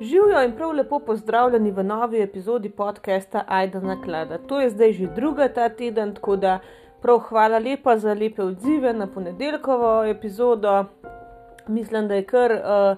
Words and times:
Živijo 0.00 0.42
in 0.44 0.52
prav 0.56 0.70
lepo 0.72 0.98
pozdravljeni 0.98 1.70
v 1.70 1.82
novi 1.82 2.22
epizodi 2.22 2.70
podcasta 2.70 3.44
Aida 3.48 3.80
na 3.80 4.02
klada. 4.02 4.38
To 4.38 4.60
je 4.60 4.70
zdaj 4.70 4.92
že 4.92 5.06
druga 5.06 5.48
ta 5.48 5.68
teden, 5.68 6.14
tako 6.14 6.36
da 6.36 6.58
prav 7.02 7.18
hvala 7.18 7.58
lepa 7.58 7.98
za 7.98 8.14
lepe 8.14 8.42
odzive 8.42 8.92
na 8.92 9.06
ponedeljkovo 9.06 10.04
epizodo. 10.04 10.84
Mislim, 11.66 12.08
da 12.08 12.14
je 12.14 12.24
kar 12.24 12.52
uh, 12.52 12.96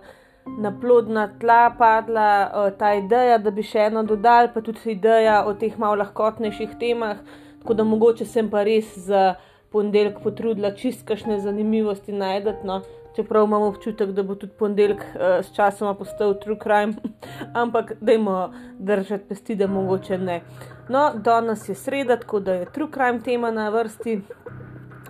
na 0.59 0.79
plodna 0.81 1.29
tla 1.41 1.75
padla 1.79 2.51
uh, 2.55 2.79
ta 2.79 2.95
ideja, 2.95 3.39
da 3.39 3.51
bi 3.51 3.63
še 3.63 3.79
eno 3.79 4.03
dodal, 4.03 4.53
pa 4.55 4.61
tudi 4.61 4.93
ideja 4.93 5.43
o 5.47 5.55
teh 5.55 5.79
malo 5.79 5.99
lahkotnejših 6.05 6.79
temah, 6.79 7.17
tako 7.63 7.75
da 7.75 7.85
mogoče 7.85 8.25
sem 8.25 8.51
pa 8.51 8.63
res 8.63 8.95
za 8.99 9.35
ponedeljek 9.73 10.23
potrudila 10.23 10.75
čistkašne 10.75 11.41
zanimivosti 11.41 12.13
najdete. 12.13 12.67
No 12.67 12.83
čeprav 13.17 13.45
imamo 13.45 13.67
občutek, 13.67 14.11
da 14.11 14.23
bo 14.23 14.35
tudi 14.35 14.53
ponedeljek 14.59 15.01
uh, 15.01 15.23
s 15.45 15.55
časoma 15.55 15.95
postal 15.95 16.35
true 16.41 16.57
crime, 16.63 16.95
ampak 17.63 17.93
dajmo 18.01 18.53
držati 18.79 19.25
pesti, 19.29 19.55
da 19.55 19.67
mogoče 19.67 20.19
ne. 20.19 20.41
No, 20.89 21.11
danes 21.15 21.69
je 21.69 21.75
sreda, 21.75 22.17
tako 22.17 22.41
da 22.41 22.55
je 22.55 22.67
true 22.73 22.89
crime 22.95 23.21
tema 23.21 23.51
na 23.51 23.69
vrsti 23.69 24.21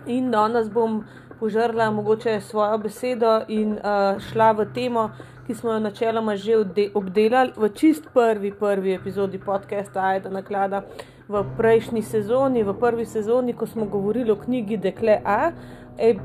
in 0.07 0.31
danes 0.31 0.71
bom 0.71 1.05
požrla 1.41 1.91
mogoče 1.91 2.41
svojo 2.41 2.79
besedo 2.79 3.41
in 3.49 3.73
uh, 3.73 4.21
šla 4.31 4.53
v 4.53 4.67
temo, 4.75 5.11
ki 5.47 5.55
smo 5.55 5.73
jo 5.73 5.79
načeloma 5.81 6.37
že 6.37 6.57
obdelali 6.95 7.53
v 7.57 7.69
čist 7.75 8.05
prvi, 8.15 8.53
prvi 8.53 8.95
epizodi 8.95 9.39
podcasta 9.39 10.01
Aida 10.01 10.31
Naklada. 10.31 10.83
V 11.33 11.41
prejšnji 11.57 12.03
sezoni, 12.05 12.61
v 12.61 12.75
prvi 12.77 13.07
sezoni, 13.09 13.55
ko 13.57 13.65
smo 13.67 13.87
govorili 13.89 14.31
o 14.31 14.37
knjigi 14.37 14.77
Dekle 14.77 15.17
A, 15.25 15.53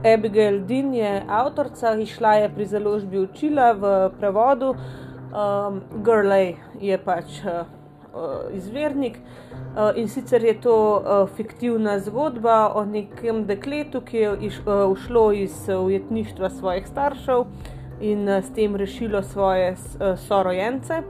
Abigail 0.03 0.59
Dean 0.67 0.93
je 0.93 1.23
avtorica, 1.27 1.93
išla 1.95 2.33
je 2.33 2.49
pri 2.55 2.65
založbi 2.65 3.19
učila 3.19 3.71
v 3.71 3.91
prevodu, 4.19 4.73
um, 4.75 5.81
Girlay 6.03 6.55
je 6.81 6.97
pač 6.97 7.39
uh, 7.45 7.63
uh, 8.11 8.51
izvirnik. 8.51 9.19
Uh, 9.77 9.95
in 9.95 10.07
sicer 10.07 10.43
je 10.43 10.57
to 10.61 10.75
uh, 10.75 11.29
fiktivna 11.35 11.99
zgodba 11.99 12.73
o 12.75 12.85
nekem 12.85 13.45
dekletu, 13.45 14.01
ki 14.01 14.17
je 14.17 14.35
iš, 14.41 14.59
uh, 14.65 14.91
ušlo 14.91 15.31
iz 15.31 15.69
uh, 15.69 15.85
ujetništva 15.85 16.49
svojih 16.49 16.87
staršev 16.87 17.45
in 18.01 18.27
uh, 18.29 18.43
s 18.43 18.51
tem 18.51 18.75
rešilo 18.75 19.23
svoje 19.23 19.71
uh, 19.71 20.19
sorojence, 20.19 21.01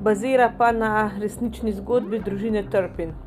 bazira 0.00 0.52
pa 0.58 0.72
na 0.72 1.10
resnični 1.20 1.72
zgodbi 1.72 2.18
družine 2.18 2.64
Trpin. 2.70 3.25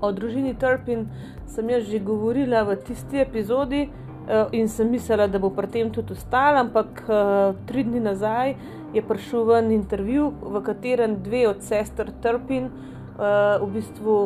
O 0.00 0.12
družini 0.12 0.54
Trpin 0.54 1.06
sem 1.46 1.70
jaz 1.70 1.84
že 1.90 1.98
govorila 1.98 2.64
v 2.64 2.76
tisti 2.86 3.20
epizodi 3.22 3.88
uh, 3.88 4.48
in 4.52 4.68
sem 4.68 4.90
mislila, 4.90 5.28
da 5.28 5.38
bo 5.38 5.50
pri 5.50 5.70
tem 5.70 5.90
tudi 5.90 6.12
ostala, 6.12 6.64
ampak 6.64 7.04
uh, 7.06 7.54
tri 7.66 7.84
dni 7.84 8.00
nazaj 8.00 8.56
je 8.94 9.02
prišel 9.02 9.44
ven 9.44 9.70
intervju, 9.74 10.32
v 10.42 10.62
katerem 10.62 11.18
dve 11.22 11.48
od 11.48 11.62
sester 11.62 12.10
Trpin 12.22 12.68
uh, 12.70 13.62
v 13.62 13.70
bistvu 13.78 14.18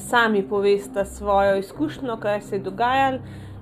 sami 0.00 0.40
povesta 0.42 1.04
svojo 1.04 1.58
izkušnjo, 1.60 2.16
kaj 2.16 2.40
se 2.40 2.56
je 2.56 2.62
dogajalo. 2.64 3.18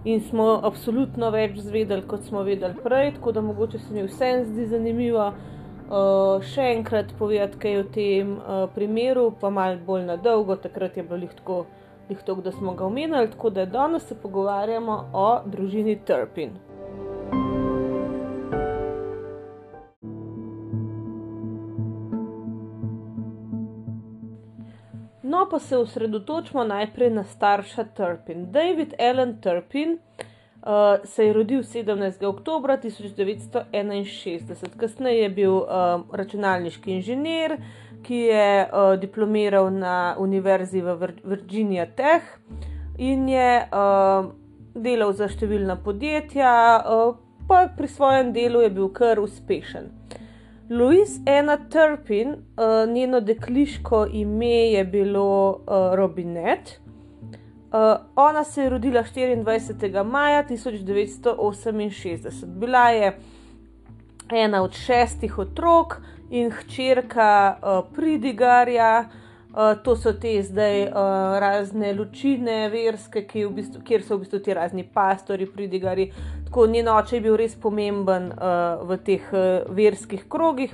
In 0.06 0.22
smo 0.22 0.60
absolutno 0.62 1.28
več 1.34 1.58
zvedeli, 1.58 2.06
kot 2.06 2.22
smo 2.24 2.44
vedeli 2.46 2.78
prej, 2.80 3.16
tako 3.18 3.32
da 3.34 3.42
mogoče 3.42 3.78
se 3.82 3.92
mi 3.92 4.06
vsem 4.06 4.44
zdi 4.46 4.68
zanimivo, 4.70 5.26
uh, 5.26 5.57
še 5.88 6.64
enkrat 6.74 7.14
povedati 7.18 7.58
kaj 7.58 7.76
o 7.80 7.84
tem 7.92 8.32
uh, 8.36 8.68
primeru, 8.74 9.30
pa 9.40 9.48
malo 9.50 9.78
bolj 9.86 10.04
na 10.04 10.16
dolgo, 10.16 10.56
takrat 10.56 10.96
je 10.96 11.02
bilo 11.02 11.24
lahko 11.24 11.64
to, 12.24 12.34
da 12.34 12.52
smo 12.52 12.74
ga 12.74 12.84
omenili, 12.84 13.30
tako 13.30 13.50
da 13.50 13.64
danes 13.64 14.06
se 14.08 14.14
pogovarjamo 14.14 15.10
o 15.12 15.40
družini 15.46 15.98
Trpin. 16.04 16.56
No, 25.22 25.46
pa 25.50 25.58
se 25.58 25.76
osredotočimo 25.76 26.64
najprej 26.64 27.10
na 27.10 27.24
starša 27.24 27.84
Trpin. 27.84 28.50
David 28.52 28.94
Allen 28.98 29.40
Trpin 29.40 29.98
uh, 29.98 30.27
se 31.04 31.24
je 31.24 31.32
rodil 31.32 31.62
17. 31.62 32.26
oktober 32.26 32.70
1961. 32.70 34.76
Kasneje 34.76 35.22
je 35.22 35.28
bil 35.28 35.54
uh, 35.54 35.66
računalniški 36.12 36.92
inženir, 36.92 37.56
ki 38.02 38.14
je 38.14 38.66
uh, 38.66 39.00
diplomiral 39.00 39.70
na 39.70 40.16
Univerzi 40.18 40.82
v 40.82 40.98
Virginia 41.24 41.86
Tech 41.86 42.22
in 42.98 43.28
je 43.28 43.68
uh, 43.70 44.26
delal 44.74 45.12
za 45.12 45.28
številna 45.30 45.78
podjetja, 45.82 46.82
uh, 46.82 47.14
pa 47.48 47.68
pri 47.76 47.88
svojem 47.88 48.32
delu 48.34 48.66
je 48.66 48.70
bil 48.74 48.90
kar 48.92 49.22
uspešen. 49.22 49.88
Louis 50.68 51.20
Anna 51.26 51.56
Turpin, 51.56 52.28
uh, 52.28 52.84
njeno 52.90 53.20
dekliško 53.20 54.06
ime 54.12 54.72
je 54.74 54.84
bilo 54.84 55.50
uh, 55.50 55.94
Robinet. 55.96 56.80
Uh, 57.72 57.96
ona 58.16 58.44
se 58.44 58.62
je 58.62 58.70
rodila 58.70 59.02
24. 59.02 60.04
maja 60.04 60.44
1968. 60.44 62.46
Bila 62.46 62.88
je 62.88 63.18
ena 64.30 64.62
od 64.62 64.72
šestih 64.72 65.38
otrok 65.38 65.96
in 66.30 66.50
hčerka 66.50 67.58
uh, 67.62 67.84
Pridigarja. 67.94 69.08
Uh, 69.48 69.54
to 69.84 69.96
so 69.96 70.12
te 70.12 70.42
zdaj 70.42 70.82
uh, 70.82 70.90
razne 71.40 71.92
lučine, 71.92 72.68
verske, 72.68 73.26
v 73.34 73.50
bistvu, 73.50 73.82
kjer 73.84 74.02
so 74.02 74.16
v 74.16 74.20
bistvu 74.24 74.38
ti 74.38 74.54
razni 74.54 74.88
pastori, 74.94 75.46
pridigari. 75.46 76.12
Tako 76.44 76.66
njen 76.66 76.88
oče 76.88 77.16
je 77.16 77.20
bil 77.20 77.36
res 77.36 77.56
pomemben 77.60 78.32
uh, 78.32 78.88
v 78.88 78.96
teh 79.04 79.32
uh, 79.32 79.38
verskih 79.68 80.24
krogih. 80.28 80.72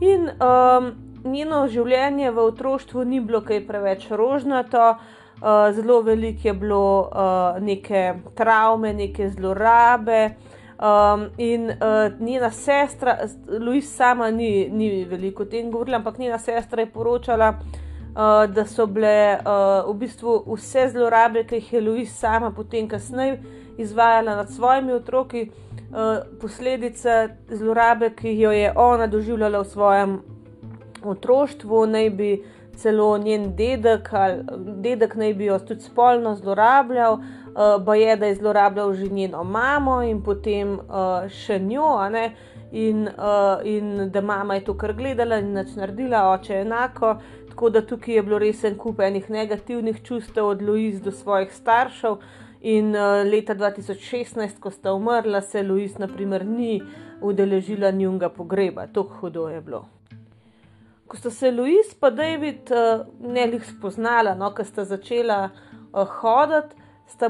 In 0.00 0.30
um, 0.36 0.92
njeno 1.24 1.68
življenje 1.68 2.30
v 2.30 2.38
otroštvu 2.52 3.04
ni 3.04 3.20
bilo 3.20 3.40
kaj 3.40 3.66
preveč 3.66 4.10
rožnato. 4.10 4.90
Uh, 4.90 5.15
uh, 5.40 5.74
zelo 5.74 6.00
veliko 6.02 6.48
je 6.48 6.54
bilo 6.54 7.00
uh, 7.00 7.62
neke 7.62 8.14
travme, 8.34 8.92
neke 8.92 9.30
zlorabe. 9.30 10.30
Um, 10.78 11.26
in 11.38 11.70
uh, 11.70 12.20
njena 12.20 12.50
sestra, 12.50 13.18
Louis, 13.60 13.96
sama 13.96 14.30
ni, 14.30 14.68
ni 14.68 15.04
veliko 15.04 15.42
o 15.42 15.46
tem 15.46 15.70
govorila, 15.70 15.96
ampak 15.96 16.18
njena 16.18 16.38
sestra 16.38 16.82
je 16.82 16.90
poročala, 16.90 17.48
uh, 17.48 18.52
da 18.52 18.66
so 18.66 18.86
bile 18.86 19.38
uh, 19.38 19.94
v 19.94 19.98
bistvu 19.98 20.42
vse 20.52 20.88
zlorabe, 20.92 21.46
ki 21.48 21.54
jih 21.54 21.72
je 21.72 21.80
Louis 21.80 22.18
sama 22.18 22.50
potem 22.50 22.88
kasneje 22.88 23.40
izvajala 23.78 24.36
nad 24.36 24.50
svojimi 24.52 24.92
otroki, 24.92 25.48
uh, 25.48 26.38
posledica 26.40 27.28
zlorabe, 27.48 28.10
ki 28.10 28.40
jo 28.40 28.52
je 28.52 28.72
ona 28.76 29.06
doživljala 29.06 29.58
v 29.58 29.64
svojem 29.64 30.18
otroštvu, 31.04 31.86
naj 31.86 32.10
bi 32.10 32.32
uh, 32.34 32.55
celo 32.76 33.18
njen 33.18 33.56
dedek, 33.56 34.12
ali 34.12 34.42
dedek 34.82 35.14
naj 35.14 35.34
bi 35.34 35.44
jo 35.44 35.58
tudi 35.58 35.80
spolno 35.80 36.34
zlorabljal, 36.34 37.14
uh, 37.14 37.84
pa 37.86 37.94
je, 37.94 38.16
da 38.16 38.26
je 38.26 38.34
zlorabljal 38.34 38.94
že 38.94 39.08
njeno 39.08 39.44
mamo 39.44 40.02
in 40.02 40.22
potem 40.22 40.78
uh, 40.78 41.28
še 41.28 41.58
njo, 41.58 41.88
in, 42.72 43.08
uh, 43.08 43.64
in 43.64 44.10
da 44.10 44.20
mama 44.20 44.54
je 44.54 44.64
to 44.64 44.74
kar 44.78 44.92
gledala 44.92 45.38
in 45.38 45.52
nič 45.54 45.76
naredila, 45.76 46.30
oče 46.32 46.60
enako. 46.60 47.16
Tako 47.48 47.70
da 47.70 47.80
tukaj 47.86 48.14
je 48.14 48.22
bilo 48.22 48.38
res 48.38 48.64
en 48.64 48.76
kup 48.76 49.00
enih 49.00 49.30
negativnih 49.30 50.02
čustev 50.02 50.46
od 50.46 50.62
Louis 50.62 51.00
do 51.00 51.10
svojih 51.10 51.52
staršev. 51.52 52.20
In 52.60 52.92
uh, 52.96 53.22
leta 53.24 53.54
2016, 53.54 54.60
ko 54.60 54.70
sta 54.70 54.92
umrla, 54.92 55.40
se 55.40 55.62
Louis, 55.62 55.98
na 55.98 56.08
primer, 56.08 56.44
ni 56.46 56.82
udeležila 57.22 57.90
njunga 57.90 58.28
pogreba, 58.28 58.86
tako 58.86 59.20
hudo 59.20 59.48
je 59.48 59.60
bilo 59.60 59.95
ko 61.16 61.20
sta 61.20 61.30
se 61.30 61.50
Louis 61.50 61.96
in 62.02 62.16
David 62.16 62.70
uh, 62.70 63.06
ne 63.20 63.46
lih 63.46 63.64
spoznala, 63.64 64.34
no, 64.34 64.50
ko 64.52 64.64
sta 64.64 64.84
začela 64.84 65.50
uh, 65.92 66.04
hoditi, 66.20 66.76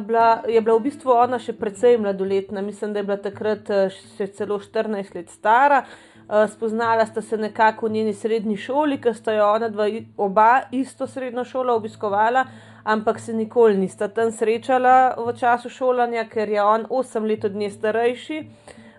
bila, 0.00 0.42
je 0.48 0.60
bila 0.60 0.78
v 0.78 0.82
bistvu 0.82 1.12
ona 1.12 1.38
še 1.38 1.52
precej 1.52 1.98
mladoletna, 1.98 2.62
mislim, 2.62 2.92
da 2.92 2.98
je 2.98 3.06
bila 3.06 3.16
takrat 3.16 3.70
uh, 3.70 3.86
še 4.16 4.26
celo 4.34 4.58
14 4.58 5.14
let 5.14 5.30
stara. 5.30 5.84
Uh, 6.26 6.48
spoznala 6.50 7.06
sta 7.06 7.22
se 7.22 7.38
nekako 7.38 7.86
v 7.86 7.92
njeni 7.92 8.14
srednji 8.14 8.56
šoli, 8.56 8.98
ker 8.98 9.14
sta 9.14 9.36
jo 9.36 9.46
ona 9.54 9.68
dva, 9.70 9.86
oba 10.18 10.66
isto 10.74 11.06
srednjo 11.06 11.44
šolo 11.44 11.76
obiskovala, 11.78 12.42
ampak 12.82 13.20
se 13.20 13.34
nikoli 13.34 13.78
nista 13.78 14.08
tam 14.08 14.32
srečala 14.34 15.14
v 15.14 15.36
času 15.38 15.70
šolanja, 15.70 16.26
ker 16.26 16.50
je 16.50 16.62
on 16.62 16.88
8 16.90 17.28
let 17.28 17.44
od 17.44 17.54
nje 17.54 17.70
starejši. 17.70 18.40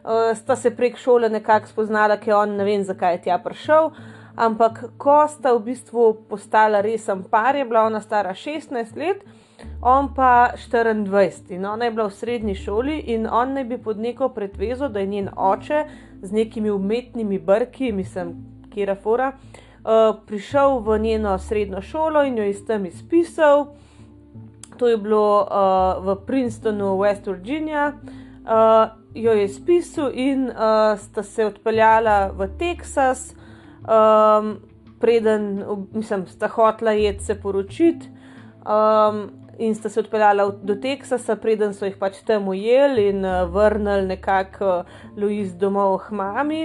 Uh, 0.07 0.31
sta 0.31 0.55
se 0.55 0.71
prek 0.71 0.95
šole 0.95 1.27
nekako 1.29 1.67
spoznala, 1.67 2.15
ker 2.15 2.37
on 2.37 2.55
ne 2.55 2.63
vem, 2.63 2.87
zakaj 2.87 3.17
je 3.17 3.25
tja 3.27 3.41
prišel. 3.43 3.91
Uh, 3.91 4.13
Ampak 4.37 4.83
ko 5.01 5.25
sta 5.25 5.53
v 5.57 5.73
bistvu 5.73 6.29
postala 6.29 6.81
resen 6.85 7.23
par, 7.25 7.55
je 7.55 7.65
bila 7.65 7.87
ona 7.89 8.01
stara 8.01 8.35
16 8.37 8.93
let, 8.93 9.23
on 9.81 10.13
pa 10.13 10.53
24. 10.53 11.55
In 11.57 11.65
ona 11.65 11.85
je 11.85 11.91
bila 11.91 12.05
v 12.07 12.13
srednji 12.13 12.55
šoli 12.55 12.99
in 13.09 13.25
on 13.25 13.53
naj 13.53 13.65
bi 13.65 13.77
pod 13.77 13.97
neko 13.97 14.29
pretvezo, 14.29 14.89
da 14.89 14.99
je 14.99 15.07
njen 15.07 15.29
oče 15.35 15.85
z 16.21 16.31
nekimi 16.31 16.69
umetnimi 16.69 17.39
brki, 17.39 17.91
mislim, 17.91 18.35
kjer 18.73 18.91
afora, 18.91 19.31
uh, 19.33 20.21
prišel 20.25 20.79
v 20.79 20.99
njeno 20.99 21.37
srednjo 21.39 21.81
šolo 21.81 22.23
in 22.23 22.37
jo 22.37 22.43
je 22.43 22.65
tam 22.65 22.85
izpisal. 22.85 23.67
To 24.77 24.87
je 24.87 24.97
bilo 24.97 25.41
uh, 25.41 26.05
v 26.05 26.15
Princetonu, 26.25 26.93
West 27.01 27.25
Virginia. 27.25 27.93
uh, 28.45 29.07
jo 29.17 29.33
je 29.33 29.47
spisal 29.49 30.11
in 30.13 30.49
uh, 30.49 30.99
sta 30.99 31.23
se 31.23 31.45
odpeljala 31.45 32.31
v 32.37 32.47
Teksas, 32.59 33.33
um, 33.87 34.57
preden, 34.99 35.65
mislim, 35.93 36.27
sta 36.27 36.47
hotla 36.47 36.91
jed 36.91 37.21
se 37.21 37.41
poročiti. 37.41 38.09
Um, 38.65 39.29
In 39.57 39.73
sta 39.75 39.89
se 39.89 39.99
odpeljala 39.99 40.51
do 40.61 40.75
Teksasa, 40.77 41.33
preden 41.41 41.71
so 41.73 41.87
jih 41.87 41.95
pač 41.97 42.19
tam 42.25 42.45
ujeli 42.51 43.07
in 43.09 43.25
uh, 43.25 43.47
vrnili 43.49 44.05
nekako 44.05 44.67
uh, 44.83 44.99
Louis 45.17 45.55
domov 45.57 45.95
k 46.05 46.13
mami. 46.13 46.59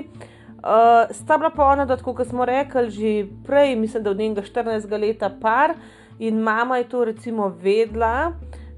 Uh, 0.60 1.08
sta 1.10 1.38
bila 1.40 1.50
pa 1.56 1.70
ona, 1.72 1.86
kot 1.96 2.20
smo 2.28 2.44
rekli, 2.44 2.90
že 2.90 3.12
prej, 3.46 3.76
mislim, 3.76 4.02
da 4.02 4.10
od 4.10 4.18
njega 4.18 4.42
14 4.42 5.00
let 5.00 5.24
par 5.40 5.74
in 6.18 6.42
mama 6.42 6.78
je 6.78 6.88
to 6.88 7.04
recimo 7.04 7.48
vedla 7.48 8.32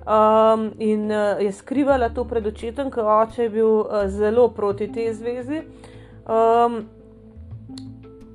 um, 0.06 0.70
in 0.79 1.11
uh, 1.11 1.43
je 1.43 1.52
skrivala 1.52 2.08
to 2.08 2.25
pred 2.25 2.47
očetom, 2.47 2.90
ker 2.90 3.05
oče 3.05 3.43
je 3.43 3.50
bil 3.50 3.67
uh, 3.67 4.06
zelo 4.06 4.49
proti 4.49 4.93
tej 4.93 5.12
zvezi. 5.12 5.62
Um, 6.25 6.85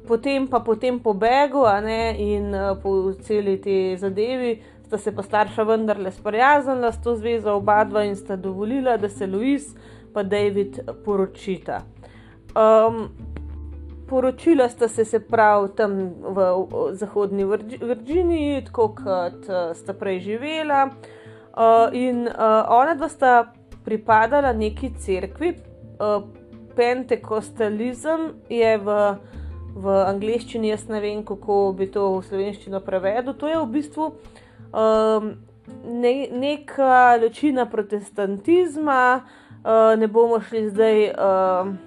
potem 0.10 0.48
pa 0.50 0.60
potem 0.66 0.98
pobegu 1.00 1.62
ne, 1.86 2.18
in 2.18 2.50
uh, 2.50 2.74
po 2.82 3.14
celi 3.22 3.60
tej 3.62 3.98
zadevi 4.02 4.58
sta 4.90 4.98
se 4.98 5.14
pa 5.14 5.22
starša 5.22 5.64
vendarle 5.64 6.12
sprijaznila 6.12 6.92
s 6.92 7.02
to 7.04 7.14
zvezo, 7.16 7.54
oba 7.62 7.84
dva 7.86 8.04
in 8.10 8.16
sta 8.18 8.36
dovolila, 8.36 8.98
da 8.98 9.10
se 9.10 9.28
Louis 9.28 9.76
in 10.18 10.30
David 10.30 10.80
poročita. 11.06 11.84
Um, 12.58 13.10
poročila 14.10 14.70
sta 14.70 14.88
se, 14.88 15.06
se 15.06 15.20
pravi, 15.20 15.70
tam 15.78 15.94
v, 16.10 16.48
v 16.72 16.96
zahodni 16.98 17.46
Virginiji, 17.82 18.66
tako 18.66 18.90
kot 18.98 19.46
uh, 19.46 19.78
sta 19.78 19.94
prej 19.94 20.20
živela. 20.20 20.90
Uh, 20.90 21.94
in 21.94 22.26
uh, 22.26 22.66
ona 22.74 22.98
dva 22.98 23.10
sta 23.10 23.54
pripadala 23.86 24.54
neki 24.54 24.90
cerkvi, 24.98 25.54
uh, 26.02 26.26
Pentekostalizem 26.80 28.40
je 28.50 28.78
v, 28.78 28.98
v 29.76 29.98
angleščini, 30.06 30.72
jaz 30.72 30.88
ne 30.90 31.02
vem, 31.04 31.24
kako 31.26 31.74
bi 31.78 31.90
to 31.92 32.08
v 32.18 32.24
slovenščino 32.28 32.82
prevedel. 32.86 33.36
To 33.38 33.48
je 33.48 33.60
v 33.60 33.68
bistvu 33.74 34.08
um, 34.72 35.30
ne, 35.84 36.14
neka 36.32 37.20
ločina 37.22 37.68
protestantizma, 37.70 39.04
uh, 39.20 39.94
ne 40.00 40.08
bomo 40.08 40.42
šli 40.42 40.66
zdaj. 40.72 41.08
Uh, 41.14 41.78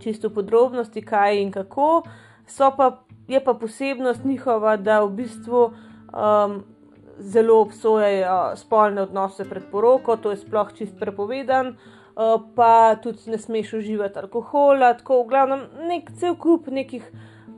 čisto 0.00 0.30
podrobnosti, 0.30 1.02
kaj 1.02 1.40
in 1.42 1.50
kako. 1.50 2.02
Pa, 2.76 3.02
je 3.28 3.40
pa 3.44 3.54
posebnost 3.54 4.24
njihova, 4.24 4.76
da 4.76 5.00
v 5.02 5.10
bistvu 5.18 5.62
um, 5.66 6.60
zelo 7.18 7.60
obsojajo 7.60 8.56
spolne 8.56 9.02
odnose 9.02 9.48
pred 9.48 9.64
poroko, 9.70 10.16
to 10.16 10.30
je 10.30 10.36
sploh 10.44 10.70
čist 10.76 10.98
prepovedan. 11.00 11.74
Uh, 11.74 12.05
pa 12.56 12.96
tudi 13.02 13.30
ne 13.30 13.38
smeš 13.38 13.72
uživati 13.72 14.18
alkohola, 14.18 14.94
tako 14.96 15.22
v 15.22 15.28
glavnem 15.28 15.64
nek 15.88 16.10
cel 16.16 16.36
kup 16.40 16.70
nekih 16.72 17.04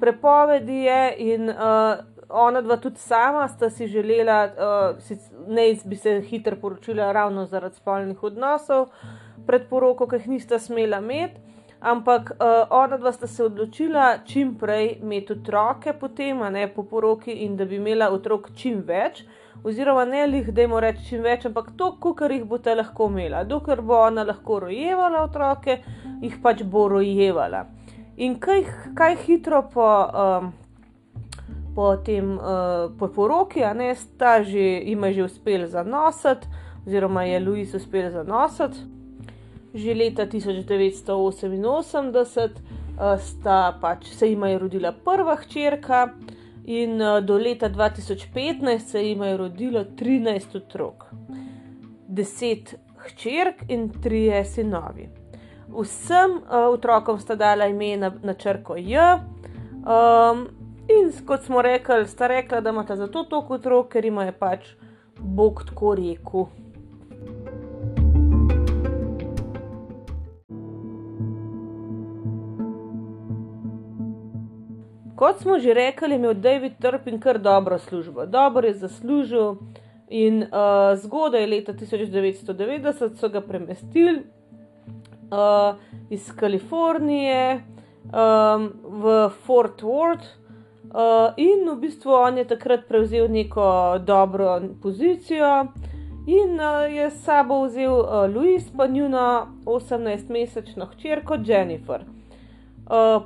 prepovedi 0.01 0.83
je, 0.85 1.03
in 1.19 1.51
uh, 1.51 2.01
ona 2.29 2.63
dva 2.63 2.77
tudi 2.77 2.99
sama 2.99 3.49
sta 3.49 3.71
si 3.71 3.87
želela, 3.87 4.39
uh, 4.45 5.19
ne 5.47 5.69
bi 5.85 5.97
se 5.97 6.21
hitro 6.21 6.57
poročila 6.61 7.13
ravno 7.13 7.47
zaradi 7.47 7.77
spolnih 7.77 8.23
odnosov 8.23 8.89
pred 9.47 9.69
poroko, 9.71 10.07
ki 10.07 10.17
jih 10.17 10.29
nista 10.29 10.59
smela 10.59 10.99
imeti. 10.99 11.41
Ampak 11.81 12.33
uh, 12.35 12.67
ona 12.75 12.97
dva 12.99 13.13
sta 13.13 13.27
se 13.27 13.45
odločila 13.45 14.19
čim 14.27 14.57
prej 14.59 14.99
imeti 15.03 15.33
otroke, 15.33 15.93
potem, 15.93 16.43
ne 16.53 16.67
po 16.75 16.83
poroki, 16.83 17.33
in 17.47 17.57
da 17.57 17.65
bi 17.65 17.79
imela 17.79 18.11
otrok 18.11 18.51
čim 18.57 18.83
več, 18.87 19.23
oziroma 19.65 20.05
ne 20.05 20.27
lih, 20.27 20.53
da 20.55 20.65
jim 20.65 20.77
reče 20.79 21.05
čim 21.09 21.23
več, 21.23 21.47
ampak 21.49 21.73
to, 21.77 21.93
kar 22.01 22.33
jih 22.33 22.45
boste 22.49 22.75
lahko 22.75 23.09
imela. 23.11 23.45
Dokler 23.45 23.83
bo 23.83 24.01
ona 24.05 24.25
lahko 24.27 24.61
rojevala 24.67 25.23
otroke, 25.27 25.81
jih 26.23 26.39
pač 26.43 26.63
bo 26.63 26.89
rojevala. 26.89 27.67
In 28.17 28.39
kaj, 28.43 28.65
kaj 28.99 29.17
hitro 29.27 29.63
po, 29.73 29.89
um, 30.25 30.53
po 31.75 31.97
tem 32.05 32.37
uh, 32.37 32.43
po 32.99 33.09
poroki, 33.15 33.65
a 33.65 33.75
ne 33.75 33.95
sta 33.95 34.43
že, 34.43 34.83
ima 34.91 35.13
že 35.13 35.23
uspel 35.27 35.67
zanositi, 35.71 36.47
oziroma 36.87 37.23
je 37.29 37.41
Louis 37.41 37.75
uspel 37.75 38.11
zanositi 38.11 38.79
že 39.75 39.95
leta 39.95 40.27
1988 40.27 42.51
uh, 42.99 43.21
sta 43.21 43.79
pač 43.81 44.11
se 44.17 44.29
jim 44.29 44.45
je 44.45 44.59
rodila 44.59 44.93
prva 44.93 45.37
hčerka, 45.37 46.15
in 46.69 47.01
uh, 47.01 47.25
do 47.25 47.37
leta 47.39 47.69
2015 47.69 48.79
se 48.79 49.03
jim 49.09 49.23
je 49.23 49.37
rodilo 49.37 49.85
13 49.85 50.57
otrok, 50.57 51.05
10 52.09 52.75
hčerk 52.97 53.65
in 53.69 53.89
3 53.91 54.45
sinovi. 54.45 55.09
Vsem 55.69 56.31
uh, 56.31 56.69
otrokom 56.73 57.21
sta 57.21 57.35
dala 57.35 57.67
ime 57.67 57.97
na, 57.97 58.13
na 58.23 58.35
črko 58.35 58.77
J. 58.77 59.15
Um, 59.17 60.47
in 60.89 61.13
kot 61.27 61.45
smo 61.45 61.63
rekli, 61.63 62.07
sta 62.07 62.27
rekla, 62.27 62.61
da 62.61 62.71
imata 62.71 62.97
zato 62.97 63.25
toliko 63.25 63.55
otrok, 63.55 63.89
ker 63.93 64.05
ima 64.05 64.25
je 64.25 64.33
pač 64.33 64.69
Bog 65.19 65.65
tako 65.67 65.95
rekel. 65.95 66.47
Kot 75.19 75.41
smo 75.41 75.59
že 75.59 75.75
rekli, 75.75 76.11
je 76.11 76.17
imel 76.17 76.35
David 76.35 76.73
Turpin 76.81 77.21
kar 77.21 77.39
dobro 77.39 77.79
službo, 77.79 78.27
dobro 78.27 78.67
je 78.67 78.75
zaslužil 78.75 79.55
in 80.09 80.43
uh, 80.43 80.95
zgodaj 80.95 81.47
leta 81.47 81.73
1990 81.73 83.17
so 83.19 83.29
ga 83.29 83.41
premestili 83.41 84.23
uh, 85.31 85.75
iz 86.11 86.33
Kalifornije 86.37 87.65
um, 88.05 88.71
v 88.85 89.29
Fort 89.43 89.83
Worth. 89.83 90.29
Uh, 90.89 91.35
in 91.37 91.67
v 91.71 91.75
bistvu 91.81 92.13
on 92.13 92.39
je 92.39 92.45
takrat 92.45 92.87
prevzel 92.89 93.27
neko 93.29 93.99
dobro 93.99 94.61
pozicijo, 94.83 95.67
in 96.27 96.61
uh, 96.61 96.95
je 96.95 97.11
s 97.11 97.25
sabo 97.25 97.65
vzel 97.67 97.93
uh, 97.93 98.31
Louis, 98.35 98.71
pa 98.77 98.87
njuno 98.87 99.49
18-mesečno 99.65 100.87
hčerko 100.87 101.37
Jennifer. 101.45 102.01
Uh, 102.87 103.23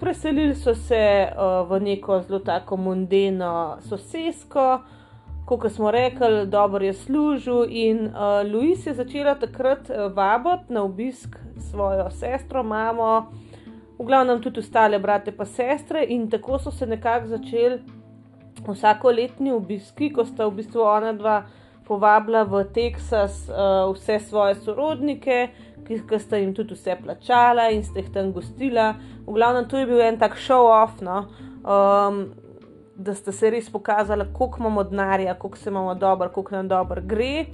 Preselili 0.00 0.54
so 0.54 0.74
se 0.74 1.28
uh, 1.30 1.70
v 1.70 1.80
neko 1.80 2.20
zelo 2.20 2.38
tako 2.38 2.76
mundeno 2.76 3.78
sosedsko, 3.80 4.80
kot 5.46 5.72
smo 5.72 5.90
rekli, 5.90 6.46
dobro 6.46 6.84
je 6.84 6.92
služil. 6.92 7.66
In 7.68 8.06
uh, 8.06 8.52
Louis 8.52 8.86
je 8.86 8.94
začela 8.94 9.34
takrat 9.34 9.90
uh, 9.90 10.12
vabiti 10.16 10.72
na 10.72 10.82
obisk 10.82 11.36
svojo 11.70 12.10
sestro, 12.10 12.62
mamo, 12.62 13.30
v 13.98 14.04
glavnem 14.04 14.42
tudi 14.42 14.60
ostale 14.60 14.98
brate 14.98 15.30
in 15.30 15.46
sestre. 15.46 16.04
In 16.08 16.30
tako 16.30 16.58
so 16.58 16.70
se 16.70 16.86
nekako 16.86 17.26
začeli 17.26 17.78
vsakoletni 18.66 19.52
obiski, 19.52 20.12
ko 20.12 20.24
sta 20.24 20.46
v 20.46 20.56
bistvu 20.56 20.82
ona 20.82 21.12
dva 21.12 21.44
povabila 21.86 22.44
v 22.44 22.64
Teksas 22.74 23.48
uh, 23.48 23.92
vse 23.92 24.18
svoje 24.28 24.54
sorodnike, 24.54 25.48
ki, 25.84 26.00
ki 26.08 26.18
sta 26.18 26.40
jim 26.40 26.54
tudi 26.56 26.74
vse 26.74 26.96
plačala 27.02 27.68
in 27.70 27.84
ste 27.84 28.00
jih 28.00 28.12
tam 28.14 28.32
gostila. 28.32 28.94
V 29.26 29.36
glavnem, 29.36 29.68
to 29.68 29.78
je 29.78 29.86
bil 29.88 30.00
en 30.00 30.18
tak 30.18 30.38
show-off, 30.40 31.02
no? 31.04 31.26
um, 31.64 32.24
da 32.96 33.14
ste 33.14 33.32
se 33.32 33.50
res 33.50 33.70
pokazali, 33.70 34.24
koliko 34.32 34.60
imamo 34.60 34.84
denarja, 34.84 35.34
koliko 35.34 35.58
se 35.58 35.70
imamo 35.70 35.94
dobro, 35.94 36.28
koliko 36.28 36.54
nam 36.54 36.68
dobro 36.68 37.02
gre. 37.04 37.46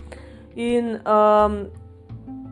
In 0.55 0.99
um, 1.01 1.67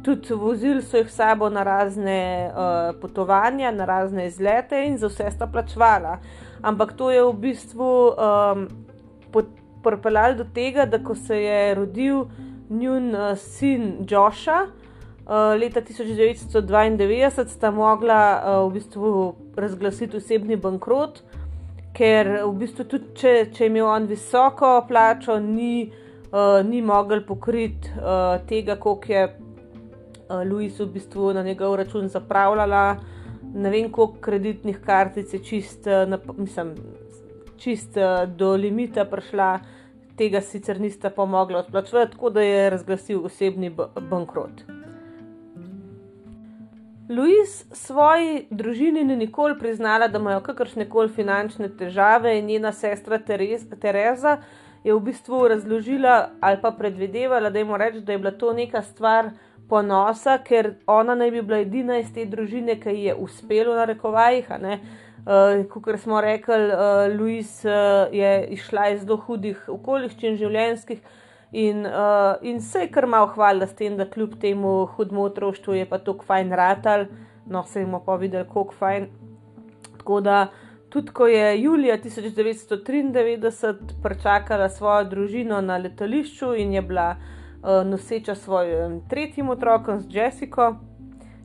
tudi 0.02 0.34
vozili 0.34 0.82
so 0.82 0.96
jih 0.96 1.10
sabo 1.12 1.50
na 1.50 1.62
razne 1.62 2.50
uh, 2.50 3.00
potovanja, 3.00 3.70
na 3.70 3.84
razne 3.84 4.26
izlete 4.26 4.86
in 4.86 4.98
za 4.98 5.06
vse 5.06 5.30
sta 5.30 5.46
plačvala. 5.46 6.18
Ampak 6.62 6.92
to 6.96 7.10
je 7.10 7.22
v 7.22 7.32
bistvu 7.32 7.90
um, 8.08 8.68
pripeljalo 9.88 10.42
do 10.42 10.46
tega, 10.54 10.86
da 10.86 11.00
ko 11.04 11.14
se 11.14 11.42
je 11.42 11.74
rodil 11.74 12.24
njun 12.68 13.14
uh, 13.14 13.32
sin 13.38 14.06
Joša, 14.08 14.66
Eh, 15.28 15.58
leta 15.58 15.80
1992 15.80 17.48
sta 17.48 17.70
mogla 17.70 18.40
uh, 18.40 18.70
v 18.70 18.78
bistvu 18.78 19.34
razglasiti 19.60 20.16
osebni 20.16 20.56
bankrot, 20.56 21.20
ker 21.92 22.30
v 22.46 22.52
bistvu 22.56 22.86
tudi 22.88 23.10
če, 23.12 23.32
če 23.52 23.66
je 23.66 23.68
imel 23.68 23.84
on 23.84 24.06
visoko 24.08 24.70
plačo, 24.88 25.36
ni, 25.36 25.90
uh, 26.32 26.62
ni 26.64 26.80
mogel 26.80 27.20
pokriti 27.28 27.92
uh, 28.00 28.40
tega, 28.48 28.78
koliko 28.80 29.12
je 29.12 29.26
uh, 29.28 30.40
Louis 30.48 30.80
v 30.80 30.88
bistvu 30.96 31.34
na 31.36 31.44
njegov 31.44 31.76
račun 31.76 32.08
zapravljala. 32.08 32.96
Ne 33.52 33.68
vem, 33.68 33.92
koliko 33.92 34.24
kreditnih 34.30 34.80
kartic 34.80 35.36
je 35.36 35.42
čist, 35.44 35.92
uh, 35.92 36.08
mislim, 36.40 36.72
čist 37.60 38.00
uh, 38.00 38.24
do 38.24 38.54
limita 38.56 39.04
prišla. 39.04 39.58
Tega 40.18 40.40
sicer 40.40 40.80
nista 40.80 41.10
pomogla 41.10 41.58
odplačati, 41.58 42.12
tako 42.12 42.30
da 42.30 42.42
je 42.42 42.70
razglasil 42.70 43.24
osebni 43.24 43.70
bankrot. 44.10 44.64
Louis 47.08 47.64
svoji 47.72 48.46
družini 48.50 49.04
ni 49.04 49.16
nikoli 49.16 49.58
priznala, 49.58 50.08
da 50.08 50.18
imajo 50.18 50.40
kakršne 50.44 50.88
koli 50.90 51.08
finančne 51.08 51.68
težave, 51.76 52.38
in 52.38 52.46
njena 52.46 52.72
sestra 52.72 53.18
Terez, 53.18 53.64
Tereza 53.80 54.36
je 54.84 54.94
v 54.94 55.00
bistvu 55.00 55.48
razložila 55.48 56.30
ali 56.40 56.60
pa 56.62 56.70
predvidevala, 56.70 57.50
da, 57.50 57.62
reč, 57.76 57.94
da 58.04 58.12
je 58.12 58.18
bila 58.18 58.30
to 58.30 58.52
neka 58.52 58.82
stvar 58.82 59.30
ponosa, 59.68 60.38
ker 60.44 60.74
ona 60.86 61.14
naj 61.14 61.30
bi 61.30 61.42
bila 61.42 61.58
edina 61.64 61.98
iz 61.98 62.12
te 62.14 62.24
družine, 62.24 62.76
ki 62.80 62.90
ji 62.90 63.04
je 63.04 63.14
uspelo 63.14 63.74
na 63.76 63.84
rekovajih. 63.84 64.50
Uh, 65.26 65.66
Kot 65.68 66.00
smo 66.00 66.20
rekli, 66.20 66.54
uh, 66.54 67.18
Louis 67.18 67.64
uh, 67.64 68.12
je 68.12 68.46
išla 68.50 68.88
iz 68.88 69.00
zelo 69.02 69.16
hudih 69.26 69.64
okoliščin 69.68 70.36
življenjskih 70.38 71.00
in, 71.52 71.86
uh, 71.86 72.38
in 72.42 72.60
se 72.60 72.84
je 72.84 72.90
kar 72.94 73.06
malo 73.06 73.26
hvalila 73.34 73.66
s 73.66 73.74
tem, 73.74 73.96
da 73.98 74.06
kljub 74.06 74.38
temu 74.40 74.86
hudmu 74.94 75.26
otroštvu 75.26 75.74
je 75.74 75.88
pa 75.90 75.98
tako 75.98 76.24
fajn 76.24 76.52
ratal, 76.52 77.04
no 77.46 77.64
se 77.66 77.80
jim 77.80 77.98
pa 78.06 78.16
videli, 78.16 78.46
kako 78.46 78.74
fajn. 78.78 79.08
Tako 79.98 80.20
da 80.20 80.46
tudi 80.88 81.12
ko 81.12 81.26
je 81.26 81.62
Julija 81.62 81.98
1993 81.98 83.74
prečakala 84.02 84.68
svojo 84.68 85.04
družino 85.04 85.60
na 85.60 85.76
letališču 85.76 86.54
in 86.54 86.72
je 86.72 86.82
bila 86.82 87.16
uh, 87.16 87.86
noseča 87.86 88.34
svojim 88.34 89.00
tretjim 89.08 89.50
otrokom 89.50 90.00
z 90.00 90.06
Jessico, 90.10 90.74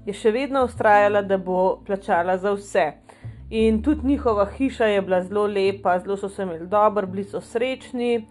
je 0.06 0.13
še 0.13 0.32
vedno 0.32 0.63
ustrajala, 0.65 1.22
da 1.22 1.38
bo 1.38 1.84
plačala 1.86 2.38
za 2.38 2.51
vse. 2.53 3.02
In 3.50 3.84
tudi 3.84 4.08
njihova 4.08 4.46
hiša 4.46 4.86
je 4.86 5.02
bila 5.02 5.22
zelo 5.24 5.48
lepa, 5.48 6.00
zelo 6.00 6.18
so 6.18 6.30
se 6.30 6.44
imeli 6.44 6.68
dobro, 6.68 7.08
bili 7.08 7.24
so 7.24 7.42
srečni. 7.42 8.28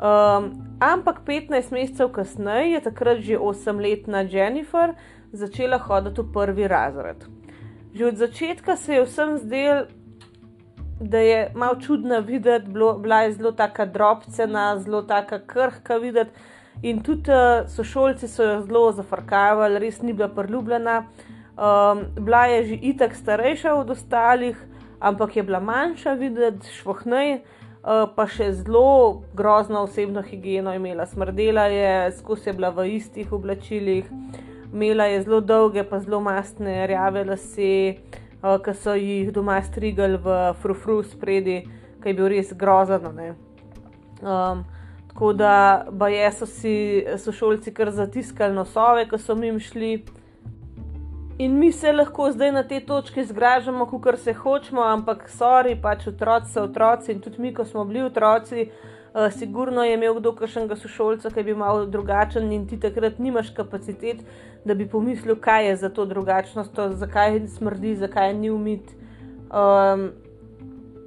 Um, 0.00 0.76
ampak 0.80 1.20
15 1.26 1.72
mesecev 1.72 2.08
kasneje 2.08 2.72
je 2.72 2.80
takrat 2.80 3.18
že 3.18 3.38
8-letna 3.38 4.20
Jennifer 4.20 4.94
začela 5.32 5.78
hoditi 5.78 6.20
v 6.20 6.32
prvi 6.32 6.68
razred. 6.68 7.24
Že 7.94 8.06
od 8.06 8.16
začetka 8.16 8.76
se 8.76 8.94
je 8.94 9.04
vsem 9.04 9.38
zdel, 9.38 9.84
da 11.00 11.18
je 11.18 11.52
malo 11.54 11.76
čudna 11.80 12.18
videti, 12.18 12.70
bila 12.70 13.22
je 13.22 13.32
zelo 13.32 13.52
tako 13.52 13.86
drobcena, 13.86 14.78
zelo 14.78 15.02
tako 15.02 15.38
krhka 15.46 15.96
videti. 15.96 16.30
In 16.82 17.02
tudi 17.02 17.30
uh, 17.30 17.68
sošolci 17.68 18.28
so 18.28 18.44
jo 18.44 18.60
zelo 18.62 18.92
zafrkavali, 18.92 19.78
res 19.78 20.02
ni 20.02 20.12
bila 20.12 20.28
priljubljena. 20.28 21.04
Um, 21.60 22.06
bila 22.16 22.46
je 22.46 22.64
že 22.64 22.74
itak 22.74 23.12
starejša 23.14 23.74
od 23.74 23.90
ostalih, 23.90 24.56
ampak 25.00 25.36
je 25.36 25.42
bila 25.42 25.60
manjša, 25.60 26.14
videti 26.16 26.64
švohnej, 26.72 27.42
uh, 27.84 28.08
pa 28.16 28.24
še 28.24 28.46
zelo 28.52 29.20
grozno 29.36 29.82
osebno 29.84 30.22
higieno 30.24 30.72
imela. 30.72 31.04
Smrdela 31.06 31.66
je, 31.68 32.12
skozi 32.16 32.48
je 32.48 32.54
bila 32.56 32.70
v 32.72 32.86
istih 32.96 33.32
oblačilih, 33.32 34.08
imela 34.72 35.04
je 35.04 35.18
zelo 35.22 35.40
dolge, 35.40 35.84
pa 35.84 36.00
zelo 36.00 36.22
mastne, 36.24 36.86
rjave 36.88 37.24
lase, 37.28 37.74
uh, 38.40 38.56
ki 38.56 38.74
so 38.80 38.94
jih 38.96 39.28
doma 39.28 39.58
strigali 39.60 40.16
v 40.16 40.38
frufru 40.62 41.02
spredi, 41.04 41.58
ki 42.00 42.08
je 42.08 42.16
bil 42.16 42.30
res 42.32 42.54
grozen. 42.56 43.04
Um, 44.24 44.64
tako 45.12 45.34
da 45.36 45.84
je 46.08 46.32
so 46.32 46.48
si 46.48 47.04
sošolci 47.20 47.68
kar 47.76 47.92
zatiskali 47.92 48.56
nosove, 48.56 49.04
ko 49.12 49.20
so 49.20 49.36
jim 49.36 49.60
šli. 49.60 50.19
In 51.40 51.58
mi 51.58 51.72
se 51.72 51.92
lahko 51.92 52.26
zdaj 52.32 52.50
na 52.52 52.62
te 52.68 52.78
točke 52.84 53.22
zgražamo, 53.24 53.86
kot 53.86 54.18
se 54.20 54.32
hočemo, 54.36 54.82
ampak 54.84 55.22
sorry, 55.32 55.72
pač 55.82 56.02
otroci 56.10 56.52
so 56.52 56.64
otroci 56.66 57.12
in 57.14 57.20
tudi 57.24 57.40
mi, 57.40 57.52
ko 57.56 57.64
smo 57.64 57.84
bili 57.88 58.02
otroci. 58.04 58.66
Uh, 59.14 59.30
sigurno 59.32 59.80
je 59.84 59.94
imel 59.96 60.18
kdo 60.18 60.34
kakšnega 60.36 60.76
sošolca, 60.76 61.30
ki 61.32 61.40
je 61.40 61.44
bil 61.46 61.56
malo 61.56 61.86
drugačen, 61.86 62.50
in 62.52 62.66
ti 62.68 62.76
takrat 62.76 63.16
nimaš 63.18 63.54
kapacitet, 63.56 64.20
da 64.68 64.76
bi 64.76 64.84
pomislil, 64.88 65.38
kaj 65.40 65.68
je 65.68 65.76
za 65.84 65.88
to 65.88 66.04
drugačnost, 66.10 66.74
to, 66.76 66.90
zakaj 67.00 67.40
smrdi, 67.54 67.94
zakaj 68.02 68.34
ni 68.36 68.50
umit. 68.52 68.92
Um, 69.48 70.10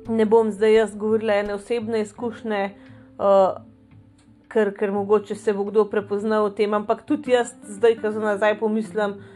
ne 0.10 0.26
bom 0.26 0.50
zdaj 0.52 0.74
jaz 0.80 0.98
govorila 0.98 1.38
ene 1.44 1.54
osebne 1.60 2.02
izkušnje, 2.08 2.64
uh, 3.20 3.62
ker, 4.50 4.74
ker 4.82 4.98
mogoče 4.98 5.38
se 5.38 5.54
bo 5.54 5.70
kdo 5.70 5.86
prepoznal 5.94 6.50
v 6.50 6.56
tem, 6.58 6.74
ampak 6.74 7.06
tudi 7.06 7.38
jaz, 7.38 7.54
zdaj, 7.78 8.00
ko 8.02 8.16
za 8.18 8.26
nazaj 8.32 8.58
pomislim. 8.66 9.14
Uh, 9.20 9.30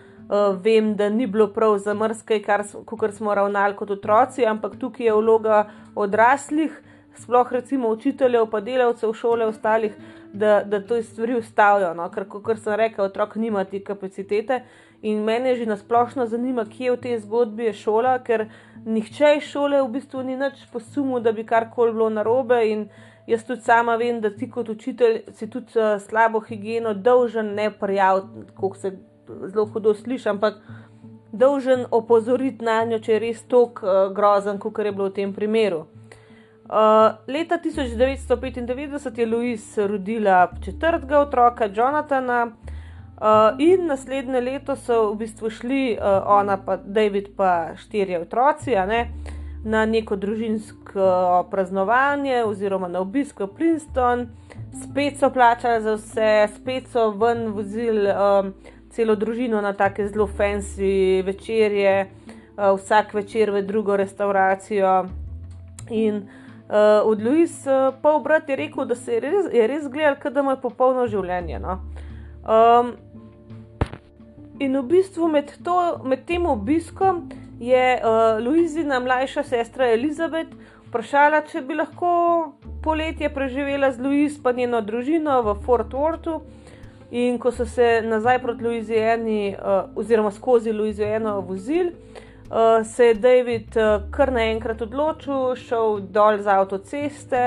vem, 0.63 0.95
da 0.95 1.09
ni 1.09 1.27
bilo 1.27 1.47
prav 1.47 1.77
za 1.77 1.93
mrske, 1.93 2.41
kar 2.43 3.11
smo 3.11 3.35
ravnali 3.35 3.75
kot 3.75 3.91
otroci, 3.91 4.45
ampak 4.45 4.75
tukaj 4.79 5.05
je 5.05 5.13
vloga 5.13 5.69
odraslih, 5.95 6.81
sploh 7.17 7.51
recimo 7.51 7.89
učiteljev, 7.89 8.49
pa 8.51 8.59
delavcev 8.61 9.13
šole, 9.13 9.45
ostalih, 9.45 9.95
da, 10.33 10.63
da 10.63 10.81
to 10.83 11.01
stvari 11.03 11.37
ustavijo. 11.37 11.93
No? 11.93 12.09
Ker, 12.11 12.27
kot 12.27 12.59
sem 12.59 12.75
rekel, 12.75 13.05
otrok 13.05 13.35
nima 13.35 13.63
te 13.65 13.79
kapacitete. 13.83 14.61
In 15.01 15.23
mene 15.23 15.55
že 15.55 15.65
nasplošno 15.65 16.25
zanima, 16.25 16.65
kje 16.65 16.91
v 16.91 17.01
tej 17.01 17.19
zgodbi 17.21 17.69
je 17.69 17.73
šola, 17.73 18.17
ker 18.25 18.47
nihče 18.85 19.35
iz 19.37 19.43
šole 19.45 19.81
v 19.83 19.91
bistvu 19.93 20.23
ni 20.25 20.37
nič 20.37 20.63
posumil, 20.73 21.21
da 21.21 21.31
bi 21.31 21.45
karkoli 21.45 21.93
bilo 21.93 22.09
narobe. 22.09 22.63
Jaz 23.27 23.43
tudi 23.45 23.61
sama 23.61 23.95
vem, 23.95 24.21
da 24.21 24.31
ti 24.31 24.49
kot 24.49 24.69
učitelj 24.69 25.19
si 25.35 25.49
tudi 25.49 25.75
uh, 25.77 25.99
slabo 26.01 26.39
higieno 26.39 26.93
dolžen 26.93 27.53
ne 27.55 27.69
prijaviti, 27.71 28.53
kot 28.55 28.77
se 28.79 28.93
zelo 29.47 29.65
hudo 29.65 29.93
sliši, 29.93 30.29
ampak 30.29 30.61
dolžen 31.31 31.85
opozoriti 31.91 32.65
na 32.65 32.83
njo, 32.85 32.99
če 32.99 33.13
je 33.13 33.19
res 33.19 33.43
tako 33.49 33.85
uh, 33.85 33.99
grozen, 34.15 34.59
kot 34.59 34.79
je 34.79 34.91
bilo 34.91 35.09
v 35.09 35.15
tem 35.19 35.33
primeru. 35.33 35.85
Uh, 36.67 37.15
leta 37.27 37.59
1995 37.63 39.19
je 39.19 39.25
Louise 39.25 39.87
rodila 39.87 40.51
četrtega 40.61 41.19
otroka, 41.19 41.69
Jonathana, 41.75 42.45
uh, 42.47 43.55
in 43.59 43.85
naslednje 43.87 44.41
leto 44.41 44.75
so 44.75 45.11
v 45.11 45.15
bistvu 45.23 45.49
šli, 45.49 45.83
uh, 45.95 46.27
ona 46.27 46.57
pa 46.57 46.77
David, 46.77 47.29
pa 47.37 47.75
štirje 47.75 48.19
otroci, 48.21 48.75
ne, 48.87 49.11
na 49.63 49.85
neko 49.85 50.15
družinsko 50.15 51.47
praznovanje 51.51 52.43
oziroma 52.43 52.87
na 52.87 52.99
obisk 52.99 53.39
v 53.39 53.47
Princeton, 53.47 54.27
spet 54.83 55.19
so 55.19 55.29
plačali 55.29 55.83
za 55.83 55.95
vse, 55.95 56.47
spet 56.55 56.87
so 56.91 57.09
ven 57.11 57.47
vozili 57.55 58.11
um, 58.11 58.53
celo 58.97 59.15
družino 59.15 59.61
na 59.61 59.75
take 59.77 60.07
zelo 60.09 60.25
fancy 60.27 61.21
večerje, 61.25 62.09
uh, 62.57 62.73
vsak 62.73 63.13
večer 63.13 63.53
v 63.53 63.61
drugo 63.61 63.97
restauracijo. 63.97 65.05
In 65.93 66.25
Uh, 66.67 66.99
od 67.07 67.21
Louis 67.23 67.67
uh, 67.67 67.95
pol 68.01 68.19
brat 68.19 68.49
je 68.49 68.55
rekel, 68.55 68.85
da 68.85 68.95
se 68.95 69.13
je 69.13 69.19
res, 69.23 69.45
je 69.53 69.67
res 69.67 69.85
gledal, 69.87 70.17
da 70.19 70.41
ima 70.43 70.55
popolno 70.59 71.05
življenje. 71.07 71.61
No? 71.63 71.77
Um, 72.43 72.89
in 74.59 74.75
v 74.75 74.81
bistvu 74.89 75.29
med, 75.31 75.53
to, 75.63 75.77
med 76.03 76.25
tem 76.27 76.43
obiskom 76.43 77.29
je 77.63 77.85
uh, 78.01 78.35
Louisina 78.43 78.99
mlajša 78.99 79.45
sestra 79.47 79.87
Elizabeth 79.95 80.51
vprašala, 80.89 81.45
če 81.47 81.63
bi 81.63 81.79
lahko 81.79 82.11
poletje 82.83 83.31
preživela 83.31 83.93
z 83.95 84.03
Louis 84.03 84.35
pa 84.43 84.51
njeno 84.51 84.83
družino 84.83 85.39
v 85.47 85.55
Fort 85.63 85.95
Worthu. 85.95 86.41
In 87.11 87.37
ko 87.39 87.51
so 87.51 87.65
se 87.65 88.01
nazaj 88.03 88.41
proti 88.41 88.63
Louisiani, 88.63 89.55
uh, 89.55 89.89
oziroma 89.95 90.31
skozi 90.31 90.71
Louisiano 90.71 91.41
vozili, 91.41 91.91
uh, 92.49 92.85
se 92.85 93.05
je 93.05 93.13
David 93.13 93.77
uh, 93.77 94.11
kar 94.11 94.31
naenkrat 94.31 94.81
odločil, 94.81 95.55
šel 95.55 96.01
dol 96.11 96.41
z 96.43 96.47
avtoceste 96.47 97.43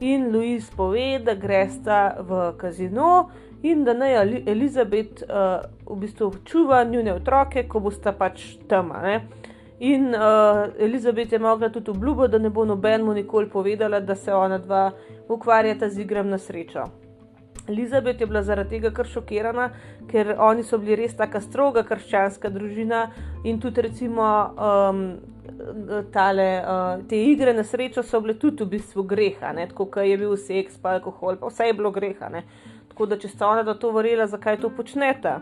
in 0.00 0.30
Louis 0.30 0.70
pove, 0.76 1.18
da 1.18 1.34
gresta 1.34 2.16
v 2.20 2.52
kazino 2.58 3.30
in 3.62 3.84
da 3.84 3.94
naj 3.94 4.42
Elizabeth 4.46 5.22
uh, 5.22 5.66
v 5.86 5.98
bistvu 5.98 6.32
čuva 6.44 6.84
njune 6.84 7.14
otroke, 7.14 7.66
ko 7.68 7.80
bosta 7.80 8.12
pač 8.12 8.56
tam. 8.68 8.92
In 9.82 10.14
uh, 10.14 10.70
Elizabeth 10.78 11.32
je 11.32 11.38
mogla 11.38 11.68
tudi 11.68 11.90
obljubo, 11.90 12.28
da 12.28 12.38
ne 12.38 12.50
bo 12.50 12.64
nobenemu 12.64 13.14
nikoli 13.14 13.50
povedala, 13.50 14.00
da 14.00 14.14
se 14.14 14.34
ona 14.34 14.58
dva 14.58 14.90
ukvarjata 15.28 15.88
z 15.88 16.06
igram 16.06 16.28
na 16.28 16.38
srečo. 16.38 17.01
Elizabeth 17.68 18.20
je 18.20 18.26
bila 18.26 18.42
zaradi 18.42 18.76
tega 18.76 18.90
kar 18.90 19.06
šokirana, 19.06 19.68
ker 20.10 20.34
oni 20.38 20.64
so 20.66 20.78
bili 20.78 20.96
res 21.04 21.14
tako 21.16 21.40
stroga 21.40 21.84
krščanska 21.86 22.50
družina 22.50 23.04
in 23.44 23.60
tudi 23.62 23.84
recimo 23.86 24.26
um, 24.50 25.02
tale, 26.12 26.48
uh, 26.62 27.04
te 27.08 27.18
igre 27.30 27.54
na 27.54 27.64
srečo 27.64 28.02
so 28.02 28.20
bile 28.20 28.34
tudi 28.38 28.64
v 28.64 28.74
bistvu 28.76 29.06
greha, 29.06 29.52
ne? 29.54 29.68
tako 29.70 29.86
kot 29.94 30.06
je 30.06 30.18
bil 30.18 30.36
seks, 30.36 30.78
pa 30.82 30.96
alkohol, 30.98 31.38
pa 31.38 31.50
vse 31.50 31.70
je 31.70 31.78
bilo 31.78 31.90
greha. 31.94 32.28
Ne? 32.32 32.44
Tako 32.90 33.06
da 33.06 33.18
če 33.18 33.30
sta 33.30 33.48
ona 33.48 33.62
da 33.62 33.74
to 33.78 33.92
verjela, 33.94 34.26
zakaj 34.26 34.58
to 34.60 34.70
počnete. 34.74 35.38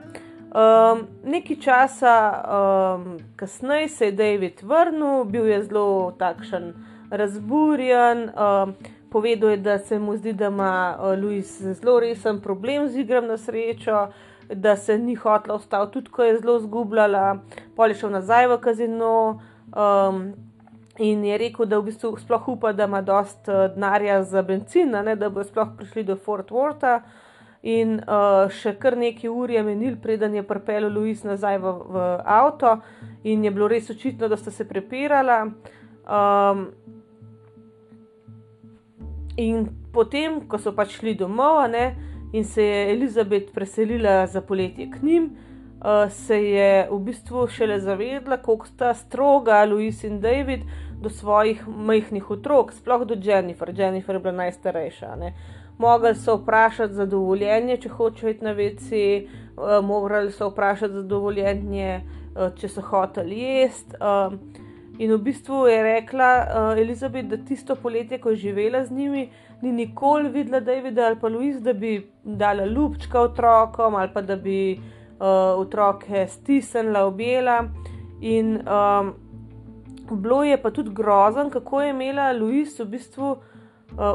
Um, 0.50 1.06
Nekaj 1.24 1.56
časa 1.62 2.14
um, 2.36 3.10
kasneje 3.38 3.88
se 3.88 4.10
je 4.10 4.12
David 4.18 4.62
vrnil, 4.62 5.24
bil 5.24 5.46
je 5.46 5.62
zelo 5.62 6.12
takšen 6.18 6.72
razburjen. 7.10 8.28
Um, 8.34 8.74
Povedal 9.11 9.50
je, 9.50 9.57
da 9.57 9.79
se 9.79 9.99
mu 9.99 10.17
zdi, 10.17 10.33
da 10.33 10.47
ima 10.47 10.97
Louis 11.23 11.49
zelo 11.62 12.00
resen 12.00 12.40
problem 12.40 12.88
z 12.88 13.02
igram 13.02 13.26
na 13.26 13.37
srečo, 13.37 14.09
da 14.55 14.76
se 14.76 14.99
ni 14.99 15.14
hotla 15.14 15.55
ostati, 15.55 15.93
tudi 15.93 16.11
ko 16.11 16.25
je 16.25 16.38
zelo 16.38 16.59
zgubljala, 16.61 17.40
pol 17.76 17.90
je 17.90 17.95
šel 17.95 18.11
nazaj 18.11 18.47
v 18.47 18.61
kazino. 18.61 19.40
Um, 19.71 20.33
in 21.00 21.25
je 21.25 21.38
rekel, 21.38 21.67
da 21.67 21.79
v 21.79 21.88
bistvu 21.88 22.12
sploh 22.21 22.49
upa, 22.49 22.73
da 22.73 22.85
ima 22.85 23.00
dost 23.02 23.49
denarja 23.49 24.23
za 24.23 24.43
benzin, 24.43 24.90
ne, 24.90 25.17
da 25.17 25.31
bo 25.31 25.45
sploh 25.45 25.73
prišli 25.76 26.05
do 26.05 26.17
Fort 26.17 26.50
Wortha. 26.52 27.00
In 27.62 27.99
uh, 28.00 28.49
še 28.52 28.75
kar 28.81 28.97
nekaj 28.97 29.29
ur 29.29 29.50
je 29.52 29.62
menil, 29.64 29.97
preden 30.00 30.35
je 30.35 30.45
pripeljal 30.47 30.93
Louis 30.93 31.25
nazaj 31.25 31.59
v, 31.61 31.73
v 31.93 32.05
avto, 32.25 32.79
in 33.25 33.45
je 33.45 33.52
bilo 33.52 33.69
res 33.69 33.90
očitno, 33.93 34.29
da 34.29 34.37
sta 34.40 34.52
se 34.52 34.64
prepirala. 34.69 35.43
Um, 36.05 36.69
In 39.40 39.68
potem, 39.92 40.42
ko 40.44 40.59
so 40.61 40.75
pač 40.76 40.99
šli 40.99 41.14
domov, 41.16 41.62
ne, 41.73 41.94
in 42.37 42.44
se 42.44 42.62
je 42.62 42.80
Elizabeth 42.92 43.54
preselila 43.54 44.26
za 44.26 44.42
poletje 44.44 44.90
k 44.92 45.02
njim, 45.02 45.30
uh, 45.80 46.11
se 46.12 46.37
je 46.44 46.88
v 46.90 46.99
bistvu 47.06 47.47
šele 47.49 47.80
zavedla, 47.80 48.37
kako 48.37 48.68
sta 48.68 48.92
stroga 48.94 49.64
Louis 49.64 50.04
in 50.04 50.20
David 50.20 50.68
do 51.00 51.11
svojih 51.11 51.64
majhnih 51.68 52.30
otrok, 52.30 52.73
sploh 52.76 53.06
do 53.09 53.16
Jennifer. 53.16 53.73
Jennifer 53.76 54.14
je 54.14 54.20
bila 54.20 54.37
najstarejša. 54.44 55.16
Ne. 55.16 55.35
Mogli 55.78 56.14
so 56.14 56.37
vprašati 56.37 56.94
za 56.94 57.06
dovoljenje, 57.06 57.78
če 57.80 57.88
hočejo 57.88 58.30
iti 58.30 58.44
na 58.44 58.52
veci, 58.52 59.04
uh, 59.56 59.78
morali 59.85 60.32
so 60.32 60.50
vprašati 60.52 60.94
za 60.94 61.02
dovoljenje, 61.02 62.02
uh, 62.37 62.52
če 62.61 62.68
so 62.68 62.85
hoteli 62.85 63.40
jesti. 63.40 63.97
Uh, 63.97 64.68
in 65.00 65.12
v 65.14 65.19
bistvu 65.25 65.66
je 65.66 65.83
rekla 65.83 66.30
uh, 66.45 66.78
Elizabeth, 66.78 67.28
da 67.28 67.37
tisto 67.37 67.75
poletje, 67.76 68.19
ko 68.21 68.30
je 68.30 68.37
živela 68.37 68.85
z 68.85 68.92
njimi, 68.92 69.30
ni 69.62 69.73
nikoli 69.73 70.28
videla 70.28 70.61
Davida 70.61 71.07
ali 71.07 71.16
pa 71.21 71.28
Louis, 71.28 71.57
da 71.61 71.73
bi 71.73 72.11
dala 72.25 72.64
ljubčka 72.64 73.21
otrokom 73.21 73.95
ali 73.95 74.11
pa 74.14 74.23
da 74.23 74.37
bi 74.37 74.76
uh, 74.76 75.61
otroke 75.61 76.26
stisnila, 76.28 77.04
objela. 77.04 77.64
In 78.21 78.61
um, 78.61 79.14
bilo 80.11 80.45
je 80.45 80.62
pa 80.62 80.71
tudi 80.71 80.90
grozen, 80.95 81.50
kako 81.50 81.83
je 81.83 81.90
imela 81.90 82.33
Louis 82.33 82.78
v 82.78 82.85
bistvu 82.85 83.30
uh, 83.30 83.40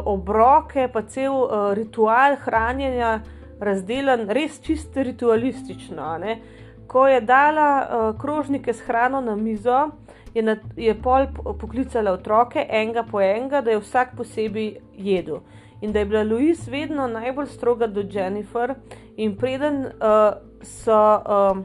obroke, 0.06 0.88
pa 0.94 1.01
cel 1.01 1.34
uh, 1.34 1.74
ritual 1.74 2.38
hranjenja 2.46 3.22
razdeljen, 3.60 4.30
res 4.30 4.62
čisto 4.62 5.04
ritualistično. 5.04 6.18
Ne? 6.18 6.39
Ko 6.88 7.08
je 7.08 7.22
dala 7.22 7.70
uh, 7.82 8.22
krožnike 8.22 8.74
s 8.74 8.86
hrano 8.86 9.22
na 9.22 9.36
mizo, 9.36 9.89
je, 10.36 10.42
na, 10.44 10.58
je 10.75 10.94
pol 11.01 11.27
poklicala 11.60 12.12
otroke, 12.12 12.65
enega 12.70 13.04
po 13.04 13.22
enega, 13.22 13.62
da 13.62 13.72
je 13.72 13.80
vsak 13.80 14.15
posebej 14.18 14.75
jedel. 14.94 15.39
In 15.82 15.92
da 15.92 16.00
je 16.00 16.06
bila 16.06 16.24
Louise 16.24 16.72
vedno 16.72 17.08
najbolj 17.08 17.48
stroga 17.48 17.88
do 17.88 18.04
Jennifer, 18.12 18.75
in 19.18 19.38
preden 19.38 19.86
uh, 19.86 20.36
so. 20.62 21.00
Uh, 21.25 21.63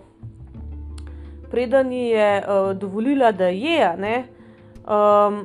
Preden 1.51 1.93
ji 1.93 2.15
je 2.15 2.43
uh, 2.47 2.77
dovolila, 2.79 3.33
da 3.33 3.49
je, 3.51 3.97
ne, 3.99 4.25
um, 4.87 5.41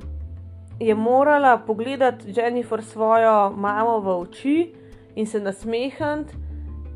je 0.80 0.96
morala 0.96 1.58
pogledati 1.58 2.34
Jennifer 2.36 2.84
svojo 2.84 3.50
mamo 3.58 4.00
v 4.00 4.20
oči 4.20 4.74
in 5.16 5.26
se 5.26 5.40
nasmehniti, 5.40 6.36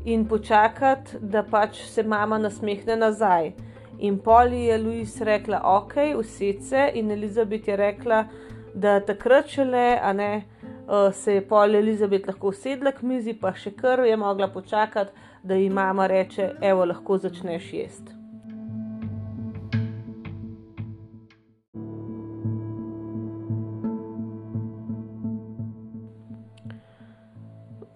in 0.04 0.28
počakati, 0.28 1.18
da 1.20 1.42
pač 1.42 1.82
se 1.82 2.02
mama 2.02 2.38
nasmehne 2.38 2.96
nazaj. 2.96 3.52
In 4.00 4.18
Poli 4.18 4.64
je 4.64 4.78
Louis 4.78 5.20
rekla, 5.20 5.60
ok, 5.64 5.94
vse, 6.18 6.90
in 6.94 7.10
Elizabeth 7.10 7.68
je 7.68 7.76
rekla, 7.76 8.24
da 8.74 9.00
takrat 9.00 9.48
šele, 9.48 9.98
a 10.02 10.12
ne, 10.12 10.42
uh, 10.88 11.12
se 11.12 11.34
je 11.34 11.48
Poli 11.48 11.78
Elizabeth 11.78 12.26
lahko 12.26 12.48
usedla 12.48 12.92
k 12.92 13.02
mizi, 13.02 13.34
pa 13.36 13.52
še 13.52 13.70
kar 13.76 14.00
je 14.08 14.16
mogla 14.16 14.48
počakati, 14.48 15.12
da 15.42 15.54
ji 15.54 15.70
mama 15.70 16.06
reče, 16.06 16.50
evo, 16.60 16.84
lahko 16.84 17.18
začneš 17.18 17.72
jesti. 17.72 18.12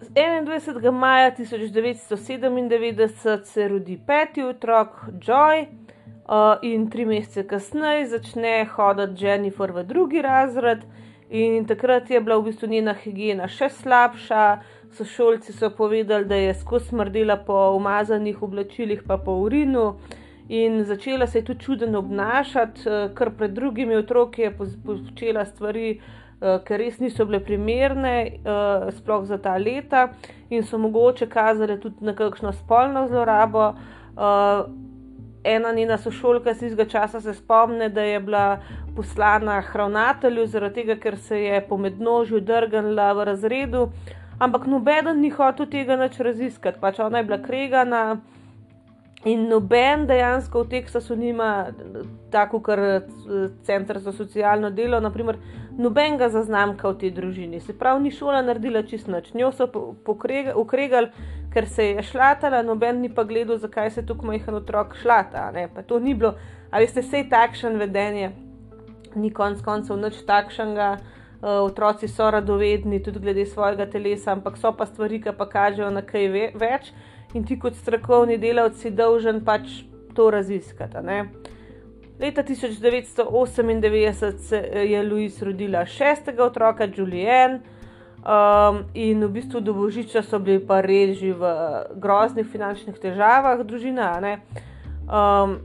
Z 0.05 0.09
21. 0.15 0.91
maja 0.91 1.31
1997 1.31 3.43
se 3.43 3.67
rodi 3.67 3.99
peti 4.07 4.43
otrok, 4.43 4.89
Joy. 5.21 5.84
Uh, 6.25 6.57
in 6.61 6.87
tri 6.89 7.05
mesece 7.05 7.43
kasneje 7.47 8.07
začne 8.09 8.65
hoditi 8.65 9.25
Jennifer 9.25 9.71
v 9.71 9.83
drugi 9.85 10.21
razred, 10.21 10.81
in 11.29 11.65
takrat 11.69 12.09
je 12.09 12.21
bila 12.21 12.39
v 12.39 12.47
bistvu 12.47 12.69
njena 12.69 12.95
higiena 12.97 13.45
še 13.47 13.69
slabša. 13.69 14.45
Sošolci 14.95 15.53
so 15.53 15.69
povedali, 15.69 16.25
da 16.25 16.35
je 16.35 16.53
skozi 16.55 16.87
smrdela 16.89 17.35
po 17.37 17.57
umazanih 17.75 18.41
oblačilih, 18.41 19.03
pa 19.05 19.17
po 19.17 19.35
urinu, 19.43 19.99
in 20.49 20.83
začela 20.83 21.27
se 21.27 21.39
je 21.39 21.45
tudi 21.45 21.65
čudno 21.65 21.99
obnašati, 21.99 22.87
ker 23.13 23.31
pred 23.37 23.53
drugimi 23.53 23.97
otroki 23.99 24.47
je 24.47 24.53
počela 24.57 25.43
stvari, 25.45 25.99
ki 26.39 26.79
res 26.79 26.97
niso 27.03 27.27
bile 27.27 27.41
primerne, 27.43 28.15
sploh 28.97 29.27
za 29.27 29.37
ta 29.37 29.57
leta, 29.57 30.07
in 30.49 30.63
so 30.63 30.79
mogoče 30.81 31.27
kazale 31.29 31.77
tudi 31.77 32.07
na 32.07 32.15
kakšno 32.15 32.55
spolno 32.55 33.05
zlorabo. 33.11 33.75
Uh, 34.15 34.84
ena 35.45 35.71
njena 35.71 35.97
sošolka 35.97 36.51
iz 36.51 36.59
tistega 36.59 36.85
časa 36.89 37.21
se 37.21 37.33
spomne, 37.33 37.89
da 37.89 38.01
je 38.01 38.19
bila 38.19 38.59
poslana 38.95 39.63
ravnatelju, 39.73 40.47
zaradi 40.47 40.81
tega, 40.81 40.95
ker 41.01 41.17
se 41.17 41.41
je 41.43 41.61
po 41.67 41.77
mednožju 41.77 42.41
drgnila 42.41 43.11
v 43.13 43.25
razredu, 43.31 43.89
ampak 44.39 44.65
noben 44.65 45.19
ni 45.21 45.29
hotel 45.29 45.69
tega 45.69 45.95
več 46.01 46.17
raziskati, 46.19 46.81
pač 46.81 46.99
ona 46.99 47.21
je 47.21 47.29
bila 47.29 47.41
kregana. 47.43 48.01
In 49.25 49.47
noben 49.49 50.03
dejansko 50.05 50.61
v 50.63 50.69
Teksasu 50.69 51.15
nima, 51.17 51.71
tako 52.29 52.59
kot 52.61 53.07
Center 53.65 53.97
za 53.99 54.11
socialno 54.13 54.69
delo, 54.69 54.99
naprimer, 55.01 55.39
nobenega 55.81 56.27
zaznamka 56.29 56.91
v 56.91 56.99
tej 57.01 57.11
družini. 57.15 57.59
Se 57.59 57.73
pravi, 57.73 58.03
ni 58.03 58.11
šola 58.13 58.43
naredila 58.45 58.83
čist 58.85 59.09
noč. 59.09 59.31
Njo 59.33 59.49
so 59.49 59.65
ukregali, 60.05 61.09
ker 61.53 61.65
se 61.65 61.87
je 61.87 62.03
šlatala, 62.05 62.61
noben 62.61 63.01
ni 63.01 63.09
pa 63.09 63.25
gledal, 63.25 63.57
zakaj 63.57 63.95
se 63.95 64.05
tukaj 64.05 64.29
majhen 64.29 64.59
otrok 64.61 64.93
šlata. 65.01 65.49
To 65.89 65.99
ni 65.99 66.13
bilo, 66.13 66.35
ali 66.69 66.85
ste 66.87 67.01
vse 67.01 67.23
takšen 67.31 67.81
vedenje, 67.81 68.29
ni 69.15 69.33
konc 69.33 69.65
koncev 69.65 69.97
nič 69.97 70.21
takšnega. 70.29 70.95
Uh, 71.35 71.59
otroci 71.61 72.07
so 72.07 72.29
radovedni 72.31 73.01
tudi 73.03 73.19
glede 73.19 73.43
svojega 73.45 73.85
telesa, 73.91 74.31
ampak 74.31 74.55
so 74.57 74.71
pa 74.73 74.85
stvari, 74.87 75.19
ki 75.21 75.33
pa 75.37 75.45
kažejo 75.45 75.91
na 75.93 76.01
kaj 76.01 76.29
ve 76.31 76.45
več 76.57 76.93
in 77.35 77.43
ti 77.43 77.59
kot 77.59 77.75
strokovni 77.75 78.39
delavci 78.39 78.87
si 78.87 78.91
dolžen 78.95 79.43
pač 79.45 79.83
to 80.15 80.29
raziskati. 80.31 81.03
Leta 82.19 82.43
1998 82.43 84.87
je 84.87 85.03
Louis 85.03 85.41
rodila 85.41 85.85
šestega 85.85 86.45
otroka, 86.45 86.87
Julien, 86.87 87.59
um, 88.23 88.83
in 88.93 89.25
v 89.25 89.29
bistvu 89.29 89.59
do 89.59 89.73
božiča 89.73 90.23
so 90.23 90.39
bili 90.39 90.63
pa 90.63 90.79
res 90.81 91.19
že 91.19 91.35
v 91.35 91.43
groznih 91.99 92.47
finančnih 92.47 92.95
težavah, 92.95 93.59
družina. 93.67 94.39
Um, 95.11 95.59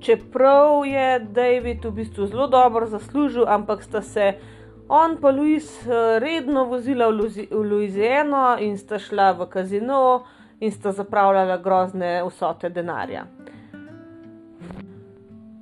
čeprav 0.00 0.80
je 0.88 1.20
David 1.20 1.84
v 1.84 1.92
bistvu 2.00 2.26
zelo 2.26 2.48
dobro 2.48 2.88
zaslužil, 2.88 3.44
ampak 3.44 3.84
sta 3.84 4.00
se 4.00 4.40
on 4.90 5.16
pa 5.20 5.30
Louis 5.30 5.86
eh, 5.86 6.18
redno 6.18 6.64
vozila 6.64 7.06
v 7.06 7.46
Louisiano 7.50 8.56
in 8.58 8.78
sta 8.78 8.98
šla 8.98 9.32
v 9.32 9.46
kazino 9.46 10.26
in 10.58 10.72
sta 10.72 10.92
zapravljala 10.92 11.56
grozne 11.62 12.22
vsote 12.26 12.68
denarja. 12.68 13.24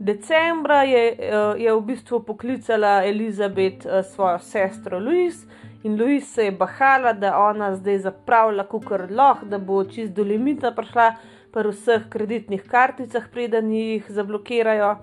Decembra 0.01 0.83
je, 0.83 1.05
eh, 1.13 1.55
je 1.61 1.75
v 1.75 1.81
bistvu 1.81 2.23
poklicala 2.25 3.05
Elizabeth 3.05 3.87
eh, 3.87 4.03
svojo 4.03 4.39
sestro 4.39 4.99
Louis 4.99 5.47
in 5.85 6.01
Louis 6.01 6.25
se 6.25 6.45
je 6.45 6.53
bahala, 6.53 7.13
da 7.13 7.39
ona 7.39 7.75
zdaj 7.77 7.99
zapravlja 7.99 8.65
kukar 8.65 9.11
loh, 9.11 9.45
da 9.45 9.59
bo 9.59 9.85
čist 9.85 10.17
do 10.17 10.25
limita 10.25 10.73
prišla 10.73 11.13
pri 11.53 11.69
vseh 11.69 12.09
kreditnih 12.09 12.65
karticah, 12.65 13.29
preden 13.33 13.73
jih 13.73 14.05
zablokirajo 14.09 14.97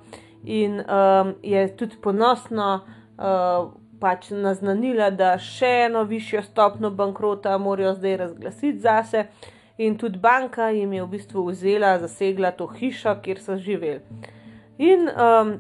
in 0.44 0.82
um, 0.82 1.34
je 1.44 1.68
tudi 1.78 1.98
ponosno 2.02 2.82
uh, 3.18 3.85
pač 4.00 4.30
naznanila, 4.32 5.10
da 5.10 5.36
še 5.42 5.70
eno 5.88 6.04
višjo 6.04 6.44
stopno 6.44 6.92
bankrota 6.92 7.58
morajo 7.58 7.94
zdaj 8.00 8.18
razglasiti 8.18 8.80
zase. 8.80 9.28
In 9.78 9.98
tudi 10.00 10.20
banka 10.20 10.70
jim 10.72 10.94
je 10.94 11.04
v 11.04 11.12
bistvu 11.12 11.46
vzela, 11.50 11.98
zasegla 12.00 12.54
to 12.56 12.68
hišo, 12.68 13.18
kjer 13.24 13.42
so 13.44 13.58
živeli. 13.60 14.00
In 14.78 15.10
um, 15.10 15.52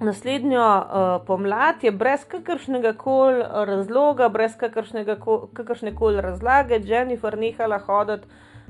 naslednjo 0.00 0.64
uh, 0.64 1.26
pomlad 1.26 1.84
je 1.84 1.92
brez 1.92 2.24
kakršnega 2.28 2.94
koli 3.00 3.44
razloga, 3.68 4.28
brez 4.28 4.56
kakršne 4.56 5.94
koli 5.94 6.20
razlage, 6.24 6.80
Jennifer 6.84 7.38
nehala 7.38 7.78
hoditi 7.78 8.26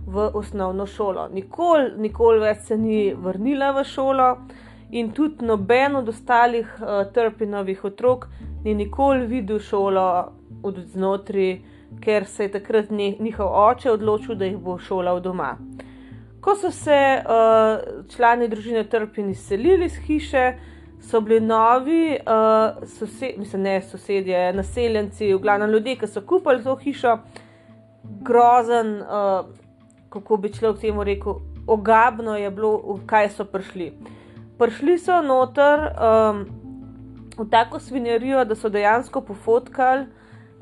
v 0.07 0.30
osnovno 0.35 0.87
šolo. 0.87 1.28
Nikoli, 1.33 1.92
nikoli 1.96 2.42
več 2.42 2.66
se 2.68 2.76
ni 2.76 3.14
vrnila 3.14 3.72
v 3.78 3.85
šolo, 3.88 4.28
in 4.94 5.11
tudi 5.11 5.44
noben 5.44 5.96
od 5.96 6.09
ostalih 6.09 6.68
uh, 6.78 7.12
trpinovih 7.12 7.85
otrok 7.85 8.28
ni 8.64 8.74
nikoli 8.74 9.26
videl 9.26 9.59
šolo 9.59 10.04
od 10.62 10.78
znotraj, 10.92 11.59
ker 12.00 12.26
se 12.26 12.44
je 12.44 12.52
takrat 12.52 12.90
njihov 12.90 13.50
oče 13.50 13.90
odločil, 13.90 14.35
da 14.38 14.44
jih 14.44 14.57
bo 14.57 14.78
šolal 14.78 15.20
doma. 15.20 15.57
Ko 16.40 16.54
so 16.57 16.70
se 16.70 17.00
uh, 17.18 18.07
člani 18.14 18.48
družine 18.48 18.85
Trpin 18.88 19.30
izselili 19.30 19.90
iz 19.90 19.98
hiše, 20.07 20.52
so 21.02 21.20
bili 21.20 21.40
novi, 21.40 22.16
uh, 22.20 22.87
sosed, 22.88 23.38
mislim, 23.38 23.62
ne 23.62 23.80
sosedje, 23.83 24.52
naseljenci, 24.52 25.35
v 25.35 25.38
glavnem 25.38 25.70
ljudje, 25.70 25.98
ki 26.00 26.07
so 26.07 26.22
kupili 26.22 26.62
to 26.64 26.76
hišo, 26.76 27.18
grozen, 28.22 29.00
uh, 29.02 29.46
kako 30.09 30.37
bi 30.37 30.52
človek 30.52 30.80
temu 30.80 31.04
rekel, 31.04 31.40
ogabno 31.66 32.37
je 32.37 32.50
bilo, 32.50 32.76
v 32.94 33.00
kaj 33.07 33.35
so 33.35 33.44
prišli. 33.44 33.92
Prišli 34.58 34.98
so 34.98 35.22
noter. 35.22 35.88
Um, 35.98 36.44
v 37.34 37.48
tako 37.50 37.80
svinjarijo, 37.82 38.44
da 38.46 38.54
so 38.54 38.68
dejansko 38.70 39.20
pofotkali 39.20 40.06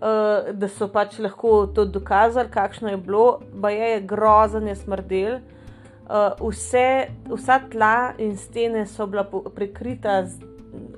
uh, 0.02 0.52
da 0.52 0.68
so 0.68 0.88
pač 0.92 1.18
lahko 1.22 1.66
to 1.74 1.85
dokazali, 1.85 2.50
kakšno 2.50 2.92
je 2.94 3.00
bilo, 3.07 3.42
pa 3.62 3.70
je 3.70 4.00
grozen, 4.00 4.68
je 4.68 4.76
smrdel. 4.83 5.38
Uh, 6.02 6.35
vse, 6.40 7.12
vsa 7.31 7.61
tla 7.72 8.12
in 8.20 8.35
stene 8.37 8.85
so 8.90 9.07
bila 9.07 9.24
prekrita 9.55 10.22
z 10.26 10.42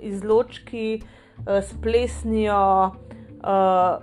izločki, 0.02 1.02
uh, 1.44 1.60
s 1.60 1.76
plesnijo, 1.82 2.94
uh, 3.44 4.00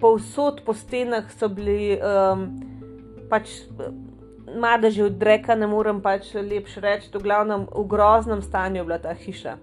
povsod 0.00 0.64
po 0.64 0.74
stenah 0.74 1.28
so 1.38 1.48
bili 1.48 1.96
um, 2.00 2.48
pač. 3.30 3.60
Mada 4.56 4.90
že 4.90 5.04
od 5.04 5.22
reka, 5.22 5.54
ne 5.54 5.66
morem 5.66 6.00
pač 6.00 6.34
lepše 6.34 6.80
reči, 6.80 7.08
v 7.12 7.22
glavnem 7.22 7.66
v 7.70 7.84
groznem 7.86 8.42
stanju 8.42 8.82
je 8.82 8.84
bila 8.84 8.98
ta 8.98 9.14
hiša. 9.14 9.58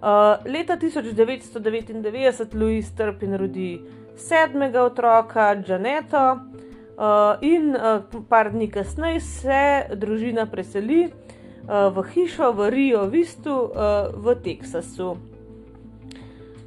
Uh, 0.00 0.40
leta 0.48 0.76
1999 0.76 2.54
Louis 2.54 2.88
Turpin 2.96 3.36
rodi 3.36 3.80
sedmega 4.16 4.82
otroka, 4.84 5.56
Janeto, 5.60 6.40
uh, 7.00 7.36
in 7.40 7.76
uh, 7.76 8.04
par 8.28 8.52
dni 8.52 8.70
kasneje 8.70 9.20
se 9.20 9.64
družina 9.96 10.46
preseli 10.46 11.08
uh, 11.08 11.92
v 11.92 12.04
hišo 12.12 12.52
v 12.52 12.70
Rio 12.70 13.06
Vistu 13.12 13.52
uh, 13.52 14.12
v 14.16 14.36
Teksasu. 14.44 15.16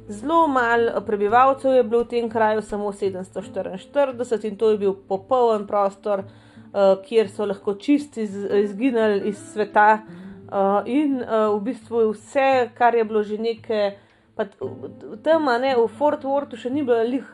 Zelo 0.08 0.46
malo 0.48 1.00
prebivalcev 1.00 1.72
je 1.72 1.82
bilo 1.82 2.04
v 2.04 2.08
tem 2.08 2.28
kraju, 2.28 2.62
samo 2.62 2.92
744, 2.92 4.46
in 4.46 4.56
to 4.56 4.70
je 4.70 4.78
bil 4.78 4.94
popoln 4.94 5.66
prostor, 5.66 6.26
kjer 7.06 7.28
so 7.30 7.46
lahko 7.46 7.74
čisti 7.74 8.26
izginili 8.62 9.28
iz 9.28 9.38
sveta. 9.52 10.02
Uh, 10.44 10.82
in 10.86 11.16
uh, 11.22 11.48
v 11.56 11.60
bistvu 11.70 12.10
vse, 12.12 12.68
kar 12.78 12.94
je 12.94 13.04
bilo 13.04 13.22
že 13.22 13.38
nekaj, 13.38 13.94
tam, 15.24 15.48
ne, 15.60 15.72
v 15.74 15.86
Fort 15.98 16.22
Worthu 16.22 16.58
še 16.60 16.70
ni 16.70 16.84
bilo 16.84 17.00
lih 17.02 17.30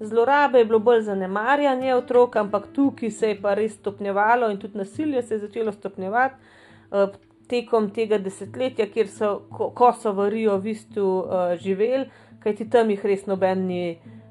zlorabe, 0.00 0.58
je 0.58 0.68
bilo 0.68 0.80
bolj 0.82 1.04
zanemarjanje 1.06 1.94
otrok, 1.94 2.36
ampak 2.36 2.66
tukaj 2.74 3.12
se 3.14 3.30
je 3.32 3.38
pa 3.40 3.54
res 3.54 3.78
stopnjevalo 3.78 4.50
in 4.50 4.58
tudi 4.58 4.80
nasilje 4.82 5.22
se 5.22 5.38
je 5.38 5.44
začelo 5.46 5.72
stopnjevati 5.72 6.34
tekom 7.48 7.90
tega 7.94 8.18
desetletja, 8.18 8.86
kjer 8.92 9.08
so, 9.10 9.30
ko, 9.52 9.70
ko 9.76 9.90
so 10.00 10.14
v 10.16 10.28
Rio 10.32 10.56
v 10.58 10.70
bistvu 10.70 11.08
uh, 11.20 11.42
živeli, 11.60 12.08
kajti 12.44 12.68
tam 12.72 12.92
jih 12.92 13.04
res 13.04 13.26
noben 13.30 13.66
ni. 13.68 13.82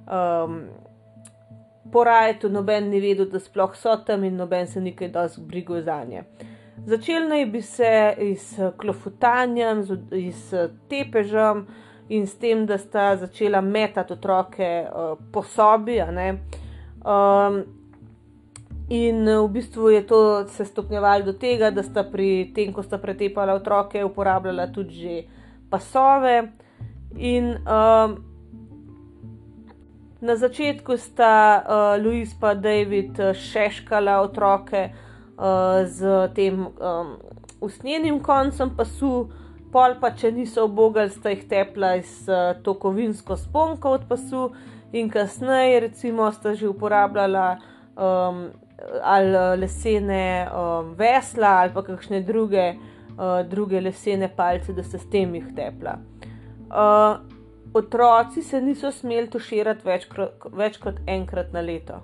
Um, 0.04 0.64
Porajati, 1.94 2.50
noben 2.50 2.90
ni 2.90 3.00
vedel, 3.00 3.28
da 3.30 3.40
sploh 3.40 3.76
so 3.78 3.94
tam 4.06 4.24
in 4.26 4.36
noben 4.36 4.68
se 4.68 4.82
nekaj 4.82 5.12
dosti 5.14 5.42
brigo 5.46 5.82
za 5.82 6.00
nje. 6.04 6.24
Začel 6.86 7.28
naj 7.30 7.46
bi 7.46 7.62
se 7.62 8.16
iz 8.18 8.48
klofutanjem, 8.78 9.84
iz 10.18 10.50
tepežem 10.90 11.68
in 12.10 12.26
s 12.28 12.36
tem, 12.42 12.66
da 12.66 12.78
sta 12.78 13.16
začela 13.16 13.62
metati 13.62 14.14
otroke 14.14 14.72
uh, 14.90 15.14
po 15.32 15.44
sobi. 15.44 16.02
Um, 16.02 17.62
in 18.90 19.24
v 19.26 19.48
bistvu 19.54 19.90
je 19.90 20.02
to 20.08 20.48
se 20.48 20.66
stopnjevalo 20.66 21.24
do 21.24 21.34
tega, 21.34 21.72
da 21.72 21.84
sta 21.84 22.04
pri 22.04 22.52
tem, 22.56 22.74
ko 22.74 22.84
sta 22.84 22.98
pretepala 22.98 23.54
otroke, 23.54 24.04
uporabljala 24.04 24.68
tudi 24.74 24.94
že 24.94 25.24
pasove. 25.70 26.42
In 27.16 27.54
um, 27.70 28.33
na 30.24 30.36
začetku 30.40 30.98
sta 30.98 31.60
uh, 31.60 32.04
Louis 32.04 32.32
in 32.32 32.62
David 32.62 33.20
šeškala 33.36 34.22
otroke 34.22 34.90
uh, 34.90 35.84
z 35.84 36.30
tem 36.34 36.68
um, 36.68 37.18
usnjenim 37.60 38.20
koncem 38.24 38.72
pasu, 38.72 39.28
pol 39.72 40.00
pa 40.00 40.14
če 40.16 40.32
niso 40.32 40.64
obogali, 40.64 41.12
sta 41.12 41.30
jih 41.30 41.44
tepla 41.44 42.00
z 42.00 42.32
uh, 42.32 42.56
to 42.64 42.74
kovinsko 42.80 43.36
sponko 43.36 44.00
od 44.00 44.08
pasu, 44.08 44.52
in 44.94 45.10
kasneje, 45.10 45.80
recimo, 45.90 46.32
sta 46.32 46.54
že 46.56 46.70
uporabljala 46.70 47.58
um, 47.98 48.48
ali 49.04 49.60
lesene 49.60 50.48
um, 50.48 50.94
vesla 50.96 51.60
ali 51.62 51.74
pa 51.74 51.84
kakšne 51.84 52.22
druge, 52.22 52.76
uh, 53.18 53.42
druge 53.50 53.82
lesene 53.82 54.30
palce, 54.36 54.74
da 54.74 54.84
se 54.84 54.98
s 54.98 55.10
tem 55.10 55.36
jih 55.36 55.52
tepla. 55.56 55.98
Uh, 56.70 57.33
otroci 57.74 58.42
se 58.42 58.62
niso 58.62 58.92
smeli 58.92 59.30
tuširati 59.30 59.88
več, 59.88 60.10
več 60.52 60.78
kot 60.78 61.00
enkrat 61.08 61.54
na 61.54 61.62
leto 61.62 62.02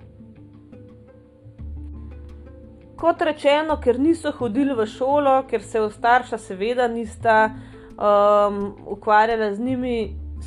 kot 3.00 3.22
rečeno, 3.22 3.78
ker 3.80 3.98
niso 3.98 4.32
hodili 4.36 4.74
v 4.76 4.84
šolo, 4.86 5.40
ker 5.48 5.62
se 5.64 5.80
starša 5.94 6.38
seveda 6.38 6.88
nista 6.88 7.36
um, 7.48 8.58
ukvarjala 8.86 9.54
z 9.54 9.60
njimi, 9.64 9.98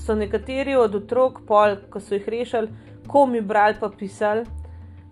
so 0.05 0.15
nekateri 0.15 0.75
od 0.77 0.95
otrok, 0.95 1.41
pol, 1.47 1.77
ko 1.89 2.01
so 2.01 2.15
jih 2.15 2.27
rešili, 2.29 2.69
komi 3.07 3.41
brali 3.41 3.77
pa 3.79 3.89
pisali. 3.89 4.45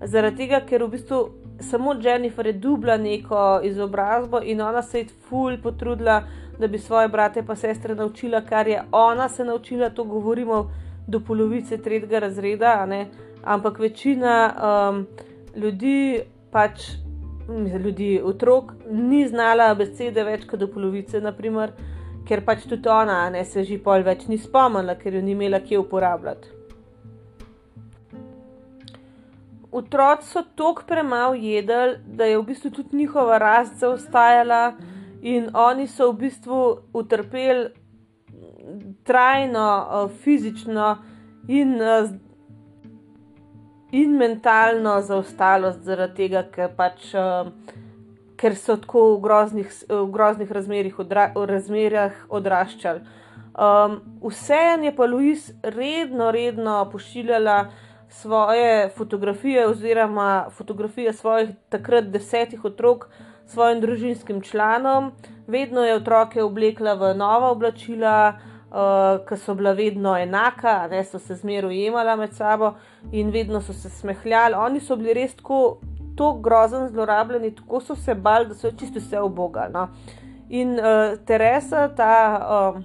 Zaradi 0.02 0.44
tega, 0.44 0.62
ker 0.66 0.86
v 0.86 0.92
bistvu 0.94 1.22
samo 1.62 1.94
Jennifer 2.02 2.48
je 2.50 2.54
dubla 2.54 2.98
neko 2.98 3.62
izobrazbo 3.64 4.42
in 4.42 4.62
ona 4.62 4.82
se 4.82 5.04
je 5.04 5.10
ful 5.30 5.58
potrudila, 5.64 6.22
da 6.62 6.68
bi 6.68 6.80
svoje 6.80 7.10
brate 7.10 7.42
in 7.42 7.56
sestre 7.56 7.96
naučila, 7.96 8.42
kar 8.42 8.68
je 8.68 8.84
ona 8.92 9.30
se 9.30 9.46
naučila, 9.46 9.90
to 9.90 10.04
govorimo 10.04 10.72
do 11.08 11.20
polovice 11.20 11.78
tretjega 11.78 12.20
razreda, 12.20 12.88
ampak 13.44 13.80
večina 13.80 14.54
um, 14.54 15.08
ljudi 15.56 16.22
pač 16.52 16.82
ljudi, 17.84 18.22
otrok, 18.24 18.74
ni 18.92 19.28
znala 19.28 19.74
besede 19.76 20.24
več 20.24 20.46
kot 20.48 20.60
do 20.60 20.68
polovice, 20.72 21.22
naprimer, 21.22 21.74
ker 22.28 22.44
pač 22.46 22.66
tudi 22.70 22.90
ona 22.90 23.30
ne, 23.30 23.44
se 23.46 23.64
že 23.64 23.80
pol 23.84 24.04
več 24.04 24.28
ni 24.28 24.38
spomnila, 24.38 24.96
ker 24.96 25.16
jo 25.16 25.22
ni 25.22 25.36
imela 25.36 25.60
kje 25.60 25.80
uporabljati. 25.80 26.58
Otroci 29.72 30.28
so 30.28 30.44
tako 30.56 30.84
premalo 30.88 31.34
jedli, 31.34 31.98
da 32.06 32.28
je 32.28 32.38
v 32.38 32.44
bistvu 32.44 32.72
tudi 32.76 32.98
njihova 32.98 33.38
rast 33.40 33.80
zaostajala, 33.80 34.74
in 35.22 35.50
oni 35.54 35.88
so 35.88 36.12
v 36.12 36.18
bistvu 36.26 36.60
utrpeli 36.94 37.70
trajno, 39.04 39.70
uh, 39.82 40.12
fizično 40.24 40.98
in 41.48 41.76
uh, 41.82 42.10
in 43.92 44.18
mentalno 44.18 45.02
zaostalost, 45.02 45.84
zaradi 45.84 46.16
tega, 46.24 46.44
ker, 46.52 46.72
pač, 46.78 47.12
uh, 47.18 47.52
ker 48.40 48.56
so 48.56 48.78
tako 48.80 49.04
v 49.16 49.22
groznih, 49.26 49.74
v 49.90 50.06
groznih 50.12 51.00
odra, 51.00 51.32
razmerah 51.36 52.26
odraščali. 52.30 53.02
Um, 53.52 54.00
Vseeno 54.24 54.88
je 54.88 54.94
pa 54.96 55.06
Louis 55.06 55.50
redno, 55.64 56.32
redno 56.32 56.86
pošiljala 56.92 57.66
svoje 58.10 58.90
fotografije, 58.96 59.68
oziroma 59.68 60.48
fotografije 60.56 61.14
svojih 61.14 61.50
takrat 61.70 62.08
desetih 62.12 62.66
otrok 62.66 63.10
svojim 63.52 63.82
družinskim 63.82 64.42
članom, 64.42 65.12
vedno 65.48 65.84
je 65.84 65.96
otroke 65.96 66.44
oblekla 66.44 66.94
v 66.94 67.14
nova 67.18 67.52
oblačila 67.52 68.34
uh, 68.72 69.26
ki 69.28 69.38
so 69.38 69.56
bila 69.56 69.72
vedno 69.72 70.16
enaka, 70.18 70.88
ne 70.92 71.04
so 71.04 71.20
se 71.20 71.36
zmeraj 71.36 71.70
ujemala 71.70 72.16
med 72.16 72.34
sabo 72.34 72.74
in 73.12 73.32
vedno 73.32 73.62
so 73.62 73.74
se 73.74 73.90
smehljali. 73.90 74.56
Oni 74.56 74.80
so 74.80 74.96
bili 74.96 75.14
res 75.14 75.36
tako, 75.36 75.78
tako 76.18 76.40
grozen, 76.40 76.88
zlorabljeni, 76.90 77.56
tako 77.56 77.82
so 77.82 77.96
se 77.96 78.16
bali, 78.16 78.48
da 78.48 78.56
so 78.56 78.72
čisto 78.72 79.00
vse 79.00 79.20
obogali. 79.20 79.74
No. 79.74 79.88
In 80.50 80.80
uh, 80.80 81.18
Teresa, 81.26 81.88
ta 81.96 82.74
uh, 82.76 82.82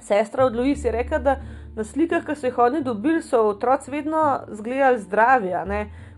sestra 0.00 0.44
od 0.44 0.56
Louis, 0.56 0.84
je 0.84 0.92
rekla, 0.92 1.18
da 1.18 1.36
na 1.76 1.84
slikah, 1.84 2.24
ki 2.26 2.34
so 2.34 2.46
jih 2.46 2.58
oni 2.58 2.82
dobili, 2.82 3.22
so 3.22 3.42
otroci 3.48 3.90
vedno 3.90 4.40
izgledali 4.52 4.98
zdravi, 4.98 5.52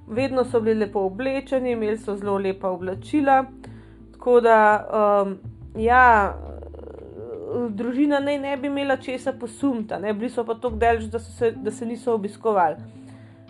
vedno 0.07 0.45
so 0.45 0.61
bili 0.61 0.81
lepo 0.81 1.01
oblečeni, 1.01 1.73
imeli 1.73 1.99
so 1.99 2.16
zelo 2.16 2.38
lepa 2.38 2.69
oblačila. 2.69 3.45
Tako 4.20 4.40
da, 4.40 4.87
um, 5.24 5.38
ja, 5.80 6.35
družina 7.68 8.18
naj 8.20 8.37
ne 8.38 8.56
bi 8.56 8.68
imela 8.68 8.98
česa 9.00 9.33
posumta, 9.33 9.98
ne? 9.98 10.12
bili 10.12 10.28
so 10.30 10.44
pa 10.44 10.59
tako 10.61 10.76
delž, 10.76 11.06
da, 11.09 11.18
se, 11.18 11.50
da 11.56 11.70
se 11.70 11.87
niso 11.87 12.12
obiskovali. 12.14 12.76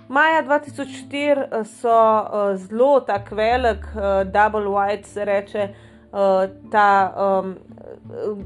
Maja 0.08 0.44
2004 0.46 1.42
eh, 1.42 1.64
so 1.64 1.90
uh, 1.90 2.54
zelo 2.54 3.00
tako 3.00 3.34
velik, 3.34 3.90
uh, 3.96 4.22
double 4.30 4.70
white 4.70 5.10
se 5.10 5.24
reče, 5.24 5.68
uh, 6.12 6.46
ta 6.70 6.86
um, 7.18 7.54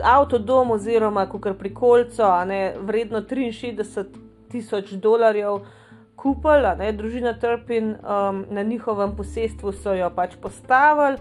avtodom 0.02 0.70
oziroma 0.70 1.28
kar 1.28 1.54
pri 1.54 1.74
kolcu, 1.74 2.22
vredno 2.80 3.20
63 3.20 4.04
tisoč 4.50 4.92
dolarjev. 4.92 5.60
Kupel, 6.16 6.72
ne, 6.78 6.92
družina 6.92 7.36
Trpin 7.38 7.98
um, 8.00 8.46
na 8.50 8.62
njihovem 8.62 9.16
posestvu 9.16 9.72
so 9.72 9.92
jo 9.92 10.08
pač 10.16 10.36
postavili, 10.40 11.18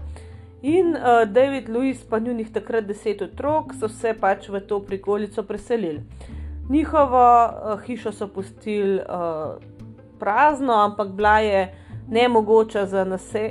In 0.64 0.96
uh, 0.96 1.28
David, 1.28 1.68
Louis, 1.68 2.04
pa 2.04 2.18
njunih 2.18 2.52
takrat 2.52 2.86
deset 2.88 3.22
otrok, 3.22 3.74
so 3.76 3.88
se 3.88 4.14
pač 4.16 4.46
v 4.48 4.62
to 4.64 4.78
prikolico 4.80 5.42
preselili. 5.42 6.00
Njihovo 6.70 7.20
uh, 7.44 7.82
hišo 7.84 8.12
so 8.12 8.28
pustili 8.28 8.96
uh, 8.96 9.60
prazno, 10.18 10.72
ampak 10.72 11.08
bila 11.08 11.38
je 11.38 11.74
ne 12.08 12.28
mogoča 12.28 12.86
za 12.86 13.04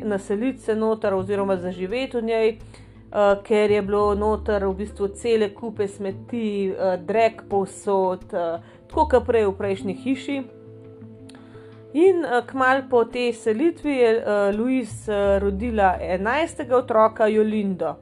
naseliti 0.04 0.60
se 0.60 0.76
noter 0.76 1.14
oziroma 1.14 1.58
za 1.58 1.72
živeti 1.72 2.18
v 2.18 2.24
njej, 2.24 2.50
uh, 2.58 3.44
ker 3.44 3.72
je 3.72 3.82
bilo 3.82 4.16
noter 4.16 4.66
v 4.66 4.74
bistvu 4.74 5.08
cele 5.08 5.54
kupe 5.54 5.88
smeti, 5.88 6.74
uh, 6.74 6.98
drek 7.06 7.44
povsod, 7.50 8.26
uh, 8.34 8.58
tako 8.90 9.08
kot 9.08 9.28
prej 9.30 9.46
v 9.46 9.58
prejšnji 9.58 9.94
hiši. 9.94 10.44
In 11.94 12.26
uh, 12.26 12.42
kmalu 12.46 12.90
po 12.90 13.06
tej 13.06 13.34
selitvi 13.38 13.92
je 13.98 14.12
uh, 14.18 14.50
Louise 14.58 15.06
uh, 15.14 15.38
rodila 15.38 15.94
11. 16.02 16.66
otroka, 16.74 17.28
Jolindo. 17.28 17.96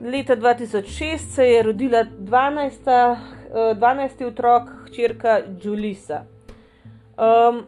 Leta 0.00 0.36
2006 0.36 1.18
se 1.18 1.46
je 1.46 1.62
rodila 1.62 2.02
12. 2.04 2.90
Uh, 3.54 3.78
12. 3.78 4.26
otrok, 4.26 4.62
hčerka 4.86 5.38
Julisa. 5.62 6.26
Um, 7.14 7.62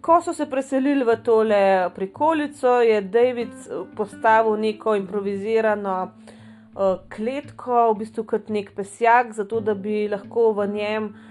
ko 0.00 0.18
so 0.22 0.34
se 0.34 0.50
preselili 0.50 1.04
v 1.04 1.16
tole 1.22 1.90
prikolico, 1.94 2.80
je 2.82 3.00
David 3.00 3.54
postavil 3.96 4.58
neko 4.58 4.96
improvizirano 4.98 6.02
uh, 6.02 6.98
kletko, 7.14 7.92
v 7.94 7.98
bistvu 8.02 8.26
kot 8.26 8.50
nek 8.50 8.74
pesjak, 8.74 9.32
zato 9.38 9.60
da 9.60 9.74
bi 9.74 10.08
lahko 10.10 10.50
v 10.52 10.66
njem, 10.66 11.04
uh, 11.14 11.27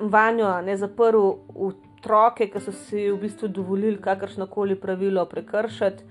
vanjo, 0.00 0.60
ne 0.62 0.76
zaprl 0.76 1.20
otroke, 1.54 2.48
ki 2.50 2.60
so 2.60 2.72
si 2.72 3.10
v 3.10 3.18
bistvu 3.20 3.48
dovolili 3.48 4.00
kakršno 4.02 4.46
koli 4.46 4.76
pravilo 4.80 5.24
prekršiti. 5.26 6.04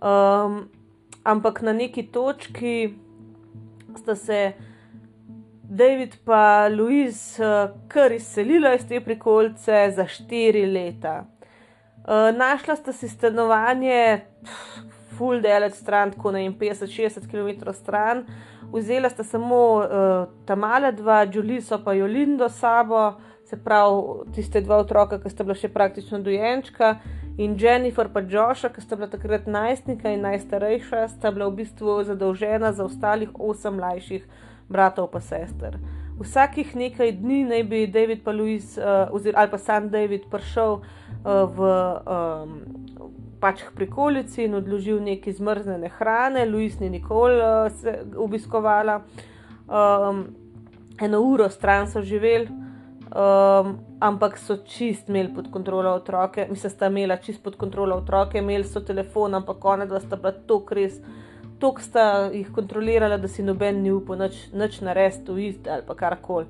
Um, 0.00 0.68
ampak 1.24 1.62
na 1.62 1.72
neki 1.72 2.06
točki 2.12 2.94
sta 3.96 4.16
se. 4.16 4.52
David 5.70 6.16
pa 6.24 6.66
Louis 6.68 7.38
uh, 7.38 7.70
kar 7.88 8.12
izselila 8.12 8.72
iz 8.74 8.88
te 8.88 8.98
prikolice 9.00 9.92
za 9.94 10.06
štiri 10.06 10.64
leta. 10.66 11.20
Uh, 12.02 12.34
našla 12.34 12.74
sta 12.76 12.92
si 12.92 13.08
stanovanje, 13.08 14.20
full 15.18 15.40
delec 15.40 15.76
stran, 15.78 16.10
tako 16.10 16.32
na 16.32 16.38
50-60 16.38 17.30
km 17.30 17.70
stran, 17.72 18.24
vzela 18.72 19.10
sta 19.10 19.24
samo 19.24 19.60
uh, 19.78 20.28
ta 20.46 20.56
mala 20.56 20.90
dva, 20.90 21.26
Juliso 21.34 21.78
pa 21.84 21.92
Jolindo 21.92 22.48
sabo, 22.48 23.20
se 23.44 23.56
pravi 23.56 24.30
tiste 24.34 24.60
dva 24.60 24.76
otroka, 24.76 25.18
ki 25.18 25.30
sta 25.30 25.44
bila 25.44 25.56
še 25.58 25.68
praktično 25.68 26.20
dojenčka. 26.22 26.98
In 27.40 27.56
Jennifer 27.58 28.08
pa 28.12 28.20
Joša, 28.20 28.68
ki 28.74 28.82
sta 28.84 28.98
bila 28.98 29.08
takrat 29.10 29.46
najstnika 29.48 30.12
in 30.12 30.22
najstarejša, 30.26 31.08
sta 31.16 31.32
bila 31.32 31.48
v 31.48 31.62
bistvu 31.62 32.02
zadolžena 32.04 32.72
za 32.72 32.84
ostalih 32.84 33.32
osem 33.34 33.78
mlajših 33.80 34.26
bratov 34.68 35.10
in 35.14 35.24
sester. 35.24 35.78
Vsakih 36.20 36.74
nekaj 36.76 37.14
dni 37.16 37.44
naj 37.48 37.62
bi 37.64 37.86
David 37.86 38.22
pa 38.24 38.34
Louis, 38.36 38.76
uh, 38.76 39.08
ali 39.10 39.50
pa 39.50 39.58
sam 39.58 39.88
David, 39.88 40.28
prišel 40.30 40.78
uh, 40.78 41.48
v 41.48 41.58
um, 41.64 42.50
pač 43.40 43.62
prikolici 43.74 44.44
in 44.44 44.54
odložil 44.54 45.00
nekaj 45.02 45.38
zmrznjene 45.38 45.88
hrane, 45.98 46.44
Louis 46.46 46.78
ni 46.80 46.90
nikoli 46.90 47.40
uh, 47.40 47.70
se 47.72 48.00
obiskovala. 48.16 49.00
Um, 49.68 50.26
eno 51.00 51.20
uro 51.20 51.48
stran 51.48 51.88
so 51.88 52.02
živeli, 52.02 52.48
um, 52.50 53.78
ampak 54.00 54.38
so 54.38 54.56
čist 54.66 55.08
imeli 55.08 55.34
pod 55.34 55.50
kontrolo 55.50 55.94
otroke, 55.94 56.46
mislim, 56.50 56.68
da 56.70 56.76
sta 56.76 56.86
imela 56.86 57.16
čist 57.16 57.42
pod 57.42 57.56
kontrolo 57.56 57.96
otroke, 57.96 58.38
imeli 58.38 58.64
so 58.64 58.80
telefon, 58.80 59.34
ampak 59.34 59.64
one 59.64 59.86
dva 59.86 60.00
sta 60.00 60.16
bila 60.16 60.32
to 60.32 60.60
kres 60.66 61.00
tako 61.60 61.80
sta 61.80 62.30
jih 62.32 62.52
kontrolirala, 62.52 63.16
da 63.16 63.28
si 63.28 63.42
noben 63.42 63.82
ni 63.82 63.92
upal 63.92 64.18
nič 64.52 64.80
narediti, 64.80 65.32
uist 65.32 65.68
ali 65.68 65.84
pa 65.86 65.94
karkoli. 65.94 66.46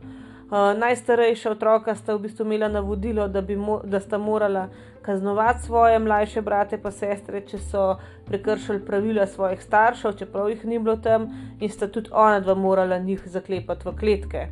Uh, 0.51 0.73
najstarejša 0.79 1.51
otroka 1.51 1.95
sta 1.95 2.15
v 2.15 2.27
bistvu 2.27 2.47
imela 2.47 2.69
navodilo, 2.69 3.29
da, 3.29 3.43
mo 3.57 3.81
da 3.85 4.01
sta 4.01 4.19
morala 4.19 4.69
kaznovati 5.03 5.63
svoje 5.63 5.99
mlajše 5.99 6.43
brate 6.43 6.77
in 6.77 6.93
sestre, 6.93 7.41
če 7.41 7.59
so 7.59 7.97
prekršili 8.27 8.85
pravila 8.85 9.27
svojih 9.27 9.63
staršev, 9.63 10.13
čeprav 10.19 10.51
jih 10.51 10.65
ni 10.65 10.79
bilo 10.79 10.97
tam, 10.97 11.29
in 11.61 11.71
sta 11.71 11.89
tudi 11.89 12.11
ona 12.13 12.41
dva 12.41 12.55
morala 12.55 12.99
njih 12.99 13.23
zaklepati 13.27 13.89
v 13.89 13.97
kletke. 13.97 14.49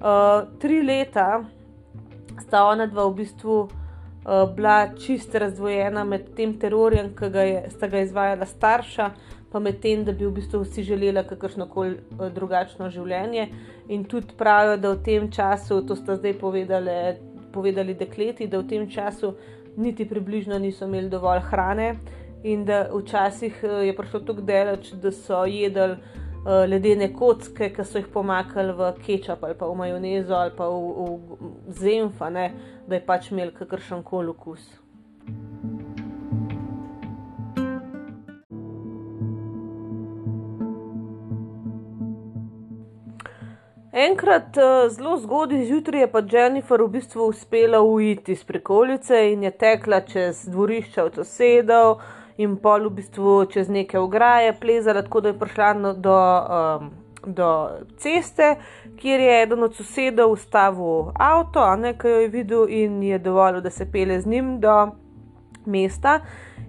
Uh, 0.00 0.48
tri 0.58 0.82
leta 0.82 1.42
sta 2.40 2.64
ona 2.64 2.86
dva 2.86 3.04
v 3.08 3.14
bistvu 3.14 3.56
uh, 3.60 4.46
bila 4.56 4.94
čist 4.96 5.34
razdvojena 5.34 6.04
med 6.04 6.34
tem 6.36 6.54
terorjem, 6.58 7.12
ki 7.16 7.30
ga 7.30 7.42
je, 7.42 7.66
sta 7.70 7.88
ga 7.88 8.00
izvajala 8.00 8.46
starša 8.46 9.10
pa 9.52 9.58
medtem, 9.58 10.04
da 10.04 10.12
bi 10.12 10.26
v 10.26 10.34
bistvu 10.34 10.62
vsi 10.62 10.82
želeli 10.82 11.24
kakršno 11.28 11.66
koli 11.66 11.96
eh, 11.96 12.30
drugačno 12.34 12.90
življenje. 12.90 13.48
In 13.88 14.04
tudi 14.04 14.36
pravijo, 14.38 14.76
da 14.76 14.92
v 14.94 15.02
tem 15.04 15.30
času, 15.30 15.82
to 15.86 15.96
sta 15.98 16.16
zdaj 16.16 16.36
povedali, 16.38 16.98
povedali 17.52 17.94
dekleti, 17.98 18.46
da 18.46 18.60
v 18.60 18.68
tem 18.70 18.86
času 18.90 19.34
niti 19.76 20.08
približno 20.08 20.58
niso 20.58 20.84
imeli 20.84 21.08
dovolj 21.08 21.40
hrane 21.40 21.94
in 22.42 22.64
da 22.64 22.88
včasih 22.94 23.60
eh, 23.62 23.68
je 23.86 23.96
prišlo 23.96 24.20
tako 24.20 24.40
daleč, 24.40 24.92
da 24.92 25.12
so 25.12 25.44
jedli. 25.44 25.96
Uh, 26.40 26.64
ledene 26.64 27.10
kocke, 27.12 27.66
ki 27.68 27.84
so 27.84 28.00
jih 28.00 28.06
pomakali 28.08 28.72
v 28.72 28.86
kečap 29.04 29.42
ali 29.44 29.52
pa 29.60 29.66
v 29.68 29.74
majonezo 29.76 30.32
ali 30.32 30.54
pa 30.56 30.70
v, 30.72 31.18
v 31.68 31.74
zemfa, 31.76 32.30
ne, 32.32 32.46
da 32.88 32.96
je 32.96 33.02
pač 33.04 33.28
imel 33.28 33.52
kakršen 33.52 34.00
koli 34.02 34.32
okus. 34.32 34.79
Enkrat 44.00 44.56
eh, 44.56 44.88
zelo 44.88 45.18
zgodaj 45.18 45.64
zjutraj 45.64 46.00
je 46.00 46.12
pa 46.12 46.20
Jennifer 46.32 46.82
v 46.82 46.88
bistvu 46.88 47.26
uspela 47.26 47.80
uiti 47.80 48.32
iz 48.32 48.44
prikolice 48.44 49.18
in 49.32 49.42
je 49.42 49.50
tekla 49.50 50.00
čez 50.00 50.44
dvorišče 50.48 51.02
od 51.02 51.18
sosedov 51.20 51.98
in 52.36 52.54
pol 52.56 52.86
v 52.88 52.94
bistvu 53.00 53.34
čez 53.52 53.68
neke 53.68 53.98
ograje 53.98 54.54
plezala, 54.60 55.02
tako 55.02 55.20
da 55.20 55.28
je 55.28 55.38
prišla 55.38 55.92
do, 55.92 56.16
um, 56.16 56.90
do 57.26 57.50
ceste, 57.98 58.54
kjer 58.96 59.20
je 59.20 59.42
eden 59.42 59.68
od 59.68 59.76
sosedov 59.76 60.32
ustavil 60.32 61.12
avto, 61.14 61.60
a 61.60 61.76
ne 61.76 61.92
kaj 61.98 62.10
jo 62.10 62.24
je 62.24 62.28
videl 62.28 62.66
in 62.68 63.02
je 63.02 63.18
dovolil, 63.18 63.60
da 63.60 63.70
se 63.70 63.90
pele 63.92 64.20
z 64.20 64.26
njim 64.26 64.60
do 64.60 64.78
mesta. 65.66 66.20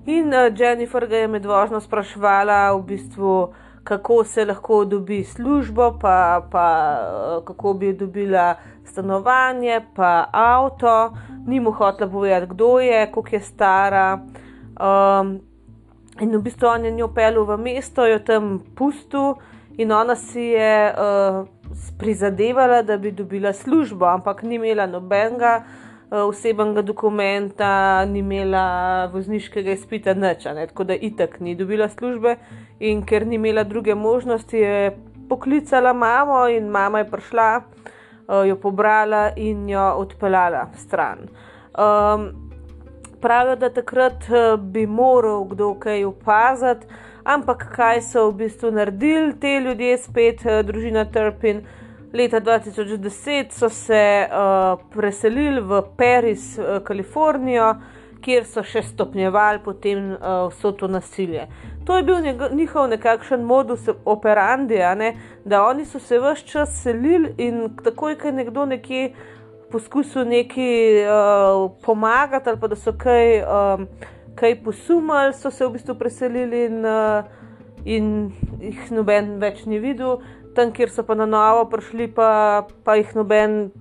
In 0.05 0.33
uh, 0.33 0.51
Jennifer 0.59 1.07
ga 1.07 1.23
je 1.23 1.27
med 1.27 1.45
vožnjo 1.45 1.79
spraševala 1.79 2.73
v 2.75 2.83
bistvu 2.91 3.53
kako 3.83 4.23
se 4.23 4.45
lahko 4.45 4.85
dobi 4.85 5.23
službo, 5.23 5.97
pa, 6.01 6.47
pa 6.51 6.97
kako 7.45 7.73
bi 7.73 7.93
dobila 7.93 8.55
stanovanje, 8.85 9.81
pa 9.95 10.25
avto, 10.31 11.13
ni 11.47 11.59
mu 11.59 11.71
hotela 11.71 12.11
povedati, 12.11 12.51
kdo 12.53 12.79
je, 12.79 13.11
koliko 13.11 13.35
je 13.35 13.41
stara. 13.41 14.19
Um, 14.81 15.39
in 16.19 16.37
v 16.37 16.41
bistvu 16.41 16.67
on 16.67 16.85
je 16.85 16.91
njo 16.91 17.07
pelil 17.07 17.45
v 17.45 17.57
mesto, 17.57 18.05
jo 18.05 18.19
tam 18.19 18.59
pustil, 18.75 19.33
in 19.77 19.91
ona 19.91 20.15
si 20.15 20.41
je 20.41 20.93
uh, 20.93 21.47
prizadevala, 21.97 22.81
da 22.81 22.97
bi 22.97 23.11
dobila 23.11 23.53
službo, 23.53 24.05
ampak 24.05 24.43
ni 24.43 24.55
imela 24.55 24.85
nobenega. 24.87 25.63
Eh, 26.11 26.15
osebnega 26.15 26.81
dokumenta, 26.81 28.05
ni 28.05 28.19
imela 28.19 29.05
vozniškega 29.13 29.71
izpita, 29.71 30.13
ne? 30.13 30.35
tako 30.67 30.83
da 30.83 30.93
itak 30.93 31.39
ni 31.39 31.55
dobila 31.55 31.87
službe. 31.89 32.35
In 32.79 33.05
ker 33.05 33.27
ni 33.27 33.35
imela 33.35 33.63
druge 33.63 33.95
možnosti, 33.95 34.57
je 34.57 34.97
poklicala 35.29 35.93
mamo 35.93 36.47
in 36.47 36.67
mama 36.67 36.99
je 36.99 37.09
prišla, 37.11 37.61
eh, 37.61 38.47
jo 38.47 38.55
pobrala 38.55 39.31
in 39.35 39.69
jo 39.69 39.93
odpeljala 39.97 40.67
stran. 40.75 41.17
Um, 41.79 42.27
pravijo, 43.21 43.55
da 43.55 43.69
takrat 43.69 44.27
eh, 44.29 44.57
bi 44.57 44.87
moral 44.87 45.45
kdo 45.45 45.73
kaj 45.79 46.03
opaziti, 46.03 46.87
ampak 47.23 47.71
kaj 47.75 48.01
so 48.01 48.27
v 48.29 48.33
bistvu 48.33 48.71
naredili 48.71 49.39
ti 49.39 49.57
ljudje, 49.57 49.97
spet 49.97 50.43
družina 50.63 51.05
Trpin. 51.05 51.63
Leta 52.13 52.41
2010 52.41 53.51
so 53.51 53.69
se 53.69 54.27
uh, 54.27 54.79
preselili 54.93 55.61
v 55.61 55.81
Paris, 55.97 56.57
uh, 56.57 56.83
Kalifornijo, 56.83 57.75
kjer 58.21 58.43
so 58.45 58.63
še 58.67 58.83
stopnjevali 58.83 59.61
potem 59.63 60.11
uh, 60.11 60.49
vso 60.51 60.73
to 60.77 60.89
nasilje. 60.91 61.47
To 61.87 61.97
je 61.97 62.03
bil 62.03 62.19
njihov 62.51 62.89
nekakšen 62.91 63.45
modus 63.47 63.87
operandi, 64.05 64.77
ne? 64.95 65.13
da 65.45 65.63
oni 65.65 65.85
so 65.85 65.99
se 65.99 66.19
vse 66.19 66.45
čas 66.45 66.75
selili 66.83 67.33
in 67.37 67.69
takoj, 67.83 68.17
ko 68.19 68.27
je 68.27 68.33
nekdo 68.33 68.65
nekje 68.65 69.13
poskusil 69.71 70.27
nekaj 70.27 71.05
uh, 71.07 71.71
pomagati 71.81 72.49
ali 72.49 72.59
pa 72.59 72.67
da 72.67 72.75
so 72.75 72.91
kaj, 72.91 73.39
um, 73.41 73.87
kaj 74.35 74.59
posumali, 74.63 75.33
so 75.33 75.51
se 75.51 75.65
v 75.65 75.77
bistvu 75.77 75.95
preselili 75.95 76.65
in, 76.67 76.85
uh, 76.85 77.23
in 77.85 78.31
jih 78.59 78.91
noben 78.91 79.37
več 79.39 79.63
ni 79.65 79.79
videl 79.79 80.19
tam, 80.55 80.71
kjer 80.75 80.91
so 80.91 81.03
pa 81.07 81.15
na 81.15 81.25
novo 81.25 81.65
prišli, 81.71 82.07
pa, 82.15 82.67
pa 82.83 82.97
jih 82.99 83.15
noben 83.15 83.71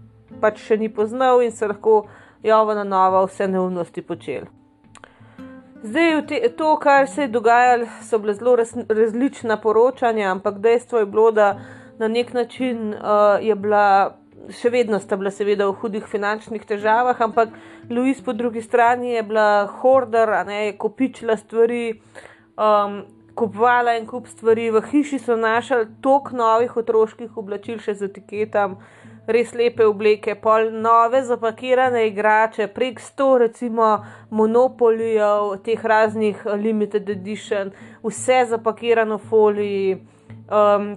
pač 0.41 0.63
še 0.63 0.79
ni 0.81 0.89
poznal 0.89 1.43
in 1.43 1.53
se 1.53 1.69
lahko 1.69 2.05
javo 2.43 2.75
na 2.75 2.85
novo 2.85 3.25
vse 3.27 3.49
neumnosti 3.49 4.03
počeli. 4.03 4.49
Zdaj, 5.83 6.27
te, 6.29 6.41
to, 6.57 6.75
kar 6.77 7.09
se 7.09 7.25
je 7.25 7.33
dogajalo, 7.33 7.87
so 8.05 8.19
bile 8.21 8.35
zelo 8.37 8.57
raz, 8.61 8.75
različna 8.89 9.57
poročanja, 9.61 10.29
ampak 10.31 10.59
dejstvo 10.61 11.01
je 11.01 11.07
bilo, 11.09 11.31
da 11.33 11.55
na 11.99 12.09
nek 12.09 12.35
način 12.37 12.93
uh, 12.95 13.41
je 13.41 13.55
bila, 13.57 14.17
še 14.53 14.73
vedno 14.73 15.01
sta 15.01 15.17
bila, 15.17 15.33
seveda, 15.33 15.71
v 15.71 15.79
hudih 15.81 16.05
finančnih 16.05 16.67
težavah, 16.69 17.17
ampak 17.25 17.57
Louis 17.89 18.21
po 18.21 18.37
drugi 18.37 18.61
strani 18.63 19.15
je 19.15 19.23
bila 19.25 19.47
hordar, 19.81 20.35
ne, 20.47 20.67
je 20.67 20.77
kopičila 20.77 21.37
stvari. 21.41 21.97
Um, 22.61 23.01
kupovala 23.41 23.97
en 23.97 24.07
kup 24.07 24.29
stvari, 24.29 24.69
v 24.71 24.83
hiši 24.91 25.19
so 25.23 25.37
našli 25.37 25.87
toliko 26.05 26.37
novih 26.37 26.77
otroških 26.83 27.39
oblačil, 27.41 27.79
še 27.81 27.97
z 27.97 28.11
etiketam, 28.11 28.77
res 29.31 29.55
lepe 29.57 29.87
obleke, 29.89 30.35
pol 30.43 30.71
nove 30.85 31.23
zapakirane 31.25 32.07
igrače, 32.11 32.69
prek 32.75 33.01
sto, 33.01 33.33
recimo, 33.41 33.91
monopolijev, 34.31 35.55
teh 35.65 35.85
raznih 35.95 36.43
limited 36.61 37.09
edition, 37.17 37.73
vse 38.05 38.43
zapakirano 38.53 39.21
v 39.21 39.31
foliji. 39.33 39.95
Um, 40.51 40.93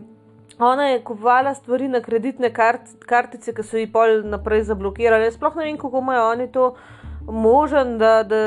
ona 0.60 0.92
je 0.92 1.02
kupovala 1.04 1.54
stvari 1.58 1.88
na 1.88 2.02
kreditne 2.02 2.52
kart, 2.54 2.92
kartice, 3.10 3.54
ki 3.56 3.64
so 3.66 3.80
jih 3.80 3.90
pol 3.94 4.22
naprej 4.30 4.68
zablokirali. 4.70 5.32
Sploh 5.34 5.56
ne 5.60 5.70
vem, 5.70 5.80
kako 5.82 6.04
imajo 6.04 6.30
oni 6.36 6.52
to 6.52 6.74
možen, 7.26 7.98
da, 7.98 8.22
da 8.24 8.44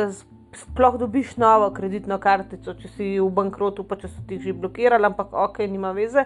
sploh 0.56 0.96
dobiš 0.98 1.36
novo 1.36 1.68
kreditno 1.74 2.18
kartico, 2.18 2.74
če 2.74 2.88
si 2.88 3.08
v 3.20 3.28
bankrotu, 3.36 3.84
pa 3.84 3.98
če 4.00 4.08
so 4.08 4.24
ti 4.28 4.38
že 4.40 4.54
blokirali, 4.56 5.08
ampak 5.08 5.34
ok, 5.34 5.60
nima 5.68 5.92
veze. 5.96 6.24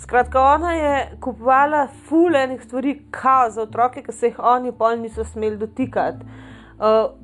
Skratka, 0.00 0.42
ona 0.54 0.72
je 0.72 0.94
kupovala 1.20 1.86
fulejnih 2.08 2.62
stvari, 2.64 2.96
kao 3.10 3.50
za 3.50 3.62
otroke, 3.66 4.02
ki 4.02 4.12
se 4.12 4.32
jih 4.32 4.40
oni 4.40 4.72
pol 4.72 4.98
niso 5.02 5.24
smeli 5.24 5.60
dotikati. 5.60 6.26
Uh, 6.76 7.14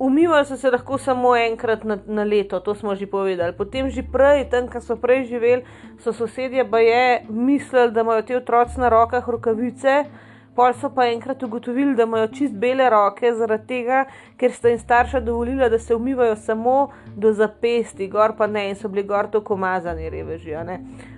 umivali 0.00 0.44
so 0.44 0.56
se 0.56 0.70
lahko 0.70 0.98
samo 0.98 1.36
enkrat 1.36 1.84
na, 1.84 1.98
na 2.06 2.24
leto, 2.24 2.60
to 2.60 2.74
smo 2.74 2.94
že 2.94 3.06
povedali. 3.06 3.52
Potem 3.56 3.90
že 3.90 4.02
prej, 4.02 4.48
tam, 4.50 4.68
kjer 4.68 4.84
so 4.84 4.96
prej 4.96 5.28
živeli, 5.28 5.64
so 6.04 6.12
sosedje 6.12 6.64
pa 6.70 6.80
je 6.80 7.24
mislili, 7.28 7.92
da 7.92 8.00
imajo 8.00 8.22
ti 8.22 8.36
otroci 8.36 8.80
na 8.80 8.88
rokah 8.88 9.28
rokavice. 9.28 10.04
Pol 10.58 10.72
so 10.74 10.88
pa 10.90 11.04
enkrat 11.06 11.42
ugotovili, 11.42 11.94
da 11.94 12.02
imajo 12.02 12.26
čist 12.34 12.54
bele 12.58 12.88
roke, 12.90 13.30
zaradi 13.38 13.66
tega, 13.66 13.98
ker 14.40 14.50
sta 14.50 14.72
jim 14.72 14.78
starša 14.78 15.20
dovolila, 15.22 15.68
da 15.70 15.78
se 15.78 15.94
umivajo 15.94 16.34
samo 16.36 16.88
do 17.14 17.30
zapesti, 17.32 18.08
gor 18.10 18.34
pa 18.38 18.48
ne 18.50 18.64
in 18.70 18.74
so 18.74 18.88
bili 18.88 19.04
gor 19.06 19.28
tako 19.30 19.54
umazani, 19.54 20.10
revežijo. 20.10 20.64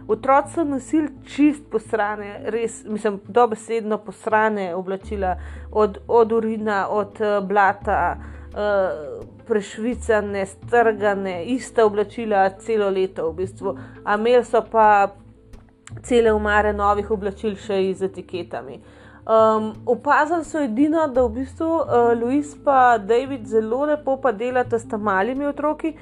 Otroci 0.08 0.52
so 0.54 0.64
nosili 0.64 1.08
čist 1.24 1.64
posrane, 1.72 2.34
res, 2.52 2.84
mislim, 2.84 3.16
dobesedno 3.28 3.98
posrane 4.04 4.74
oblačila, 4.74 5.36
od, 5.72 5.98
od 6.08 6.32
urina, 6.32 6.88
od 6.90 7.20
uh, 7.20 7.48
blata, 7.48 8.16
uh, 8.52 9.24
prešvicane, 9.48 10.46
strgane, 10.46 11.44
ista 11.44 11.86
oblačila 11.86 12.48
celo 12.60 12.90
leto 12.90 13.30
v 13.30 13.36
bistvu. 13.40 13.76
Ameli 14.04 14.44
so 14.44 14.66
pa 14.70 15.14
cele 16.02 16.32
umare 16.32 16.72
novih 16.72 17.10
oblačil 17.10 17.56
še 17.56 17.86
z 17.94 18.12
etiketami. 18.12 18.99
Um, 19.26 19.72
opazili 19.86 20.44
so 20.44 20.62
edino, 20.64 21.06
da 21.06 21.22
v 21.22 21.28
bistvu 21.28 21.66
uh, 21.66 22.12
Louis 22.16 22.54
in 22.54 22.98
David 22.98 23.46
zelo 23.46 23.84
lepo 23.84 24.16
pa 24.16 24.32
delata 24.32 24.78
s 24.78 24.88
tam 24.88 25.02
malimi 25.02 25.46
otroki 25.46 25.94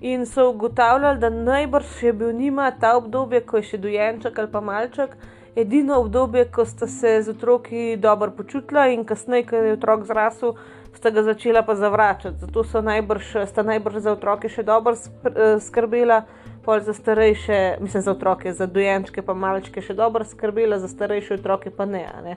in 0.00 0.26
so 0.26 0.50
ugotavljali, 0.50 1.18
da 1.18 1.30
najbrž 1.30 2.02
je 2.02 2.12
bil 2.12 2.32
njima 2.32 2.70
ta 2.70 2.96
obdobje, 2.96 3.40
ko 3.40 3.56
je 3.56 3.62
še 3.62 3.78
dojenček 3.78 4.38
ali 4.38 4.52
pa 4.52 4.60
malček, 4.60 5.16
edino 5.56 6.00
obdobje, 6.00 6.44
ko 6.52 6.64
sta 6.64 6.86
se 6.86 7.22
z 7.22 7.32
otroki 7.32 7.96
dobro 7.96 8.30
počutila 8.30 8.88
in 8.88 9.04
kasneje, 9.04 9.46
ko 9.46 9.56
je 9.56 9.72
otrok 9.72 10.04
zrasel, 10.04 10.52
sta 10.92 11.10
ga 11.10 11.22
začela 11.22 11.62
pa 11.62 11.74
zavračati. 11.74 12.38
Zato 12.44 12.64
so 12.64 12.80
najbrž, 12.80 13.32
najbrž 13.62 13.96
za 14.04 14.12
otroke 14.12 14.48
še 14.48 14.62
dobro 14.62 14.92
eh, 14.94 15.56
skrbela. 15.60 16.24
Pol 16.66 16.80
za 16.80 16.94
starejše, 16.94 17.76
mislim 17.80 18.02
za 18.02 18.10
otroke, 18.10 18.52
za 18.52 18.66
dojenčke, 18.66 19.22
pa 19.22 19.34
malčke 19.34 19.82
še 19.82 19.94
dobro 19.94 20.24
skrbela, 20.24 20.80
za 20.82 20.88
starejše 20.88 21.38
otroke 21.38 21.70
pa 21.70 21.86
ne. 21.86 22.02
ne. 22.24 22.36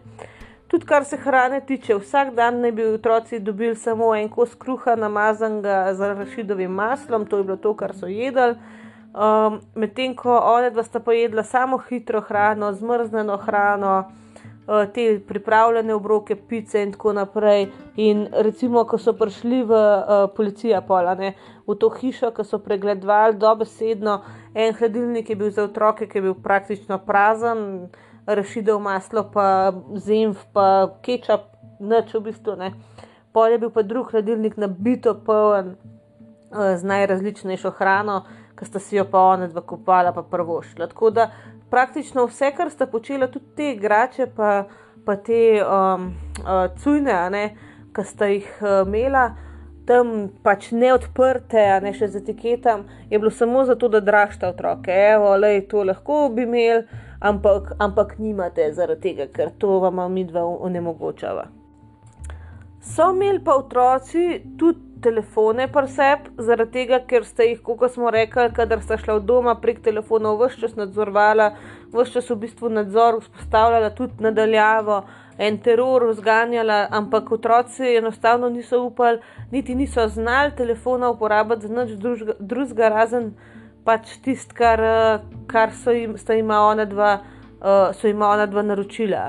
Tudi 0.69 0.85
kar 0.85 1.05
se 1.05 1.17
hrane 1.17 1.63
tiče, 1.65 1.95
vsak 1.97 2.35
dan 2.37 2.59
naj 2.61 2.71
bi 2.71 2.85
otroci 2.85 3.39
dobili 3.39 3.75
samo 3.75 4.11
en 4.15 4.29
kos 4.29 4.53
kruha, 4.55 4.93
namazanega 4.95 5.93
z 5.97 6.11
rašidovim 6.13 6.71
maslom, 6.71 7.25
to 7.25 7.37
je 7.41 7.43
bilo 7.43 7.57
to, 7.57 7.73
kar 7.73 7.95
so 7.97 8.05
jedli. 8.05 8.53
Um, 9.09 9.57
Medtem 9.75 10.13
ko 10.15 10.37
one 10.37 10.69
dva 10.69 10.83
sta 10.85 10.99
pojedla 11.01 11.43
samo 11.43 11.81
hitro 11.89 12.21
hrano, 12.21 12.69
zmrznjeno 12.73 13.37
hrano, 13.37 13.95
te 14.93 15.19
pripravljene 15.27 15.93
obroke, 15.93 16.35
pice 16.35 16.83
in 16.83 16.91
tako 16.91 17.13
naprej. 17.13 17.67
In 17.95 18.27
recimo, 18.31 18.83
ko 18.85 18.97
so 18.97 19.13
prišli 19.17 19.63
v 19.63 19.73
uh, 19.73 20.27
policijo, 20.35 20.81
polane, 20.87 21.33
v 21.67 21.75
to 21.79 21.89
hišo, 21.89 22.31
ki 22.35 22.45
so 22.45 22.59
pregledovali, 22.61 23.39
dobesedno 23.41 24.19
en 24.53 24.73
hladilnik 24.73 25.29
je 25.29 25.35
bil 25.35 25.51
za 25.51 25.63
otroke, 25.63 26.07
ki 26.07 26.17
je 26.17 26.21
bil 26.21 26.35
praktično 26.43 26.99
prazen 27.05 27.89
rešitev 28.27 28.79
maslo, 28.79 29.25
pa 29.33 29.73
zemlj, 29.95 30.37
pa 30.53 30.93
kečap, 31.01 31.49
noč 31.79 32.13
v 32.13 32.27
bistvu 32.29 32.57
ne. 32.59 32.73
Pol 33.33 33.55
je 33.55 33.61
bil 33.61 33.71
pa 33.73 33.81
drug 33.81 34.11
hladilnik 34.11 34.57
nabito 34.57 35.15
poln 35.25 35.73
uh, 35.73 36.75
z 36.77 36.85
najrazličnejšo 36.85 37.73
hrano, 37.79 38.21
ki 38.59 38.67
sta 38.67 38.79
si 38.83 38.97
jo 38.97 39.05
pa 39.09 39.21
ona 39.33 39.47
dva 39.47 39.63
kupala, 39.65 40.11
pa 40.13 40.21
prvo 40.21 40.61
šla. 40.61 40.89
Tako 40.91 41.09
da 41.15 41.29
praktično 41.69 42.25
vse, 42.25 42.51
kar 42.57 42.71
sta 42.71 42.87
počela, 42.87 43.27
tudi 43.27 43.45
te 43.55 43.71
igrače, 43.71 44.27
pa, 44.35 44.63
pa 45.05 45.15
te 45.15 45.59
um, 45.63 46.09
uh, 46.43 46.65
cujne, 46.81 47.43
ki 47.95 48.05
sta 48.05 48.29
jih 48.31 48.49
uh, 48.61 48.81
imela. 48.87 49.29
Tam 49.89 50.29
pač 50.45 50.67
ne 50.71 50.91
odprte, 50.93 51.61
a 51.65 51.79
ne 51.81 51.95
še 51.97 52.11
z 52.13 52.21
etiketom, 52.21 52.83
je 53.09 53.17
bilo 53.17 53.31
samo 53.33 53.63
zato, 53.65 53.89
da 53.89 54.03
dražite 54.05 54.45
otroke. 54.51 54.93
Evo, 54.93 55.31
lej, 55.37 55.63
to 55.71 55.81
lahko 55.83 56.27
bi 56.33 56.45
imeli, 56.45 56.83
ampak, 57.25 57.73
ampak 57.81 58.19
nimate 58.21 58.69
zaradi 58.73 59.01
tega, 59.07 59.31
ker 59.33 59.55
to 59.57 59.79
vam 59.81 60.03
mi 60.13 60.27
dva 60.29 60.45
onemogočava. 60.45 61.47
So 62.85 63.09
imeli 63.15 63.41
pa 63.43 63.57
otroci 63.57 64.43
tudi 64.57 64.88
telefone 65.01 65.67
preseb, 65.71 66.27
zaradi 66.37 66.71
tega, 66.71 66.99
ker 67.07 67.25
ste 67.25 67.49
jih, 67.51 67.61
kot 67.63 67.93
smo 67.93 68.11
rekli, 68.13 68.49
kadar 68.55 68.81
ste 68.83 68.97
šli 68.99 69.13
od 69.15 69.25
doma 69.27 69.55
prek 69.61 69.81
telefonov, 69.85 70.41
vse 70.43 70.61
čas 70.63 70.75
nadzorovala, 70.79 71.49
vse 71.93 72.17
čas 72.17 72.29
v 72.29 72.37
bistvu 72.43 72.71
nadzor 72.73 73.19
vzpostavljala, 73.23 73.93
tudi 73.97 74.23
nadaljavo, 74.25 75.01
en 75.39 75.57
teror 75.63 76.09
vzganjala, 76.09 76.87
ampak 76.91 77.31
otroci 77.31 77.95
enostavno 77.95 78.49
niso 78.49 78.81
upali, 78.83 79.21
niti 79.51 79.75
niso 79.75 80.07
znali 80.07 80.55
telefona 80.57 81.09
uporabljati 81.09 81.67
za 81.67 81.83
nič 81.83 81.95
drugega, 82.39 82.89
razen 82.89 83.31
pač 83.85 84.17
tisto, 84.23 84.55
kar, 84.57 84.83
kar 85.47 85.71
so 85.73 85.95
jim, 85.95 86.17
jim 86.29 86.51
ona 86.51 86.85
dva, 86.85 87.13
uh, 87.61 87.95
so 87.95 88.07
jim 88.07 88.21
ona 88.21 88.45
dva 88.51 88.65
naročila. 88.67 89.23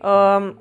Um, 0.00 0.52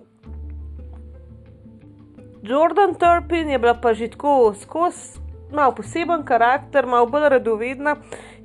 Jordan 2.50 2.96
Turpin 2.96 3.50
je 3.50 3.60
bila 3.60 3.76
pa 3.78 3.94
že 3.94 4.08
tako 4.10 4.54
skozi. 4.58 5.20
Mal 5.54 5.76
poseben 5.76 6.24
karakter, 6.26 6.86
malo 6.86 7.06
bolj 7.06 7.30
radovedna 7.30 7.96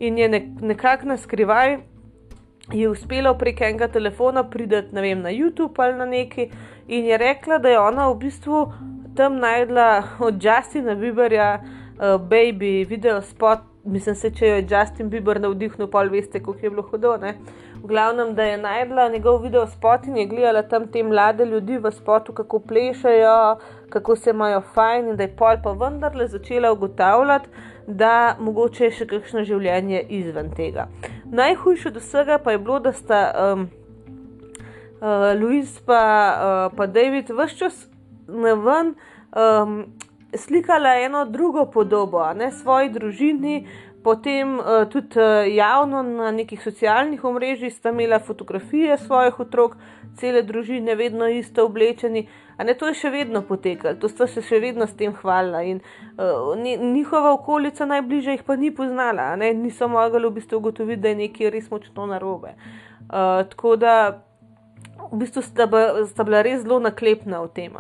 in 0.01 0.19
je 0.19 0.29
nek, 0.29 0.45
nekako 0.61 1.07
na 1.07 1.17
skrivaj, 1.17 1.79
je 2.73 2.89
uspela 2.89 3.35
prek 3.37 3.61
enega 3.61 3.89
telefona 3.89 4.45
priti 4.45 4.81
vem, 4.93 5.21
na 5.21 5.33
YouTube 5.33 5.81
ali 5.85 5.99
na 5.99 6.05
neki 6.05 6.51
in 6.89 7.05
je 7.05 7.19
rekla, 7.19 7.59
da 7.59 7.69
je 7.69 7.81
ona 7.81 8.09
v 8.09 8.17
bistvu 8.19 8.73
tam 9.17 9.37
najdla 9.41 10.03
od 10.21 10.45
Justina 10.45 10.95
Bieberja, 10.95 11.61
uh, 11.61 12.21
Baby, 12.21 12.85
video 12.89 13.23
spot 13.23 13.74
mislim, 13.85 14.15
se, 14.15 14.31
če 14.31 14.47
jo 14.47 14.57
je 14.57 14.67
Justin 14.71 15.11
Bieber 15.11 15.41
navdihnil, 15.41 15.89
pa 15.91 16.03
veste, 16.09 16.41
kako 16.41 16.59
je 16.63 16.71
bilo 16.71 16.83
hudo. 16.83 17.17
Ne? 17.21 17.35
V 17.83 17.87
glavnem, 17.89 18.35
da 18.35 18.45
je 18.45 18.59
najdla 18.59 19.09
njegov 19.13 19.43
video 19.43 19.67
spot 19.67 20.07
in 20.07 20.17
je 20.17 20.27
gledala 20.27 20.63
tam 20.63 20.87
te 20.89 21.03
mlade 21.03 21.45
ljudi 21.45 21.79
v 21.79 21.93
spotu, 21.93 22.33
kako 22.33 22.61
plešajo, 22.61 23.57
kako 23.91 24.17
se 24.17 24.31
imajo 24.31 24.63
fajn, 24.75 25.09
in 25.09 25.17
da 25.17 25.23
je 25.23 25.37
pol 25.37 25.61
pa 25.63 25.73
vendarle 25.73 26.27
začela 26.27 26.73
ugotavljati, 26.73 27.49
da 27.87 28.37
mogoče 28.41 28.85
je 28.85 28.91
še 28.91 29.07
kakšno 29.07 29.45
življenje 29.45 30.01
izven 30.09 30.51
tega. 30.57 30.89
Najhujše 31.25 31.89
od 31.89 32.01
vsega 32.01 32.39
pa 32.39 32.55
je 32.55 32.59
bilo, 32.59 32.79
da 32.81 32.93
sta 32.93 33.21
um, 33.37 33.69
uh, 35.01 35.33
Louis 35.41 35.81
pa, 35.87 36.01
uh, 36.01 36.77
pa 36.77 36.87
David 36.87 37.31
vse 37.31 37.59
čas 37.59 37.87
na 38.29 38.55
ven. 38.55 38.95
Um, 39.35 39.85
slikala 40.37 40.95
eno 41.01 41.25
drugo 41.25 41.67
podobo, 41.67 42.33
ne 42.35 42.53
svoji 42.53 42.91
družini, 42.91 43.67
potem 44.05 44.59
uh, 44.59 44.85
tudi 44.91 45.19
uh, 45.21 45.55
javno 45.55 46.03
na 46.03 46.31
nekih 46.31 46.63
socialnih 46.63 47.25
omrežjih 47.25 47.73
sta 47.75 47.91
imela 47.91 48.19
fotografije 48.19 48.99
svojih 48.99 49.41
otrok, 49.41 49.77
cele 50.21 50.43
družine, 50.43 50.95
vedno 50.95 51.29
isto 51.29 51.65
oblečeni. 51.65 52.29
A 52.57 52.65
ne 52.65 52.75
to 52.79 52.87
je 52.87 52.95
še 52.95 53.11
vedno 53.11 53.43
potekalo, 53.43 53.97
to 53.99 54.09
sta 54.09 54.29
se 54.31 54.43
še 54.45 54.61
vedno 54.63 54.87
s 54.87 54.95
tem 54.95 55.15
hvalila. 55.17 55.63
In 55.67 55.81
uh, 55.81 56.53
njihova 56.93 57.33
okolica 57.35 57.87
najbližje 57.87 58.37
jih 58.37 58.45
pa 58.47 58.57
ni 58.57 58.71
poznala, 58.71 59.33
ne? 59.37 59.55
niso 59.55 59.89
mogli 59.89 60.29
v 60.29 60.37
bistvu 60.37 60.61
ugotoviti, 60.61 61.03
da 61.03 61.15
je 61.15 61.21
nekaj 61.25 61.51
res 61.51 61.73
močno 61.73 62.07
narobe. 62.13 62.55
Uh, 63.09 63.43
tako 63.51 63.77
da 63.77 63.97
v 65.15 65.23
bistvu 65.23 65.43
sta, 65.47 65.69
sta 66.11 66.25
bila 66.27 66.43
res 66.43 66.65
zelo 66.65 66.81
naklepna 66.83 67.45
v 67.47 67.51
tem. 67.55 67.77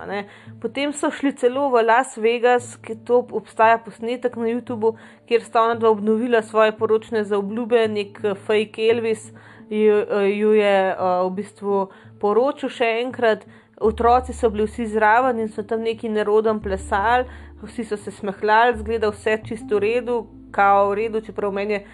Potem 0.62 0.95
so 0.95 1.11
šli 1.11 1.35
celo 1.35 1.66
v 1.72 1.82
Las 1.82 2.14
Vegas, 2.14 2.76
ki 2.78 3.03
to 3.03 3.26
obstaja 3.35 3.80
posnetek 3.82 4.39
na 4.39 4.55
YouTubu, 4.55 4.95
kjer 5.26 5.43
sta 5.43 5.66
ona 5.66 5.74
dva 5.74 5.91
obnovila 5.91 6.47
svoje 6.47 6.70
poročne 6.78 7.24
zaobljube, 7.26 7.89
nek 7.91 8.22
eh, 8.22 8.39
fake 8.39 8.87
Elvis 8.87 9.32
ju, 9.66 9.99
eh, 9.99 10.30
ju 10.30 10.55
je 10.55 10.95
uh, 10.95 11.26
v 11.26 11.35
bistvu 11.43 11.89
poročil 12.22 12.70
še 12.70 13.03
enkrat. 13.03 13.43
Otroci 13.82 14.30
so 14.30 14.47
bili 14.55 14.68
vsi 14.68 14.87
zraven 14.95 15.43
in 15.43 15.51
so 15.51 15.66
tam 15.66 15.82
neki 15.82 16.07
nerodom 16.09 16.62
plesali, 16.62 17.26
vsi 17.64 17.82
so 17.85 17.99
se 17.99 18.14
smehljali, 18.14 18.78
zgleda 18.78 19.11
vse 19.11 19.41
čisto 19.43 19.82
v 19.82 19.82
redu, 19.82 20.22
kao 20.55 20.93
v 20.93 21.03
redu, 21.03 21.20
čeprav 21.26 21.51
meni 21.51 21.80
je 21.80 21.87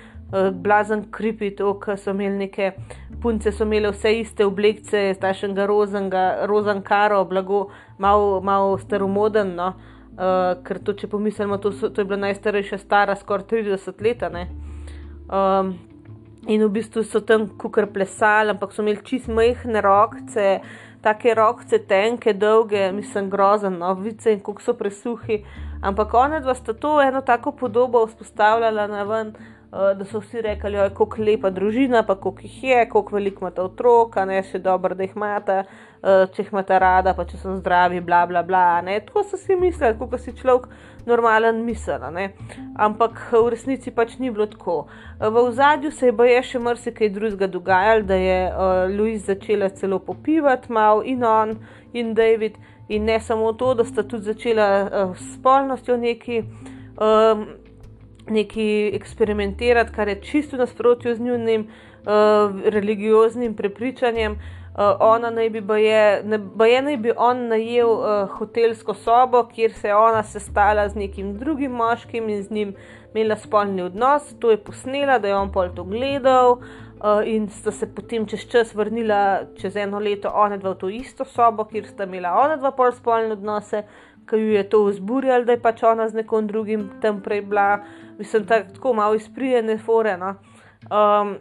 blazen 0.52 1.04
kripi, 1.10 1.50
to, 1.56 1.74
ker 1.82 1.98
so 1.98 2.14
imeli 2.14 2.46
neke 2.46 2.72
punce, 3.22 3.52
so 3.52 3.66
imele 3.66 3.90
vse 3.90 4.12
iste 4.20 4.46
oblekce, 4.46 5.10
staršnega 5.16 5.66
rozankaro, 6.48 7.24
blago, 7.30 7.68
malo 7.98 8.40
mal 8.40 8.76
staromoden. 8.78 9.54
No? 9.58 9.72
Uh, 10.20 10.52
ker 10.66 10.80
to, 10.84 10.94
če 10.94 11.08
pomislimo, 11.08 11.58
to, 11.62 11.72
so, 11.72 11.88
to 11.88 12.02
je 12.02 12.08
bila 12.08 12.26
najstarejša, 12.26 12.78
stara 12.82 13.16
skoraj 13.16 13.46
30 13.52 14.02
let. 14.04 14.24
Um, 15.30 15.78
in 16.46 16.62
v 16.64 16.70
bistvu 16.74 17.04
so 17.06 17.22
tam 17.24 17.48
kukar 17.58 17.88
plesali, 17.92 18.52
ampak 18.52 18.74
so 18.74 18.84
imeli 18.84 19.00
čist 19.06 19.30
majhne 19.32 19.80
rokce, 19.84 20.60
take 21.00 21.32
rokce, 21.34 21.78
tenke, 21.88 22.34
dolge, 22.36 22.90
mislim, 22.92 23.30
grozen, 23.32 23.78
no, 23.80 23.94
vice 23.96 24.34
in 24.34 24.42
kako 24.44 24.62
so 24.62 24.76
presuhi. 24.76 25.40
Ampak 25.80 26.12
ona 26.12 26.42
dva 26.44 26.52
sta 26.54 26.74
to 26.76 26.98
eno 27.00 27.22
tako 27.24 27.54
podobo 27.56 28.04
vzpostavljala 28.04 28.86
na 28.90 29.06
ven. 29.08 29.32
Uh, 29.32 29.59
da 29.70 30.04
so 30.04 30.18
vsi 30.18 30.40
rekli, 30.42 30.72
da 30.72 30.84
je 30.84 30.90
kako 30.90 31.22
lepa 31.22 31.50
družina, 31.50 32.02
pa 32.02 32.14
koliko 32.14 32.42
jih 32.42 32.64
je, 32.64 32.88
koliko 32.88 33.14
veliko 33.14 33.44
imata 33.44 33.62
otrok, 33.62 34.16
ne 34.26 34.42
še 34.42 34.58
dobro, 34.58 34.96
da 34.98 35.06
jih 35.06 35.12
imata, 35.14 35.58
uh, 35.62 36.24
če 36.34 36.42
jih 36.42 36.50
imata 36.50 36.78
rada, 36.82 37.14
pa 37.14 37.22
če 37.24 37.38
so 37.38 37.54
zdravi, 37.54 38.00
bla 38.02 38.24
bla 38.26 38.42
bla. 38.42 38.80
Ne? 38.82 38.96
Tako 39.06 39.22
so 39.30 39.38
si 39.38 39.54
mislili, 39.54 39.94
kot 40.00 40.16
si 40.18 40.34
človek 40.34 40.66
normalen 41.06 41.62
misel. 41.64 42.02
Ampak 42.82 43.22
v 43.30 43.44
resnici 43.54 43.94
pač 43.94 44.18
ni 44.18 44.32
bilo 44.34 44.48
tako. 44.50 44.88
V 45.22 45.46
zadju 45.54 45.94
se 45.94 46.10
je 46.10 46.18
boje 46.18 46.42
še 46.50 46.58
marsikaj 46.58 47.14
drugega 47.14 47.46
dogajalo, 47.46 48.08
da 48.10 48.18
je 48.18 48.40
Louis 48.90 49.22
začela 49.22 49.70
celo 49.70 50.02
popivati, 50.02 50.72
malo 50.72 51.06
in 51.06 51.22
on 51.22 51.58
in 51.94 52.14
David, 52.14 52.58
in 52.88 53.06
ne 53.06 53.20
samo 53.22 53.52
to, 53.54 53.74
da 53.78 53.86
sta 53.86 54.02
tudi 54.02 54.34
začela 54.34 54.68
uh, 54.82 55.14
s 55.14 55.38
spolnostjo 55.38 55.96
neki. 55.96 56.42
Um, 56.98 57.59
neki 58.28 58.90
eksperimentirati, 58.94 59.92
kar 59.92 60.08
je 60.08 60.22
čisto 60.22 60.56
nasprotju 60.56 61.14
z 61.14 61.20
njihovim 61.20 61.60
uh, 61.60 62.60
religioznim 62.64 63.54
prepričanjem. 63.54 64.32
Uh, 64.32 64.96
ona 65.00 65.30
naj 65.30 65.50
bi, 65.50 65.60
baje, 65.60 66.22
ne, 66.24 66.38
baje 66.38 66.82
naj 66.82 66.96
bi 66.96 67.12
on 67.16 67.48
najel 67.48 67.90
uh, 67.90 68.30
hotelsko 68.38 68.94
sobo, 68.94 69.42
kjer 69.54 69.72
se 69.72 69.88
je 69.88 69.96
ona 69.96 70.22
sestala 70.22 70.88
z 70.88 70.94
nekim 70.94 71.34
drugim 71.38 71.72
moškim 71.72 72.28
in 72.28 72.42
z 72.42 72.50
njim 72.50 72.74
imela 73.14 73.36
spolni 73.36 73.82
odnos. 73.82 74.34
To 74.40 74.50
je 74.50 74.56
posnela, 74.56 75.18
da 75.18 75.28
je 75.28 75.36
on 75.36 75.52
pol 75.52 75.74
to 75.74 75.84
gledal. 75.84 76.60
Uh, 77.00 77.24
in 77.24 77.48
sta 77.48 77.72
se 77.72 77.86
potem 77.94 78.26
čez 78.26 78.44
čas 78.52 78.74
vrnila, 78.74 79.40
čez 79.56 79.76
eno 79.76 79.98
leto, 79.98 80.30
ona 80.34 80.56
dva 80.56 80.74
v 80.74 80.78
to 80.78 80.88
isto 80.88 81.24
sobo, 81.24 81.64
kjer 81.64 81.86
sta 81.88 82.04
imela 82.04 82.34
ona 82.36 82.56
dva 82.60 82.70
pol 82.76 82.92
spolne 82.92 83.32
odnose, 83.32 83.82
ki 84.28 84.36
jo 84.36 84.52
je 84.54 84.64
to 84.68 84.82
vzburjalo, 84.84 85.44
da 85.44 85.56
je 85.56 85.62
pač 85.62 85.82
ona 85.82 86.08
z 86.08 86.20
nekom 86.20 86.46
drugim 86.46 86.90
tam 87.02 87.22
prej 87.24 87.40
bila 87.48 87.80
mislim, 88.20 88.46
tak, 88.46 88.72
tako 88.74 88.92
malo 88.92 89.14
izprijene 89.14 89.78
fore. 89.78 90.16
No. 90.16 90.34
Um, 90.90 91.36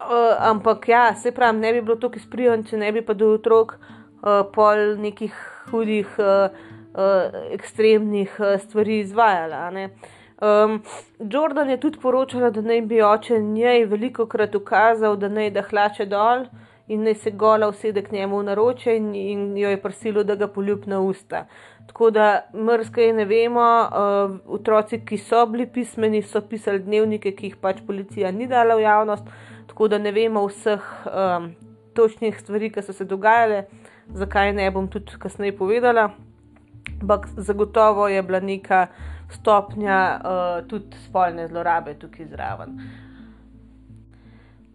uh, 0.00 0.36
ampak 0.38 0.88
ja, 0.88 1.14
se 1.14 1.32
pravi, 1.32 1.58
ne 1.58 1.72
bi 1.72 1.82
bilo 1.82 1.96
tako 1.96 2.16
izprijen, 2.22 2.64
če 2.64 2.78
ne 2.78 2.92
bi 2.92 3.02
pa 3.02 3.14
do 3.14 3.32
otrok 3.34 3.76
uh, 3.76 4.44
pol 4.54 4.96
nekih 5.02 5.34
hudih, 5.70 6.12
uh, 6.18 6.54
uh, 6.94 7.40
ekstremnih 7.54 8.38
uh, 8.38 8.60
stvari 8.62 9.00
izvajala. 9.00 9.70
Um, 10.36 10.82
Jordan 11.18 11.70
je 11.70 11.80
tudi 11.80 11.98
poročala, 11.98 12.50
da 12.50 12.60
naj 12.60 12.80
bi 12.86 13.02
oče 13.02 13.40
njej 13.40 13.84
veliko 13.90 14.26
krat 14.26 14.54
ukazal, 14.54 15.16
da 15.16 15.28
naj 15.28 15.50
da 15.50 15.62
hlače 15.64 16.06
dol 16.06 16.46
in 16.88 17.02
naj 17.02 17.14
se 17.14 17.30
gola 17.30 17.68
usede 17.68 18.02
k 18.02 18.12
njemu 18.12 18.38
v 18.38 18.44
naroče 18.50 18.96
in, 18.96 19.14
in 19.14 19.56
jo 19.58 19.70
je 19.70 19.80
prosilo, 19.82 20.22
da 20.24 20.34
ga 20.34 20.46
poljub 20.48 20.86
na 20.86 21.00
usta. 21.00 21.46
Tako 21.86 22.10
da 22.10 22.26
mrzke 22.54 23.12
ne 23.12 23.24
vemo, 23.24 23.62
uh, 23.62 24.36
otroci, 24.46 24.98
ki 25.06 25.18
so 25.18 25.46
bili 25.46 25.66
pismeni, 25.66 26.22
so 26.22 26.42
pisali 26.42 26.82
dnevnike, 26.84 27.32
ki 27.36 27.52
jih 27.52 27.56
pač 27.62 27.80
policija 27.86 28.32
ni 28.34 28.48
dala 28.50 28.76
v 28.76 28.84
javnost, 28.84 29.30
tako 29.70 29.88
da 29.88 29.98
ne 29.98 30.12
vemo 30.12 30.42
vseh 30.48 30.84
um, 31.06 31.50
točnih 31.96 32.36
stvari, 32.40 32.70
ki 32.74 32.82
so 32.84 32.92
se 32.92 33.06
dogajale, 33.08 33.64
zakaj 34.12 34.52
ne 34.58 34.68
bom 34.70 34.90
tudi 34.92 35.16
kasneje 35.22 35.56
povedala. 35.56 36.10
Ampak 37.00 37.26
zagotovo 37.36 38.08
je 38.08 38.22
bila 38.22 38.40
neka 38.40 38.86
stopnja 39.32 39.98
uh, 40.20 40.68
tudi 40.68 40.96
spolne 41.06 41.48
zlorabe 41.48 41.94
tukaj 41.98 42.26
zraven. 42.30 42.78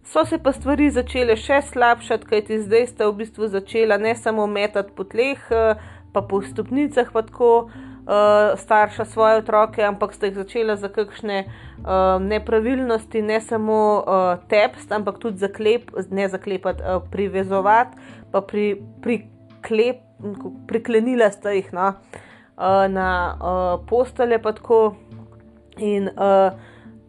So 0.04 0.24
se 0.24 0.38
pa 0.38 0.52
stvari 0.52 0.90
začele 0.90 1.36
še 1.40 1.62
slabšati, 1.70 2.26
kajti 2.28 2.58
zdaj 2.66 2.86
sta 2.90 3.08
v 3.08 3.22
bistvu 3.22 3.48
začela 3.48 3.96
ne 3.96 4.14
samo 4.18 4.46
metati 4.46 4.92
po 4.96 5.06
tleh, 5.08 5.40
uh, 5.54 5.80
pa 6.12 6.22
po 6.22 6.42
stopnicah, 6.42 7.12
pa 7.12 7.22
tako 7.22 7.70
uh, 8.06 8.58
starša 8.58 9.04
svoje 9.04 9.36
otroke, 9.36 9.84
ampak 9.84 10.14
sta 10.14 10.26
jih 10.26 10.34
začela 10.34 10.76
za 10.76 10.88
kakšne 10.88 11.44
uh, 11.44 12.22
nepravilnosti, 12.22 13.22
ne 13.22 13.40
samo 13.40 13.78
uh, 14.00 14.34
tepst, 14.48 14.92
ampak 14.92 15.18
tudi 15.18 15.38
zaklep, 15.38 15.90
ne 16.10 16.28
zaklepati, 16.28 16.82
uh, 16.82 17.02
privezovati, 17.10 17.96
pa 18.32 18.40
pri, 18.40 18.82
priklep, 19.02 20.02
priklenila 20.68 21.30
sta 21.30 21.54
jih 21.56 21.72
no, 21.72 21.94
uh, 22.56 22.84
na 22.88 23.08
uh, 23.32 23.86
postele, 23.88 24.38
pa 24.42 24.52
tako. 24.52 24.94
In 25.80 26.10
uh, 26.12 26.52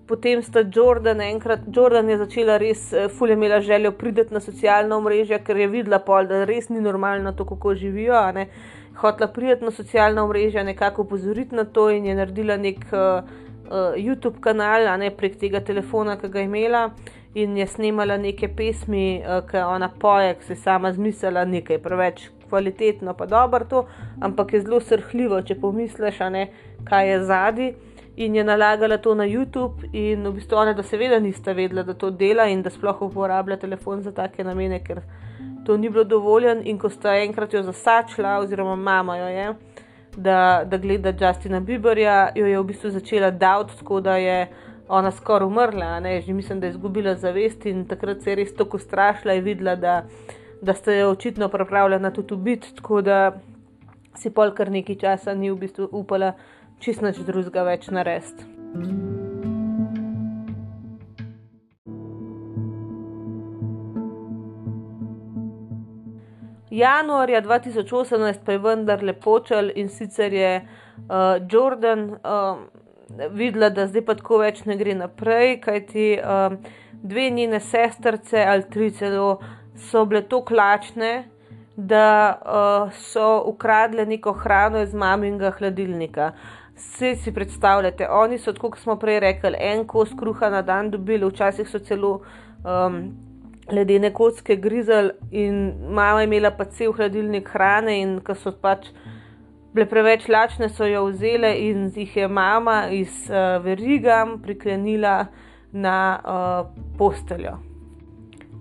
potem 0.08 0.40
sta 0.44 0.64
Jordan, 0.64 1.20
enkrat 1.22 1.66
Jordan 1.68 2.08
je 2.10 2.16
začela 2.18 2.56
res, 2.58 2.86
fulje 3.18 3.36
imela 3.36 3.60
željo 3.62 3.92
priti 3.92 4.32
na 4.32 4.40
socialna 4.40 4.96
omrežja, 4.98 5.42
ker 5.44 5.58
je 5.58 5.68
videla 5.68 6.00
pol, 6.00 6.30
da 6.32 6.46
res 6.48 6.70
ni 6.70 6.80
normalno 6.80 7.34
to, 7.36 7.44
kako 7.46 7.76
živijo. 7.76 8.16
Uh, 8.16 8.48
hotela 8.98 9.28
priti 9.28 9.66
na 9.66 9.72
socialna 9.72 10.28
mreža, 10.28 10.64
nekako 10.64 11.02
upozoriti 11.02 11.56
na 11.56 11.66
to 11.66 11.90
in 11.90 12.06
je 12.06 12.16
naredila 12.16 12.58
nek 12.58 12.86
uh, 12.92 13.24
uh, 13.66 13.96
YouTube 13.98 14.40
kanal, 14.40 14.88
a 14.88 14.98
ne 14.98 15.12
prek 15.12 15.40
tega 15.40 15.60
telefona, 15.60 16.18
ki 16.18 16.30
ga 16.30 16.40
je 16.40 16.46
imela. 16.46 16.90
In 17.36 17.58
je 17.58 17.66
snemala 17.68 18.18
neke 18.18 18.48
pesmi, 18.48 19.24
uh, 19.26 19.42
ki 19.50 19.58
ona 19.58 19.90
poje, 19.90 20.36
ki 20.40 20.46
se 20.46 20.56
sama 20.56 20.94
zmislila 20.94 21.46
nekaj 21.46 21.82
preveč 21.82 22.28
kvalitetno, 22.50 23.14
pa 23.18 23.26
dobro 23.26 23.66
to, 23.66 23.86
ampak 24.22 24.54
je 24.54 24.62
zelo 24.62 24.80
srhljivo, 24.80 25.42
če 25.42 25.58
pomisliš, 25.62 26.20
ne, 26.30 26.48
kaj 26.86 27.10
je 27.10 27.26
zadnji. 27.26 27.74
In 28.16 28.36
je 28.36 28.44
nalagala 28.46 29.00
to 29.02 29.16
na 29.18 29.26
YouTube, 29.26 29.88
in 29.90 30.28
v 30.28 30.36
bistvu 30.36 30.60
ona, 30.62 30.76
da 30.78 30.84
seveda 30.86 31.18
nista 31.20 31.56
vedela, 31.58 31.82
da 31.84 31.96
to 31.98 32.12
dela 32.14 32.46
in 32.46 32.62
da 32.62 32.70
sploh 32.70 33.02
uporablja 33.02 33.58
telefon 33.58 34.04
za 34.06 34.12
take 34.14 34.46
namene, 34.46 34.84
ker 34.86 35.02
to 35.66 35.78
ni 35.78 35.90
bilo 35.90 36.04
dovoljen, 36.04 36.62
in 36.68 36.78
ko 36.80 36.90
sta 36.90 37.16
enkrat 37.24 37.54
jo 37.54 37.64
zasačila, 37.64 38.38
oziroma 38.40 38.76
mama 38.76 39.18
jo 39.18 39.28
je, 39.28 39.54
da, 40.18 40.64
da 40.66 40.78
gleda 40.78 41.14
Justina 41.20 41.60
Bieberja, 41.60 42.30
jo 42.36 42.46
je 42.46 42.60
v 42.60 42.64
bistvu 42.64 42.90
začela 42.90 43.32
davati, 43.32 43.78
tako 43.80 44.02
da 44.02 44.18
je 44.18 44.48
ona 44.88 45.12
skoraj 45.12 45.48
umrla, 45.48 46.00
ne, 46.00 46.22
že 46.22 46.34
mislim, 46.34 46.60
da 46.60 46.68
je 46.68 46.76
izgubila 46.76 47.16
zavest 47.16 47.66
in 47.66 47.86
takrat 47.88 48.22
se 48.22 48.32
je 48.32 48.36
res 48.36 48.56
tako 48.56 48.78
strašila 48.78 49.34
in 49.34 49.44
videla, 49.44 49.76
da, 49.76 50.04
da 50.62 50.74
sta 50.74 50.94
jo 50.94 51.12
očitno 51.12 51.50
pripravljena 51.50 52.12
tudi 52.12 52.34
ubiti, 52.34 52.76
tako 52.76 53.02
da 53.02 53.34
si 54.16 54.30
pol 54.30 54.52
kar 54.54 54.72
nekaj 54.72 54.96
časa 54.96 55.34
ni 55.34 55.52
v 55.52 55.58
bistvu 55.66 55.90
upala 55.92 56.34
čist 56.80 57.02
nič 57.02 57.24
drugega 57.26 57.64
več 57.64 57.88
narediti. 57.90 59.33
Januarja 66.74 67.42
2018 67.42 68.40
pa 68.46 68.52
je 68.52 68.58
vendar 68.58 69.04
lepočal 69.04 69.70
in 69.76 69.90
sicer 69.90 70.34
je 70.34 70.54
uh, 70.62 71.38
Jordan 71.52 72.00
um, 72.10 72.64
videla, 73.32 73.70
da 73.70 73.86
zdaj 73.88 74.02
pa 74.06 74.16
tako 74.18 74.40
več 74.42 74.64
ne 74.66 74.78
gre 74.80 74.96
naprej, 74.98 75.60
kajti 75.62 76.08
um, 76.18 76.56
dve 77.04 77.28
njene 77.30 77.60
sestrce 77.62 78.42
ali 78.42 78.66
tri 78.74 78.90
celo 78.92 79.36
so 79.78 80.02
bile 80.10 80.24
tako 80.30 80.58
lačne, 80.58 81.12
da 81.76 82.08
uh, 82.42 82.96
so 82.98 83.44
ukradle 83.52 84.06
neko 84.06 84.34
hrano 84.34 84.82
iz 84.82 84.94
maminga 84.94 85.52
hladilnika. 85.60 86.32
Vse 86.74 87.16
si 87.22 87.34
predstavljate, 87.34 88.08
oni 88.10 88.40
so, 88.42 88.54
kot 88.58 88.80
smo 88.82 88.96
prej 88.98 89.20
rekli, 89.22 89.54
en 89.60 89.86
kos 89.86 90.10
kruha 90.18 90.50
na 90.50 90.62
dan 90.66 90.90
dobili, 90.90 91.30
včasih 91.30 91.70
so 91.70 91.84
celo. 91.86 92.16
Um, 92.66 93.00
ledene 93.72 94.12
kocke 94.14 94.56
grizel 94.56 95.12
in 95.32 95.74
mama 95.90 96.22
je 96.22 96.28
imela 96.28 96.52
pa 96.52 96.66
cel 96.66 96.94
hladilnik 96.94 97.50
hrane 97.50 98.02
in 98.02 98.20
ko 98.22 98.36
so 98.36 98.52
pač 98.52 98.90
bile 99.74 99.88
preveč 99.90 100.28
lačne, 100.30 100.70
so 100.70 100.86
jo 100.86 101.06
vzele 101.08 101.50
in 101.68 101.88
jih 101.96 102.18
je 102.18 102.28
mama 102.28 102.88
iz 102.92 103.30
uh, 103.30 103.64
verigam 103.64 104.38
priklenila 104.42 105.26
na 105.72 105.98
uh, 106.20 106.68
posteljo. 106.98 107.58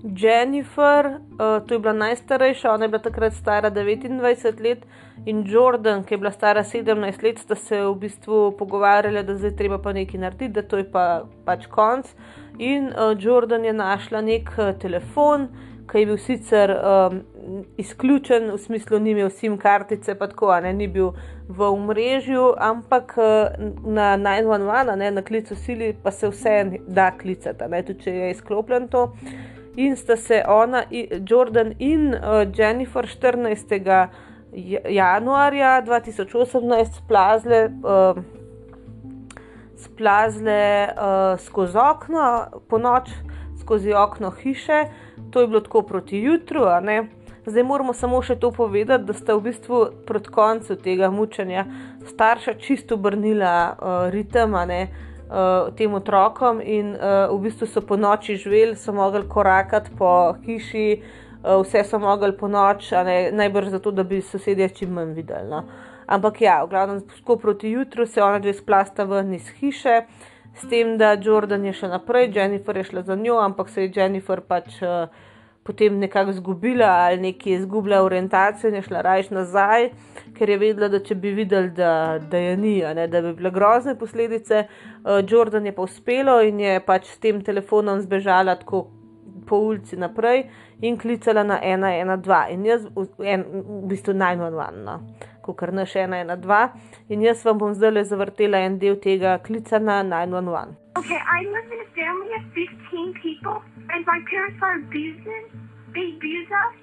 Jennifer, 0.02 1.06
uh, 1.06 1.66
to 1.66 1.74
je 1.74 1.78
bila 1.78 1.92
najstarejša, 1.92 2.72
ona 2.72 2.84
je 2.84 2.88
bila 2.88 3.02
takrat 3.02 3.34
stara 3.34 3.70
29 3.70 4.62
let, 4.64 4.86
in 5.26 5.44
Jordan, 5.46 6.04
ki 6.04 6.14
je 6.14 6.18
bila 6.18 6.30
stara 6.30 6.64
17 6.64 7.22
let, 7.22 7.38
sta 7.38 7.54
se 7.54 7.80
v 7.82 7.94
bistvu 7.94 8.54
pogovarjali, 8.58 9.22
da 9.22 9.36
zdaj 9.36 9.56
treba 9.56 9.78
pa 9.78 9.92
nekaj 9.92 10.20
narediti, 10.20 10.52
da 10.52 10.62
to 10.62 10.80
je 10.80 10.86
pa 10.90 11.24
pač 11.44 11.66
konc. 11.70 12.08
In 12.58 12.90
uh, 12.90 13.12
Jordan 13.18 13.64
je 13.64 13.72
našla 13.72 14.20
nek 14.20 14.50
uh, 14.58 14.72
telefon, 14.78 15.48
ki 15.90 15.98
je 15.98 16.06
bil 16.06 16.18
sicer 16.18 16.72
um, 16.72 17.20
izključen, 17.78 18.50
v 18.50 18.58
smislu, 18.58 18.98
ni 18.98 19.12
imel 19.12 19.30
sim 19.30 19.58
kartice, 19.58 20.14
pa 20.18 20.26
tako, 20.30 20.54
ne, 20.62 20.72
ni 20.72 20.88
bil 20.88 21.12
v 21.48 21.68
omrežju, 21.68 22.52
ampak 22.58 23.16
na 23.84 24.14
911, 24.16 24.96
ne, 24.96 25.10
na 25.10 25.22
klicu 25.22 25.56
sili, 25.58 25.92
pa 26.02 26.10
se 26.10 26.30
vse 26.30 26.80
da 26.86 27.10
klicati, 27.18 27.68
ne, 27.68 27.82
tudi 27.82 28.06
če 28.06 28.14
je 28.14 28.30
izklopljen 28.30 28.88
to. 28.88 29.08
In 29.76 29.96
sta 29.96 30.16
se 30.16 30.42
ona, 30.48 30.84
Jordan 31.28 31.74
in 31.78 32.14
uh, 32.14 32.44
Jennifer 32.56 33.06
14. 33.08 34.08
januarja 34.88 35.82
2018 35.86 36.98
splazile. 37.04 37.70
Uh, 37.82 38.22
splazile 39.82 40.88
uh, 40.88 41.40
skozi 41.40 41.78
okno, 41.78 42.46
po 42.68 42.78
noč 42.78 43.10
skozi 43.60 43.92
okno 43.92 44.30
hiše, 44.30 44.84
to 45.30 45.40
je 45.40 45.46
bilo 45.46 45.60
tako 45.60 45.82
proti 45.82 46.18
jutru. 46.18 46.64
Zdaj 47.46 47.62
moramo 47.62 47.92
samo 47.92 48.20
še 48.22 48.36
to 48.38 48.52
povedati, 48.54 49.04
da 49.04 49.14
sta 49.14 49.34
v 49.34 49.48
bistvu 49.48 49.78
proti 50.06 50.30
koncu 50.30 50.76
tega 50.78 51.10
mučenja 51.10 51.64
starša 52.06 52.54
čisto 52.62 52.94
obrnila 52.94 53.54
uh, 53.72 54.10
ritem 54.14 54.54
uh, 54.54 55.74
tem 55.74 55.94
otrokom 55.94 56.62
in 56.62 56.94
uh, 56.94 57.34
v 57.34 57.40
bistvu 57.48 57.66
so 57.66 57.82
po 57.82 57.96
noči 57.96 58.36
živeli, 58.36 58.76
so 58.76 58.94
mogli 58.94 59.26
korakati 59.28 59.90
po 59.98 60.36
hiši, 60.46 60.86
uh, 60.98 61.21
vse 61.42 61.84
so 61.84 61.98
mogli 61.98 62.32
po 62.36 62.48
noč, 62.48 62.92
najbrž 63.32 63.74
zato, 63.76 63.90
da 63.90 64.02
bi 64.02 64.20
sosedje 64.22 64.68
čim 64.68 64.92
manj 64.94 65.14
videli. 65.14 65.48
No. 65.50 65.64
Ampak 66.06 66.40
ja, 66.40 66.62
v 66.64 66.70
glavnem, 66.70 67.00
tako 67.00 67.36
proti 67.36 67.70
jutru 67.70 68.06
se 68.06 68.22
ona 68.22 68.38
dve 68.38 68.52
splasta 68.54 69.04
ven 69.04 69.34
iz 69.34 69.48
hiše, 69.58 70.02
s 70.54 70.68
tem, 70.68 70.96
da 70.98 71.14
Jordan 71.16 71.64
je 71.64 71.72
še 71.72 71.88
naprej, 71.88 72.30
Jennifer 72.34 72.76
je 72.76 72.84
šla 72.84 73.02
za 73.02 73.16
njo, 73.16 73.38
ampak 73.40 73.70
se 73.72 73.86
je 73.86 73.92
Jennifer 73.96 74.42
pač 74.44 74.82
uh, 74.84 75.08
potem 75.64 75.96
nekako 75.98 76.32
zgubila 76.36 76.90
ali 77.06 77.20
nekje 77.22 77.56
izgubila 77.56 78.02
orientacijo 78.02 78.68
in 78.68 78.76
je 78.76 78.82
šla 78.82 79.00
rajš 79.00 79.30
nazaj, 79.30 79.88
ker 80.36 80.50
je 80.50 80.58
vedela, 80.58 80.88
da 80.92 81.00
če 81.00 81.14
bi 81.14 81.32
videli, 81.32 81.70
da, 81.70 82.18
da 82.18 82.38
je 82.38 82.56
ni, 82.56 82.74
ne, 82.82 83.06
da 83.08 83.22
bi 83.22 83.32
bile 83.38 83.50
grozne 83.54 83.94
posledice. 83.98 84.66
Uh, 84.66 85.22
Jordan 85.28 85.66
je 85.66 85.72
pa 85.72 85.86
uspelo 85.86 86.40
in 86.42 86.60
je 86.60 86.80
pač 86.84 87.08
s 87.14 87.22
tem 87.22 87.40
telefonom 87.40 88.02
zbežala 88.02 88.58
tako 88.60 88.90
po 89.46 89.58
ulici 89.70 89.96
naprej 89.96 90.46
in 90.82 90.98
klicala 90.98 91.46
na 91.46 91.58
112 91.62 92.50
in 92.54 92.64
jaz 92.66 92.86
v, 92.94 93.06
en, 93.24 93.46
v 93.46 93.82
bistvu 93.94 94.14
najmanj. 94.18 94.82
No 94.84 95.00
kot 95.42 95.58
kar 95.58 95.72
naš 95.74 95.96
ena, 95.96 96.20
ena, 96.24 96.36
dva. 96.36 96.62
In 97.08 97.22
jaz 97.26 97.44
vam 97.46 97.58
bom 97.62 97.74
zdaj 97.74 97.92
le 97.92 98.04
zavrtela 98.10 98.62
en 98.66 98.78
del 98.82 98.96
tega 99.06 99.38
klica 99.46 99.80
na 99.82 100.02
911. 100.02 100.76
Okay, 101.00 101.18
I 101.18 101.40
live 101.54 101.68
in 101.74 101.80
a 101.82 101.90
family 101.98 102.32
of 102.38 102.44
15 102.54 103.14
people, 103.22 103.58
and 103.90 104.06
my 104.06 104.20
parents 104.30 104.60
are 104.62 104.76
abusing, 104.78 105.44
they 105.94 106.06
abuse 106.16 106.50
us, 106.64 106.78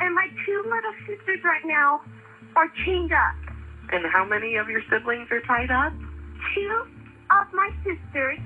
and 0.00 0.14
my 0.14 0.28
two 0.44 0.60
little 0.74 0.96
sisters 1.08 1.40
right 1.42 1.66
now 1.66 2.00
are 2.56 2.70
chained 2.84 3.12
up. 3.12 3.38
And 3.92 4.06
how 4.12 4.24
many 4.24 4.56
of 4.56 4.68
your 4.68 4.82
siblings 4.90 5.28
are 5.30 5.42
tied 5.42 5.70
up? 5.70 5.92
Two 6.54 6.74
of 7.38 7.46
my 7.52 7.70
sisters, 7.84 8.40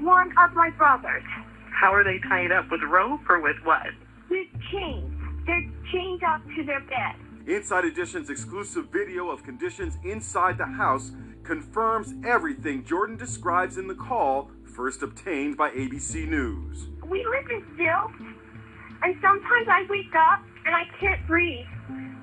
one 0.00 0.30
of 0.38 0.54
my 0.54 0.70
brothers. 0.76 1.26
How 1.72 1.92
are 1.92 2.04
they 2.04 2.18
tied 2.28 2.52
up? 2.52 2.70
With 2.70 2.82
rope 2.82 3.28
or 3.28 3.40
with 3.40 3.56
what? 3.64 3.86
With 4.30 4.46
chains. 4.70 5.10
They're 5.46 5.68
chained 5.92 6.22
up 6.22 6.42
to 6.56 6.64
their 6.64 6.80
bed. 6.80 7.16
Inside 7.46 7.84
Edition's 7.84 8.30
exclusive 8.30 8.86
video 8.92 9.30
of 9.30 9.42
conditions 9.42 9.98
inside 10.04 10.58
the 10.58 10.66
house 10.66 11.10
confirms 11.42 12.14
everything 12.24 12.84
Jordan 12.84 13.16
describes 13.16 13.78
in 13.78 13.88
the 13.88 13.94
call 13.94 14.50
first 14.64 15.02
obtained 15.02 15.56
by 15.56 15.70
ABC 15.70 16.28
News. 16.28 16.86
We 17.08 17.26
live 17.26 17.50
in 17.50 17.62
filth, 17.76 18.12
and 19.02 19.16
sometimes 19.20 19.66
I 19.68 19.84
wake 19.90 20.14
up 20.14 20.40
and 20.64 20.74
I 20.74 20.84
can't 21.00 21.26
breathe 21.26 21.66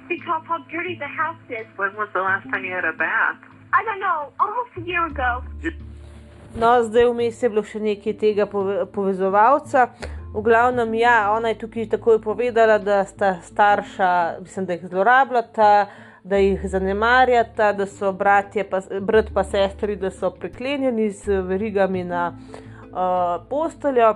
because 0.08 0.42
how 0.48 0.60
dirty 0.72 0.96
the 0.96 1.08
house 1.08 1.38
is. 1.50 1.66
When 1.76 1.94
was 1.96 2.10
the 2.14 2.22
last 2.22 2.50
time 2.50 2.64
you 2.64 2.72
had 2.72 2.86
a 2.86 2.94
bath? 2.94 3.38
I 3.74 3.84
don't 3.84 4.00
know, 4.00 4.32
almost 4.40 4.70
a 4.78 4.82
year 4.82 5.06
ago. 5.06 5.44
No, 6.56 6.84
zdaj 6.84 7.06
vmes 7.06 7.44
je 7.44 7.50
bilo 7.50 7.62
še 7.64 7.80
nekaj 7.80 8.16
tega 8.18 8.46
povezovalca. 8.50 9.90
V 10.34 10.42
glavnem, 10.46 10.94
ja, 10.98 11.32
ona 11.34 11.54
je 11.54 11.60
tukaj 11.64 11.88
takoj 11.94 12.20
povedala, 12.22 12.78
da 12.82 13.04
sta 13.06 13.36
starša, 13.46 14.10
mislim, 14.42 14.66
da 14.66 14.78
jih 14.78 14.88
zlorabljata, 14.90 15.72
da 16.24 16.38
jih 16.38 16.66
zanemarjata, 16.70 17.72
da 17.74 17.86
so 17.86 18.12
bratje, 18.14 18.66
pa, 18.70 18.82
brat 19.02 19.32
pa 19.34 19.44
sestri, 19.44 19.96
da 19.96 20.12
so 20.12 20.30
priklenjeni 20.32 21.10
z 21.10 21.42
verigami 21.46 22.04
na 22.04 22.28
uh, 22.34 23.46
posteljo. 23.50 24.16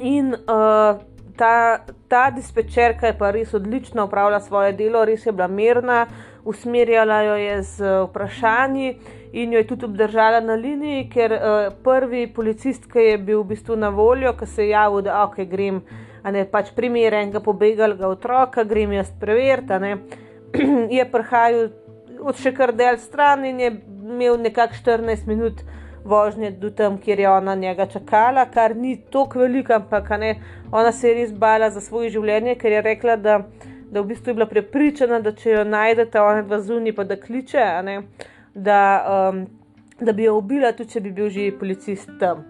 In 0.00 0.34
uh, 0.34 1.00
ta, 1.36 1.84
ta 2.08 2.30
dispečerka 2.30 3.06
je 3.06 3.16
pa 3.18 3.30
res 3.30 3.54
odlično 3.54 4.04
upravljala 4.04 4.40
svoje 4.40 4.72
delo, 4.72 5.04
res 5.04 5.26
je 5.26 5.32
bila 5.32 5.48
mirna, 5.48 6.06
usmerjala 6.44 7.22
jo 7.22 7.34
je 7.34 7.62
z 7.62 7.90
vprašanji 8.08 8.96
in 9.32 9.52
jo 9.52 9.58
je 9.58 9.66
tudi 9.66 9.84
obdržala 9.84 10.40
na 10.40 10.54
liniji, 10.54 11.08
ker 11.10 11.32
uh, 11.32 11.74
prvi 11.84 12.26
policist, 12.34 12.88
ki 12.92 13.06
je 13.06 13.18
bil 13.18 13.42
v 13.42 13.54
bistvu 13.54 13.76
na 13.76 13.88
voljo, 13.88 14.34
ki 14.36 14.46
se 14.46 14.66
je 14.66 14.74
javil, 14.74 15.02
da 15.06 15.22
ok, 15.24 15.38
grem, 15.48 15.80
a 16.22 16.30
ne 16.30 16.44
pač 16.44 16.74
primer 16.76 17.14
enega 17.14 17.40
pobegalega 17.40 18.08
otroka, 18.08 18.64
grem 18.64 18.92
jaz 18.92 19.12
preveriti, 19.20 19.94
je 20.98 21.06
prihajal 21.08 21.70
od 22.22 22.38
še 22.38 22.52
kar 22.54 22.74
del 22.76 22.98
stran 23.00 23.46
in 23.48 23.60
je 23.60 23.70
imel 24.12 24.36
nekako 24.40 24.76
14 24.84 25.26
minut. 25.26 25.64
Vožnje 26.04 26.50
do 26.50 26.70
tam, 26.70 26.98
kjer 26.98 27.20
je 27.20 27.30
ona 27.30 27.54
njega 27.54 27.86
čakala, 27.86 28.44
kar 28.50 28.76
ni 28.76 28.96
tako 29.10 29.38
veliko, 29.38 29.72
ampak 29.72 30.10
ne, 30.18 30.34
ona 30.72 30.92
se 30.92 31.08
je 31.08 31.14
res 31.14 31.32
bala 31.32 31.70
za 31.70 31.80
svoje 31.80 32.10
življenje, 32.10 32.56
ker 32.58 32.72
je 32.72 32.82
rekla, 32.82 33.16
da, 33.16 33.38
da 33.90 34.02
v 34.02 34.08
bistvu 34.10 34.30
je 34.30 34.34
bila 34.34 34.48
prepričana, 34.50 35.20
da 35.22 35.32
če 35.32 35.50
jo 35.50 35.64
najdete, 35.64 36.20
ona 36.20 36.42
dva 36.42 36.58
zunaj, 36.60 36.96
pa 36.96 37.06
da 37.06 37.16
kliče, 37.16 37.68
ne, 37.86 38.00
da, 38.54 38.80
um, 39.30 39.44
da 40.00 40.12
bi 40.12 40.26
jo 40.26 40.40
ubila, 40.40 40.72
tudi 40.74 40.96
če 40.96 41.04
bi 41.06 41.14
bil 41.14 41.30
že 41.30 41.52
policist 41.58 42.10
tam. 42.20 42.44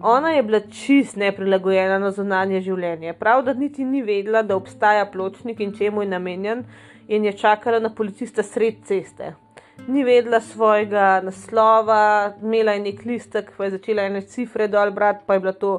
Ona 0.00 0.30
je 0.30 0.42
bila 0.42 0.60
čist 0.60 1.18
neprilagojena 1.20 1.98
na 1.98 2.10
zunanje 2.10 2.62
življenje. 2.64 3.12
Prav, 3.18 3.42
da 3.44 3.52
niti 3.52 3.84
ni 3.84 4.00
vedela, 4.02 4.42
da 4.42 4.56
obstaja 4.56 5.04
pločnik 5.10 5.60
in 5.60 5.74
čemu 5.76 6.02
je 6.02 6.08
namenjen, 6.14 6.64
in 7.08 7.24
je 7.24 7.32
čakala 7.32 7.78
na 7.78 7.90
policista 7.94 8.42
sred 8.42 8.80
ceste. 8.84 9.34
Ni 9.88 10.04
vedela 10.04 10.40
svojega 10.40 11.20
naslova, 11.24 12.32
imela 12.42 12.72
je 12.72 12.80
nek 12.80 13.04
listek, 13.04 13.50
pa 13.56 13.64
je 13.64 13.70
začela 13.70 14.02
ene 14.06 14.20
cifre 14.20 14.68
dol 14.68 14.90
brati, 14.90 15.24
pa 15.26 15.34
je 15.34 15.40
bila 15.40 15.52
to 15.52 15.72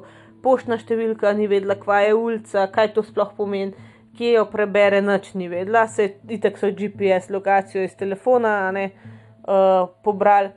poštna 0.43 0.76
številka, 0.78 1.32
ni 1.38 1.47
vedela, 1.47 1.78
kva 1.80 2.01
je 2.04 2.18
ulica, 2.18 2.66
kaj 2.74 2.91
to 2.97 3.04
sploh 3.08 3.32
pomeni, 3.38 3.72
kje 4.18 4.34
jo 4.36 4.43
prebere, 4.51 4.99
noč 5.01 5.32
ni 5.39 5.47
vedela, 5.47 5.86
se 5.88 6.10
itek 6.30 6.60
so 6.60 6.72
GPS 6.76 7.32
lokacijo 7.32 7.86
iz 7.88 7.95
telefona, 7.95 8.72
ne 8.76 8.89
uh, 8.91 9.88
pobrali. 10.04 10.51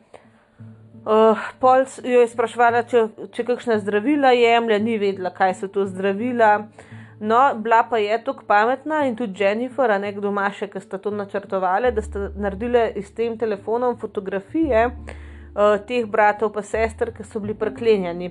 Uh, 1.07 1.39
pol 1.63 1.87
jo 2.03 2.25
je 2.25 2.27
sprašvala, 2.33 2.83
če, 2.91 3.05
če 3.31 3.47
kakšna 3.47 3.79
zdravila 3.79 4.35
jemlje, 4.35 4.81
ni 4.83 4.99
vedela, 4.99 5.31
kaj 5.31 5.55
so 5.61 5.71
to 5.71 5.87
zdravila. 5.87 6.67
No, 7.21 7.55
bila 7.55 7.83
pa 7.89 7.99
je 7.99 8.25
tako 8.25 8.45
pametna 8.47 9.07
in 9.07 9.17
tudi 9.17 9.43
Jennifer, 9.43 9.91
a 9.91 9.99
ne 9.99 10.13
kdo 10.13 10.29
ima 10.29 10.51
še, 10.53 10.69
ki 10.69 10.81
sta 10.81 10.99
to 11.01 11.11
načrtovali, 11.11 11.93
da 11.97 12.03
sta 12.05 12.29
naredili 12.37 12.91
s 13.01 13.15
tem 13.17 13.39
telefonom 13.41 13.97
fotografije 13.97 14.83
uh, 14.91 15.79
teh 15.89 16.05
bratov 16.05 16.59
in 16.61 16.67
sester, 16.69 17.15
ki 17.17 17.25
so 17.25 17.41
bili 17.41 17.55
preklenjeni. 17.57 18.31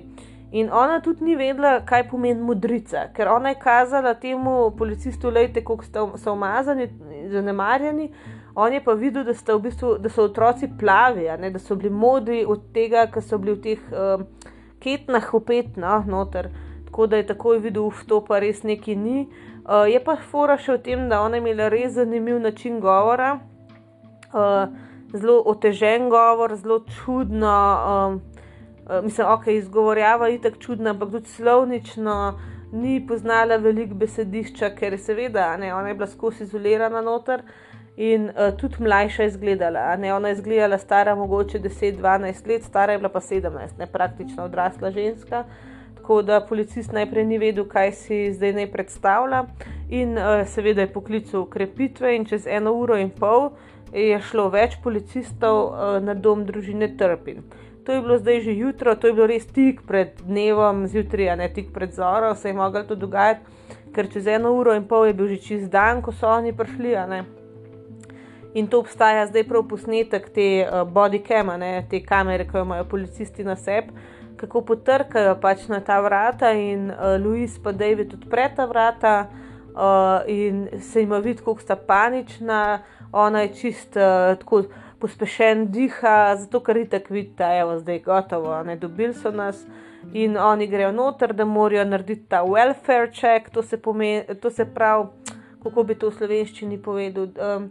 In 0.52 0.70
ona 0.70 1.00
tudi 1.02 1.24
ni 1.26 1.34
vedela, 1.34 1.80
kaj 1.84 2.04
pomeni 2.12 2.40
modrica, 2.40 3.08
ker 3.14 3.28
ona 3.28 3.50
je 3.50 3.58
kazala 3.60 4.14
temu 4.14 4.70
policistu, 4.78 5.30
lejte, 5.34 5.64
kako 5.66 6.14
so 6.16 6.32
umazani, 6.32 6.86
zanemarjeni. 7.32 8.12
On 8.54 8.72
je 8.72 8.80
pa 8.84 8.94
videl, 8.94 9.26
da, 9.26 9.34
v 9.34 9.58
bistvu, 9.66 9.96
da 9.98 10.08
so 10.08 10.28
otroci 10.30 10.70
plavi, 10.78 11.26
ne, 11.40 11.50
da 11.50 11.58
so 11.58 11.74
bili 11.76 11.90
modri 11.90 12.44
od 12.46 12.70
tega, 12.72 13.08
ker 13.10 13.22
so 13.22 13.36
bili 13.42 13.56
v 13.58 13.62
teh 13.66 13.90
uh, 13.90 14.22
ketnah 14.80 15.34
opet 15.34 15.76
no, 15.76 15.98
noter. 16.06 16.48
Tako 16.96 17.06
da 17.12 17.16
je 17.16 17.26
takoj 17.26 17.58
videl, 17.58 17.90
da 17.90 18.08
to 18.08 18.22
pa 18.24 18.38
res 18.40 18.62
neki 18.62 18.94
ni. 18.96 19.26
Uh, 19.68 19.84
je 19.84 19.98
pa 20.00 20.14
fora 20.16 20.56
še 20.56 20.78
v 20.78 20.80
tem, 20.80 21.02
da 21.10 21.18
ona 21.20 21.36
je 21.36 21.42
imela 21.42 21.68
res 21.68 21.92
zanimiv 21.92 22.38
način 22.40 22.78
govora, 22.80 23.34
uh, 24.32 24.70
zelo 25.12 25.42
otežen 25.44 26.08
govor, 26.08 26.56
zelo 26.56 26.78
čudno. 26.88 27.52
Um, 27.52 28.16
uh, 28.88 29.04
mislim, 29.04 29.28
ok, 29.28 29.46
izgovorjava 29.58 30.30
je 30.32 30.40
tako 30.48 30.62
čudna, 30.64 30.96
ampak 30.96 31.12
tudi 31.18 31.34
slovnično. 31.36 32.16
Ni 32.72 32.96
poznala 33.06 33.60
veliko 33.60 33.94
besedišča, 33.94 34.72
ker 34.74 34.96
je 34.96 35.04
seveda, 35.04 35.52
ne, 35.60 35.74
ona 35.74 35.92
je 35.92 36.00
bila 36.00 36.08
skozi 36.08 36.48
izolirana 36.48 37.04
noter. 37.04 37.44
Uh, 37.44 37.76
in 37.96 38.28
uh, 38.28 38.56
tudi 38.56 38.82
mlajša 38.84 39.24
izgledala. 39.24 39.96
Ne? 39.96 40.14
Ona 40.14 40.28
je 40.28 40.34
izgledala 40.34 40.78
stara, 40.78 41.14
mogoče 41.14 41.60
10-12 41.60 42.48
let, 42.48 42.62
stara 42.62 42.92
je 42.92 42.98
bila 42.98 43.08
pa 43.08 43.20
17, 43.20 43.78
ne 43.78 43.86
praktično 43.86 44.44
odrasla 44.44 44.90
ženska. 44.90 45.44
Tako 46.06 46.22
da 46.22 46.40
policist 46.40 46.92
najprej 46.94 47.24
ni 47.26 47.38
vedel, 47.42 47.64
kaj 47.66 47.90
si 47.98 48.16
zdaj 48.30 48.52
naj 48.54 48.66
predstavlja, 48.70 49.40
in 49.90 50.12
uh, 50.14 50.44
seveda 50.46 50.84
je 50.84 50.92
poklical 50.94 51.40
ukrepitve, 51.40 52.12
in 52.14 52.22
čez 52.30 52.46
eno 52.46 52.70
uro 52.78 52.94
in 52.94 53.10
pol 53.10 53.48
je 53.90 54.20
šlo 54.28 54.44
več 54.54 54.76
policistov 54.84 55.58
uh, 55.64 55.96
na 55.98 56.14
dom 56.14 56.44
družine 56.46 56.92
Trpin. 56.94 57.42
To 57.82 57.90
je 57.90 58.04
bilo 58.06 58.20
zdaj 58.22 58.38
že 58.46 58.54
jutro, 58.54 58.94
to 58.94 59.10
je 59.10 59.16
bilo 59.18 59.26
res 59.26 59.50
tik 59.50 59.82
pred 59.82 60.14
dnevom, 60.22 60.86
zjutraj, 60.86 61.34
ne 61.42 61.50
tik 61.50 61.74
pred 61.74 61.90
zoro, 61.90 62.34
se 62.38 62.54
je 62.54 62.54
moglo 62.54 62.84
to 62.86 62.94
dogajati 62.94 63.42
ker 63.96 64.06
čez 64.12 64.30
eno 64.30 64.54
uro 64.54 64.78
in 64.78 64.86
pol 64.86 65.08
je 65.10 65.14
bil 65.18 65.26
že 65.26 65.42
čez 65.42 65.68
dan, 65.72 66.04
ko 66.06 66.12
so 66.12 66.30
oni 66.30 66.52
prišli. 66.52 66.94
In 68.54 68.70
to 68.70 68.78
obstaja 68.78 69.26
zdaj 69.26 69.48
prav 69.48 69.66
posnetek 69.68 70.30
te 70.30 70.62
uh, 70.62 70.84
bodycama, 70.86 71.58
te 71.90 71.98
kamere, 72.00 72.46
ki 72.46 72.56
jo 72.56 72.62
imajo 72.62 72.84
policisti 72.84 73.44
na 73.44 73.56
sebi, 73.56 73.90
kako 74.36 74.60
potrkajo 74.60 75.36
pač 75.40 75.68
na 75.68 75.80
ta 75.80 76.00
vrata 76.00 76.52
in 76.52 76.90
uh, 76.90 77.16
Louis 77.20 77.58
pa 77.62 77.72
David 77.72 78.14
odpre 78.14 78.50
ta 78.56 78.66
vrata 78.66 79.26
uh, 79.76 80.20
in 80.26 80.68
se 80.80 81.00
jim 81.00 81.12
vidi, 81.22 81.38
kako 81.38 81.60
sta 81.60 81.76
panična, 81.76 82.82
ona 83.12 83.40
je 83.40 83.54
čist 83.54 83.96
uh, 83.96 84.38
tako 84.38 84.62
pospešen 84.98 85.66
diha, 85.70 86.36
zato 86.36 86.60
ker 86.60 86.76
je 86.76 86.88
tako 86.88 87.14
vidite, 87.14 87.44
da 87.44 87.52
je 87.52 87.78
zdaj 87.80 87.98
gotovo, 88.04 88.62
ne 88.62 88.76
dobili 88.76 89.14
so 89.14 89.30
nas. 89.30 89.64
In 90.12 90.36
oni 90.36 90.66
grejo 90.66 90.92
noter, 90.92 91.32
da 91.34 91.44
morajo 91.44 91.84
narediti 91.84 92.28
ta 92.28 92.44
welfare 92.44 93.10
check, 93.12 93.50
to 93.50 93.62
se, 93.62 93.76
pomeni, 93.76 94.22
to 94.40 94.50
se 94.50 94.64
pravi, 94.64 95.08
kako 95.62 95.82
bi 95.82 95.94
to 95.94 96.10
v 96.10 96.14
slovenščini 96.14 96.78
povedal. 96.82 97.28
Um, 97.36 97.70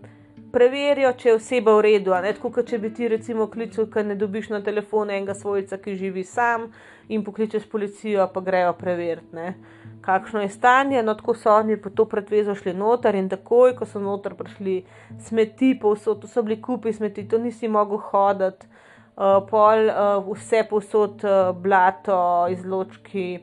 preverijo, 0.55 1.11
če 1.19 1.29
je 1.29 1.35
oseba 1.35 1.75
v 1.75 1.83
redu. 1.89 2.13
Tako 2.15 2.51
kot 2.55 2.69
če 2.71 2.79
bi 2.79 2.91
ti 2.95 3.09
recimo 3.11 3.49
klical, 3.51 3.89
ker 3.91 4.05
ne 4.07 4.15
dobiš 4.19 4.51
na 4.53 4.61
telefon 4.63 5.11
enega 5.11 5.35
svojca, 5.35 5.79
ki 5.81 5.97
živi 5.99 6.23
sam 6.23 6.69
in 7.11 7.25
pokličeš 7.25 7.67
policijo, 7.69 8.25
pa 8.33 8.41
grejo 8.41 8.71
preveriti, 8.79 9.51
kakšno 10.05 10.45
je 10.45 10.53
stanje. 10.53 11.03
No, 11.03 11.17
tako 11.19 11.35
so 11.35 11.51
oni 11.51 11.77
po 11.81 11.91
to 11.91 12.07
predvezo 12.09 12.55
šli 12.55 12.73
noter 12.73 13.19
in 13.19 13.29
takoj, 13.29 13.75
ko 13.75 13.89
so 13.89 13.99
noter 13.99 14.37
prišli 14.39 14.79
smeti, 15.27 15.75
povsod, 15.81 16.23
to 16.23 16.31
so 16.31 16.45
bili 16.45 16.61
kupi 16.61 16.95
smeti, 16.95 17.27
to 17.27 17.41
nisi 17.41 17.67
mogel 17.67 18.01
hoditi. 18.09 18.71
Uh, 19.15 19.37
pol, 19.47 19.87
uh, 19.87 20.25
vse 20.27 20.65
posod, 20.67 21.21
uh, 21.23 21.53
blato, 21.55 22.17
izločki, 22.51 23.37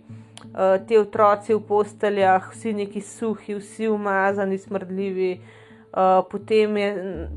uh, 0.50 0.74
te 0.84 0.98
otroci 1.00 1.54
v 1.56 1.62
posteljah, 1.64 2.50
vsi 2.52 2.74
neki 2.76 3.00
suhi, 3.00 3.56
vsi 3.56 3.88
umazani, 3.88 4.58
smrdljivi, 4.60 5.30
uh, 5.38 5.61
Uh, 5.92 6.24
potem 6.30 6.76
je, 6.76 6.88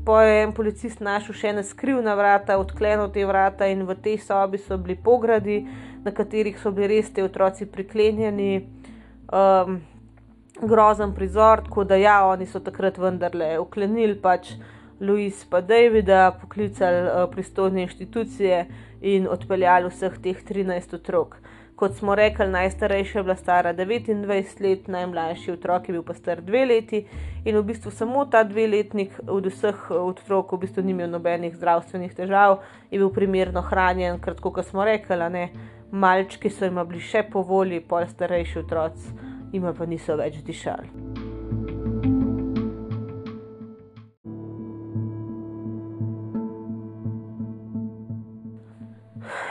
je 0.06 0.36
en 0.42 0.52
policist 0.56 1.00
našel 1.04 1.36
še 1.36 1.50
ena 1.50 1.62
skrivna 1.62 2.14
vrata, 2.16 2.56
odklenil 2.56 3.10
te 3.12 3.26
vrata 3.28 3.68
in 3.68 3.82
v 3.84 3.96
tej 4.00 4.16
sobi 4.24 4.56
so 4.56 4.78
bili 4.80 4.96
pogradi, 4.96 5.58
na 6.04 6.12
katerih 6.14 6.56
so 6.56 6.72
bili 6.72 6.96
res 6.96 7.12
ti 7.12 7.20
otroci 7.20 7.68
priklenjeni. 7.68 8.64
Um, 9.28 9.82
grozen 10.56 11.12
prizor, 11.12 11.60
tako 11.66 11.84
da 11.84 11.96
ja, 12.00 12.26
oni 12.26 12.46
so 12.46 12.60
takrat 12.64 12.98
vendarle 12.98 13.58
uklenili 13.60 14.16
pač 14.16 14.54
Louis 15.00 15.44
pa 15.50 15.60
Davida, 15.60 16.30
poklicali 16.40 17.02
uh, 17.04 17.26
pristojne 17.30 17.82
inštitucije 17.84 18.66
in 19.04 19.28
odpeljali 19.28 19.90
vseh 19.92 20.16
teh 20.22 20.40
13 20.40 20.96
otrok. 20.96 21.36
Kot 21.76 21.94
smo 21.94 22.14
rekli, 22.14 22.48
najstarejša 22.48 23.18
je 23.18 23.22
bila 23.22 23.36
stara 23.36 23.74
29 23.74 24.60
let, 24.60 24.88
najmlajši 24.88 25.52
otrok 25.52 25.88
je 25.88 25.92
bil 25.92 26.02
pa 26.02 26.14
star 26.14 26.40
dve 26.40 26.64
leti 26.64 27.02
in 27.44 27.56
v 27.56 27.62
bistvu 27.62 27.90
samo 27.90 28.24
ta 28.24 28.44
dveletnik 28.44 29.20
od 29.28 29.46
vseh 29.46 29.90
otrok 29.90 30.52
v 30.52 30.60
bistvu 30.64 30.82
ni 30.82 30.96
imel 30.96 31.10
nobenih 31.10 31.52
zdravstvenih 31.56 32.16
težav, 32.16 32.62
je 32.90 32.98
bil 32.98 33.12
primerno 33.12 33.60
hranjen, 33.60 34.16
ker 34.24 34.40
kot 34.40 34.64
smo 34.64 34.88
rekli, 34.88 35.20
ne, 35.28 35.50
malčki 35.92 36.50
so 36.50 36.64
jim 36.64 36.80
bili 36.88 37.04
še 37.04 37.26
po 37.28 37.44
volji, 37.44 37.84
pol 37.84 38.08
starejši 38.08 38.58
otroci 38.64 39.12
jim 39.52 39.72
pa 39.76 39.86
niso 39.86 40.16
več 40.16 40.40
dišali. 40.48 41.25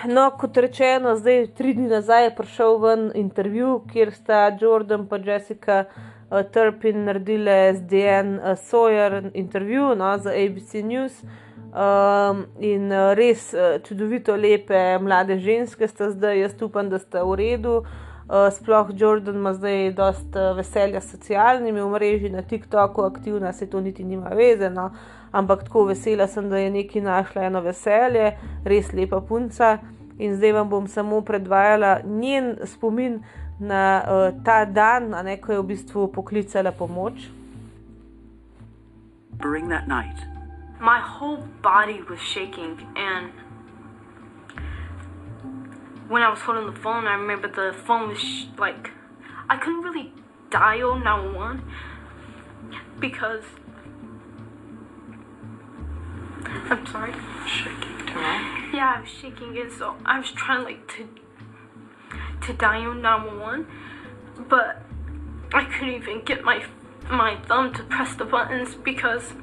No, 0.07 0.31
kot 0.37 0.57
rečeno, 0.57 1.15
zdaj 1.15 1.47
tri 1.57 1.73
dni 1.73 1.87
nazaj 1.89 2.23
je 2.23 2.35
prišel 2.35 2.77
ven 2.77 3.05
intervju, 3.15 3.79
kjer 3.91 4.11
sta 4.13 4.57
Jordan 4.61 5.07
in 5.11 5.23
Jessica 5.25 5.85
uh, 5.85 6.41
Turpin 6.53 7.05
naredili 7.05 7.73
z 7.73 7.81
DN 7.81 8.35
uh, 8.35 8.43
Sawyer 8.57 9.31
intervju 9.33 9.95
no, 9.95 10.17
za 10.17 10.29
ABC 10.29 10.73
News. 10.83 11.23
Um, 11.23 12.45
in 12.59 12.91
uh, 12.91 13.13
res 13.13 13.53
uh, 13.53 13.81
čudovito 13.83 14.35
lepe 14.35 14.99
mlade 14.99 15.39
ženske 15.39 15.87
sta 15.87 16.11
zdaj, 16.11 16.39
jaz 16.39 16.61
upam, 16.61 16.89
da 16.89 16.99
sta 16.99 17.23
v 17.23 17.35
redu. 17.35 17.81
Uh, 18.29 18.51
sploh 18.51 18.87
Jordan 18.93 19.35
ima 19.35 19.53
zdaj 19.53 19.91
dosta 19.91 20.51
veselja 20.51 21.01
s 21.01 21.11
socialnimi 21.11 21.81
mreži, 21.81 22.29
na 22.29 22.41
TikToku 22.41 23.01
aktivna, 23.01 23.53
se 23.53 23.69
to 23.69 23.81
niti 23.81 24.03
nima 24.03 24.29
vezeno, 24.29 24.91
ampak 25.31 25.63
tako 25.63 25.85
vesela 25.85 26.27
sem, 26.27 26.49
da 26.49 26.57
je 26.57 26.69
neki 26.71 27.01
našla 27.01 27.43
eno 27.43 27.61
veselje, 27.61 28.37
res 28.65 28.93
lepa 28.93 29.21
punca 29.21 29.77
in 30.19 30.35
zdaj 30.35 30.51
vam 30.51 30.69
bom 30.69 30.87
samo 30.87 31.21
predvajala 31.21 31.99
njen 32.03 32.55
spomin 32.63 33.23
na 33.59 34.03
uh, 34.03 34.43
ta 34.43 34.65
dan, 34.65 35.09
na 35.09 35.23
neko 35.23 35.51
je 35.51 35.59
v 35.59 35.63
bistvu 35.63 36.07
poklicala 36.11 36.71
pomoč. 36.71 37.13
During 39.39 39.69
that 39.69 39.87
night, 39.87 40.15
my 40.79 40.99
whole 40.99 41.43
body 41.61 42.01
was 42.09 42.19
shaking, 42.19 42.79
and 42.95 43.31
when 46.09 46.23
I 46.23 46.29
was 46.29 46.39
holding 46.39 46.73
the 46.73 46.79
phone, 46.79 47.07
I 47.07 47.15
remember 47.15 47.47
the 47.47 47.73
phone 47.85 48.09
was 48.09 48.19
sh- 48.19 48.47
like 48.57 48.91
I 49.49 49.57
couldn't 49.57 49.83
really 49.83 50.11
dial 50.49 50.99
911 50.99 51.61
because 52.99 53.43
I'm 56.69 56.85
sorry. 56.87 57.13
Shaking 57.45 57.94
too 58.15 58.21
much. 58.21 58.73
Yeah, 58.73 58.95
I 58.97 59.01
was 59.01 59.09
shaking 59.09 59.55
it, 59.57 59.71
so 59.71 59.95
I 60.05 60.19
was 60.19 60.31
trying 60.31 60.63
like 60.63 60.87
to 60.95 61.07
to 62.47 62.53
dial 62.53 62.93
911, 62.93 63.67
but 64.49 64.81
I 65.53 65.65
couldn't 65.65 65.95
even 65.95 66.23
get 66.23 66.43
my 66.43 66.65
my 67.09 67.37
thumb 67.47 67.73
to 67.73 67.83
press 67.83 68.15
the 68.15 68.25
buttons 68.25 68.75
because 68.75 69.33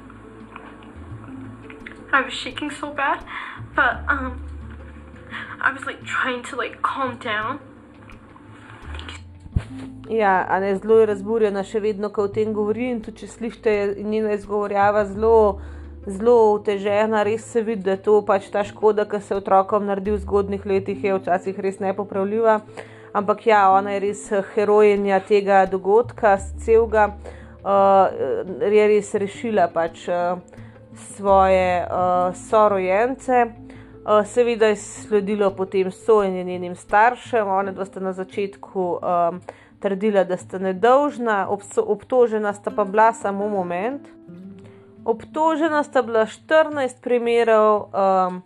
I 2.11 2.21
was 2.21 2.33
shaking 2.33 2.71
so 2.71 2.93
bad. 2.93 3.23
But 3.75 4.03
um, 4.07 4.45
I 5.61 5.71
was 5.73 5.85
like 5.85 6.03
trying 6.03 6.43
to 6.43 6.55
like 6.55 6.81
calm 6.81 7.17
down. 7.17 7.59
Ja, 10.09 10.45
a 10.49 10.59
ne 10.59 10.75
zelo 10.75 10.99
je 10.99 11.05
razburjena, 11.05 11.63
še 11.63 11.79
vedno, 11.79 12.09
ko 12.11 12.27
o 12.27 12.27
tem 12.27 12.53
govori. 12.53 12.89
In 12.91 12.99
tudi, 13.01 13.23
če 13.23 13.27
slišite 13.27 13.71
njena 14.03 14.33
izgovorjava, 14.35 15.05
zelo 15.09 15.61
zelo 16.05 16.53
otežena, 16.53 17.23
res 17.23 17.45
se 17.51 17.61
vidi, 17.61 17.83
da 17.83 17.95
je 17.95 18.03
to 18.05 18.21
pač 18.25 18.49
ta 18.51 18.63
škoda, 18.63 19.05
ki 19.09 19.21
se 19.21 19.35
otrokom 19.35 19.85
naredi 19.87 20.11
v 20.11 20.19
zgodnih 20.23 20.65
letih, 20.65 21.03
je 21.03 21.15
včasih 21.19 21.59
res 21.59 21.79
nepopravljiva. 21.79 22.59
Ampak 23.13 23.45
ja, 23.47 23.67
ona 23.71 23.93
je 23.93 23.99
res 24.07 24.25
herojinja 24.55 25.19
tega 25.27 25.63
dogodka, 25.69 26.37
celega, 26.65 27.11
uh, 27.61 28.09
je 28.63 28.87
res 28.89 29.13
rešila 29.13 29.67
pač 29.73 30.07
uh, 30.09 30.41
svoje 31.13 31.83
uh, 31.85 32.33
sorojence. 32.49 33.45
Uh, 34.03 34.25
seveda 34.27 34.73
je 34.73 34.81
sledilo 34.81 35.51
potem 35.55 35.91
sojenje 35.91 36.43
njenim 36.43 36.75
staršem, 36.75 37.47
one 37.47 37.71
dva 37.71 37.85
sta 37.85 38.01
na 38.03 38.11
začetku 38.13 38.87
um, 38.97 39.39
trdila, 39.79 40.25
da 40.27 40.35
sta 40.37 40.59
nedolžna, 40.59 41.45
obtožena 41.77 42.53
sta 42.53 42.71
pa 42.71 42.83
bila 42.83 43.13
samo 43.13 43.47
moment. 43.47 44.09
Obtožena 45.05 45.83
sta 45.83 46.01
bila 46.01 46.25
14 46.25 47.01
primerov 47.01 47.91
um, 47.91 48.41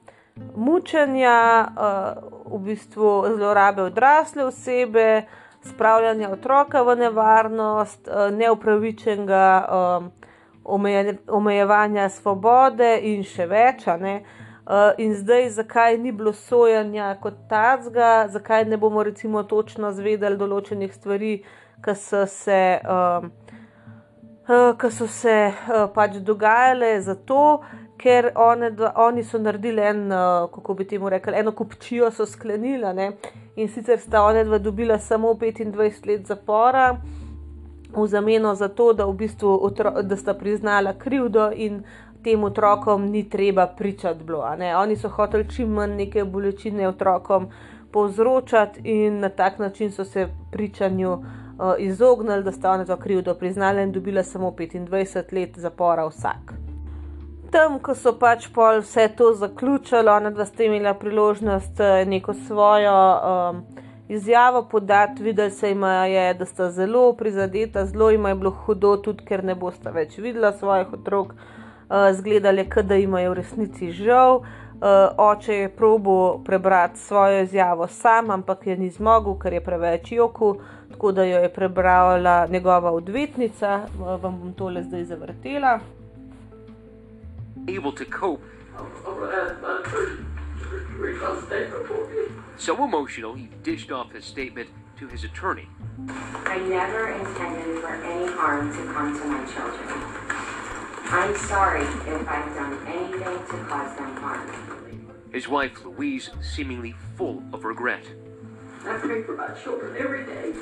mučenja, 0.55 1.67
uh, 1.69 2.57
v 2.57 2.63
bistvu 2.65 3.25
zlorabe 3.35 3.81
odrasle 3.81 4.45
osebe, 4.45 5.25
spravljanja 5.61 6.29
otroka 6.29 6.81
v 6.81 6.95
nevarnost, 6.95 8.07
uh, 8.07 8.33
neupravičenega 8.33 9.67
um, 9.69 10.11
omeje, 10.63 11.17
omejevanja 11.27 12.09
svobode 12.09 12.99
in 13.01 13.23
še 13.23 13.45
več. 13.45 13.85
Uh, 13.87 14.97
in 14.97 15.13
zdaj, 15.15 15.49
zakaj 15.61 15.97
ni 15.97 16.11
bilo 16.11 16.33
sojanja 16.33 17.15
kot 17.21 17.45
tacga, 17.49 18.27
zakaj 18.33 18.65
ne 18.65 18.77
bomo 18.77 19.03
recimo 19.03 19.43
točno 19.43 19.93
zvedeli 19.93 20.37
določenih 20.37 20.93
stvari, 20.93 21.37
ki 21.85 21.93
so 21.95 22.25
se. 22.25 22.81
Um, 22.81 23.31
ki 24.47 24.91
so 24.91 25.07
se 25.07 25.51
uh, 25.51 25.89
pač 25.93 26.21
dogajale 26.23 27.01
zato, 27.01 27.59
ker 27.99 28.31
one, 28.35 28.69
oni 28.95 29.23
so 29.23 29.39
naredili 29.39 29.83
en, 29.83 30.05
uh, 30.07 30.47
kako 30.53 30.73
bi 30.73 30.85
temu 30.87 31.09
rekli, 31.09 31.33
eno 31.35 31.51
kupčijo 31.51 32.11
so 32.11 32.25
sklenili. 32.25 32.93
Ne? 32.95 33.11
In 33.55 33.67
sicer 33.67 33.99
sta 33.99 34.23
one 34.23 34.45
dva 34.47 34.57
dobila 34.57 34.99
samo 34.99 35.33
25 35.33 36.07
let 36.07 36.27
zapora. 36.27 36.95
V 37.91 38.05
zameno 38.07 38.53
za 38.55 38.67
to, 38.67 38.93
da, 38.93 39.05
v 39.05 39.15
bistvu 39.19 39.51
otro, 39.63 39.91
da 40.03 40.15
sta 40.17 40.33
priznala 40.33 40.93
krivdo 40.93 41.49
in 41.51 41.81
tem 42.23 42.43
otrokom 42.43 43.09
ni 43.11 43.25
treba 43.29 43.67
pričati. 43.67 44.23
Bilo, 44.23 44.45
Oni 44.81 44.95
so 44.95 45.09
hoteli 45.09 45.49
čim 45.49 45.73
manj 45.73 45.95
neke 45.95 46.23
bolečine 46.23 46.87
otrokom 46.87 47.49
povzročati 47.91 48.81
in 48.83 49.19
na 49.19 49.29
tak 49.29 49.59
način 49.59 49.91
so 49.91 50.05
se 50.05 50.27
pričanju 50.51 51.13
uh, 51.13 51.46
izognili, 51.77 52.43
da 52.43 52.51
sta 52.51 52.71
ona 52.71 52.85
to 52.85 52.97
krivdo 52.97 53.33
priznala 53.33 53.81
in 53.81 53.91
dobila 53.91 54.23
samo 54.23 54.51
25 54.51 55.33
let 55.33 55.59
zapora 55.59 56.05
vsak. 56.05 56.53
Tam, 57.51 57.79
ko 57.79 57.95
so 57.95 58.11
pač 58.19 58.49
pol 58.53 58.81
vse 58.83 59.07
to 59.17 59.31
zaključili, 59.33 60.09
ona 60.11 60.29
dva 60.29 60.45
sta 60.45 60.63
imela 60.63 60.93
priložnost 60.93 61.79
uh, 61.79 62.07
neko 62.07 62.33
svojo 62.33 62.95
um, 63.15 63.61
izjavo 64.09 64.63
podati, 64.71 65.23
videli 65.23 65.51
se 65.51 65.69
jim 65.69 65.83
je, 65.83 66.33
da 66.33 66.45
sta 66.45 66.71
zelo 66.71 67.13
prizadeta, 67.13 67.85
zelo 67.85 68.09
jim 68.09 68.25
je 68.25 68.35
bilo 68.35 68.51
hudo, 68.51 68.97
tudi 68.97 69.25
ker 69.25 69.43
ne 69.43 69.55
bosta 69.55 69.89
več 69.89 70.17
videla 70.17 70.51
svojih 70.53 70.93
otrok. 70.93 71.33
Uh, 71.87 72.11
zgledali 72.11 72.67
da 72.83 72.95
jim 72.95 73.17
je 73.17 73.29
v 73.29 73.33
resnici 73.33 73.91
žal. 73.91 74.41
Uh, 74.77 75.09
oče 75.17 75.53
je 75.53 75.69
probo 75.69 76.43
prebrati 76.45 76.99
svojo 76.99 77.41
izjavo 77.41 77.87
sam, 77.87 78.29
ampak 78.29 78.67
je 78.67 78.77
ni 78.77 78.89
zmogel, 78.89 79.39
ker 79.39 79.53
je 79.53 79.63
preveč 79.63 80.11
joku, 80.11 80.57
tako 80.97 81.11
da 81.11 81.23
jo 81.23 81.37
je 81.37 81.53
prebrala 81.53 82.47
njegova 82.49 82.91
odvetnica. 82.91 83.87
Vam 83.99 84.39
bom 84.39 84.53
tole 84.53 84.83
zdaj 84.83 85.03
zavrtela. 85.03 85.79
able 87.67 87.91
to 87.91 88.05
cope. 88.19 88.41
So 92.57 92.83
emotional, 92.83 93.35
he 93.35 93.49
dished 93.63 93.91
off 93.91 94.11
his 94.13 94.25
statement 94.25 94.69
to 94.99 95.07
his 95.07 95.23
attorney. 95.23 95.67
I 96.45 96.57
never 96.69 97.09
intended 97.09 97.81
for 97.81 97.93
any 97.93 98.31
harm 98.31 98.71
to 98.71 98.93
come 98.93 99.19
to 99.19 99.25
my 99.27 99.45
children. 99.53 99.87
I'm 101.11 101.35
sorry 101.35 101.85
if 102.13 102.27
I've 102.27 102.55
done 102.55 102.77
anything 102.87 103.37
to 103.51 103.57
cause 103.69 103.97
them 103.97 104.15
harm. 104.15 104.49
His 105.31 105.47
wife, 105.47 105.85
Louise, 105.85 106.31
seemingly 106.41 106.95
full 107.17 107.43
of 107.53 107.65
regret. 107.65 108.26
I 108.85 108.97
pray 108.99 109.23
for 109.23 109.35
my 109.35 109.49
children 109.63 109.95
every 109.97 110.25
day. 110.25 110.53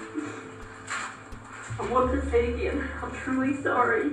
I 1.80 1.92
want 1.92 2.12
to 2.12 2.30
say 2.32 2.54
again, 2.54 2.88
I'm 3.02 3.12
truly 3.24 3.62
sorry. 3.62 4.12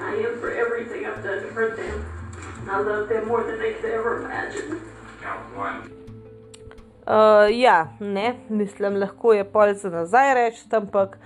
I 0.00 0.14
am 0.26 0.38
for 0.40 0.50
everything 0.52 1.06
I've 1.06 1.22
done 1.22 1.42
to 1.42 1.48
hurt 1.48 1.76
them. 1.76 2.04
I 2.70 2.80
love 2.80 3.08
them 3.08 3.26
more 3.28 3.42
than 3.44 3.58
they 3.58 3.72
could 3.72 3.90
ever 3.90 4.22
imagine. 4.24 4.80
Uh, 7.06 7.48
ja, 7.50 7.88
ne, 8.00 8.34
mislim, 8.48 8.96
lahko 8.96 9.32
je 9.32 9.44
pol 9.44 9.74
za 9.74 9.90
nazaj 9.90 10.34
reči, 10.34 10.66
ampak 10.72 11.18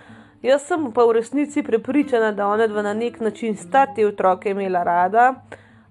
jaz 0.43 0.63
sem 0.67 0.93
pa 0.93 1.05
v 1.05 1.13
resnici 1.13 1.63
prepričana, 1.63 2.33
da 2.33 2.47
ona 2.47 2.67
dva 2.67 2.83
na 2.83 2.95
nek 2.95 3.21
način 3.21 3.57
sta 3.57 3.87
te 3.95 4.07
otroke 4.07 4.51
imela 4.51 4.83
rada. 4.83 5.35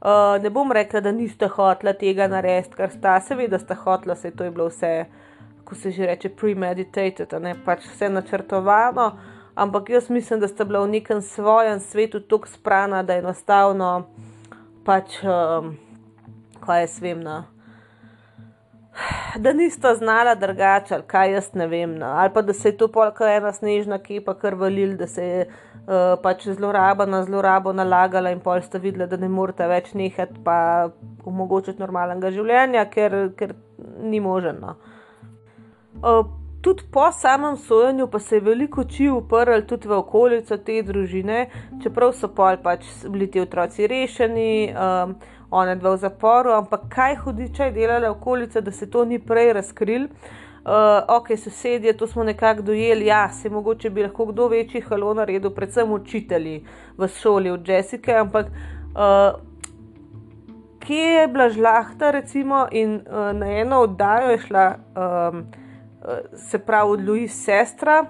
Uh, 0.02 0.42
ne 0.44 0.50
bom 0.50 0.72
rekla, 0.72 1.00
da 1.00 1.12
nista 1.12 1.48
hotla 1.48 1.94
tega 1.94 2.28
narediti, 2.28 2.76
kar 2.76 2.90
sta, 2.90 3.20
seveda 3.22 3.60
sta 3.60 3.76
hotla, 3.76 4.16
se 4.16 4.32
to 4.32 4.44
je 4.44 4.52
bilo 4.52 4.70
vse, 4.72 5.06
ko 5.72 5.76
se 5.76 5.92
že 5.92 6.06
reče, 6.06 6.30
premeditated, 6.36 7.32
ne 7.40 7.54
pač 7.66 7.86
vse 7.88 8.10
načrtovano. 8.12 9.12
Ampak 9.56 9.90
jaz 9.90 10.10
mislim, 10.10 10.40
da 10.40 10.48
sta 10.48 10.66
bila 10.68 10.82
v 10.84 10.90
nekem 10.98 11.22
svojem 11.22 11.80
svetu 11.80 12.20
tako 12.20 12.48
sprana, 12.48 13.04
da 13.04 13.14
je 13.14 13.24
enostavno 13.24 14.08
pač, 14.84 15.16
um, 15.24 15.78
kaj 16.60 16.82
jaz 16.82 17.00
vem. 17.02 17.24
No, 17.24 17.38
da 19.40 19.54
nista 19.54 19.96
znala 19.96 20.36
drugače, 20.36 20.96
ali 20.96 21.08
kaj 21.08 21.34
jaz 21.34 21.50
ne 21.54 21.68
vem. 21.68 21.96
No. 21.96 22.06
Ali 22.06 22.34
pa 22.34 22.42
da 22.42 22.54
se 22.54 22.70
je 22.70 22.78
to 22.78 22.92
polka 22.92 23.32
ena 23.32 23.54
snežna 23.56 24.00
kepa 24.04 24.34
kar 24.34 24.60
valil, 24.60 24.98
da 25.00 25.08
se 25.08 25.24
je 25.24 25.46
uh, 25.48 26.20
pač 26.24 26.50
zloraba 26.52 27.06
na 27.06 27.24
zlorabo 27.24 27.72
nalagala 27.74 28.36
in 28.36 28.44
pol 28.44 28.60
sta 28.62 28.78
videla, 28.78 29.08
da 29.08 29.18
ne 29.18 29.32
morete 29.32 29.68
več 29.72 29.94
nehati 29.94 30.44
pa 30.44 30.90
omogočiti 31.26 31.80
normalnega 31.80 32.32
življenja, 32.36 32.90
ker, 32.92 33.22
ker 33.40 33.56
ni 34.04 34.20
možno. 34.20 34.76
Uh, 36.00 36.26
tudi 36.62 36.84
po 36.92 37.12
samem 37.12 37.58
sojenju 37.58 38.08
pa 38.08 38.20
se 38.20 38.36
je 38.36 38.42
veliko 38.42 38.82
oči 38.82 39.10
uprl 39.10 39.62
tudi 39.68 39.88
v 39.88 39.98
okolico 39.98 40.58
te 40.58 40.82
družine, 40.82 41.46
čeprav 41.84 42.14
so 42.14 42.30
pol 42.32 42.58
pač 42.64 42.86
bili 43.10 43.28
ti 43.32 43.42
otroci 43.42 43.88
rešeni. 43.88 44.74
Um, 44.74 45.16
one 45.52 45.76
dva 45.76 45.96
v 45.96 46.00
zaporu, 46.00 46.54
ampak 46.56 46.88
kaj 46.90 47.16
hudiča 47.26 47.66
je 47.66 47.72
delala 47.76 48.12
okolica, 48.12 48.62
da 48.62 48.72
se 48.72 48.90
to 48.90 49.06
ni 49.06 49.20
prej 49.20 49.54
razkril. 49.54 50.08
Uh, 50.62 51.02
ok, 51.18 51.34
sosedje, 51.38 51.94
to 51.98 52.08
smo 52.08 52.24
nekako 52.24 52.62
dojeli, 52.62 53.06
ja, 53.06 53.30
se 53.30 53.50
mogoče 53.50 53.90
bi 53.90 54.04
lahko 54.04 54.26
kdo 54.26 54.48
večji 54.48 54.82
halo 54.82 55.14
naredil, 55.14 55.50
predvsem 55.52 55.92
učitelji 55.92 56.64
v 56.98 57.08
šoli 57.08 57.50
od 57.50 57.68
Jessica, 57.68 58.20
ampak 58.22 58.48
uh, 58.48 59.42
kje 60.80 61.08
je 61.18 61.28
bila 61.28 61.50
žlahta, 61.50 62.12
recimo, 62.12 62.68
in 62.72 62.94
uh, 62.96 63.34
na 63.34 63.50
eno 63.58 63.82
oddajo 63.82 64.32
je 64.32 64.38
šla, 64.38 64.68
um, 64.96 65.44
se 66.36 66.60
pravi, 66.60 66.92
od 66.92 67.08
Louis 67.08 67.44
sestra 67.46 68.06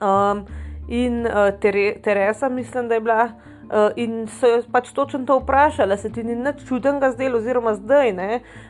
um, 0.00 0.46
in 0.88 1.26
uh, 1.26 1.60
Tere, 1.60 2.00
Teresa, 2.02 2.48
mislim, 2.48 2.88
da 2.88 2.94
je 2.94 3.00
bila. 3.00 3.30
Uh, 3.68 3.92
in 3.96 4.26
so 4.32 4.48
jo 4.48 4.62
pač 4.72 4.92
točno 4.96 5.26
to 5.28 5.38
vprašali, 5.38 5.96
se 5.98 6.08
ti 6.12 6.22
ni 6.24 6.32
nič 6.34 6.62
čudenega 6.68 7.10
zdelo, 7.12 7.36
oziroma 7.36 7.74
zdaj, 7.74 8.14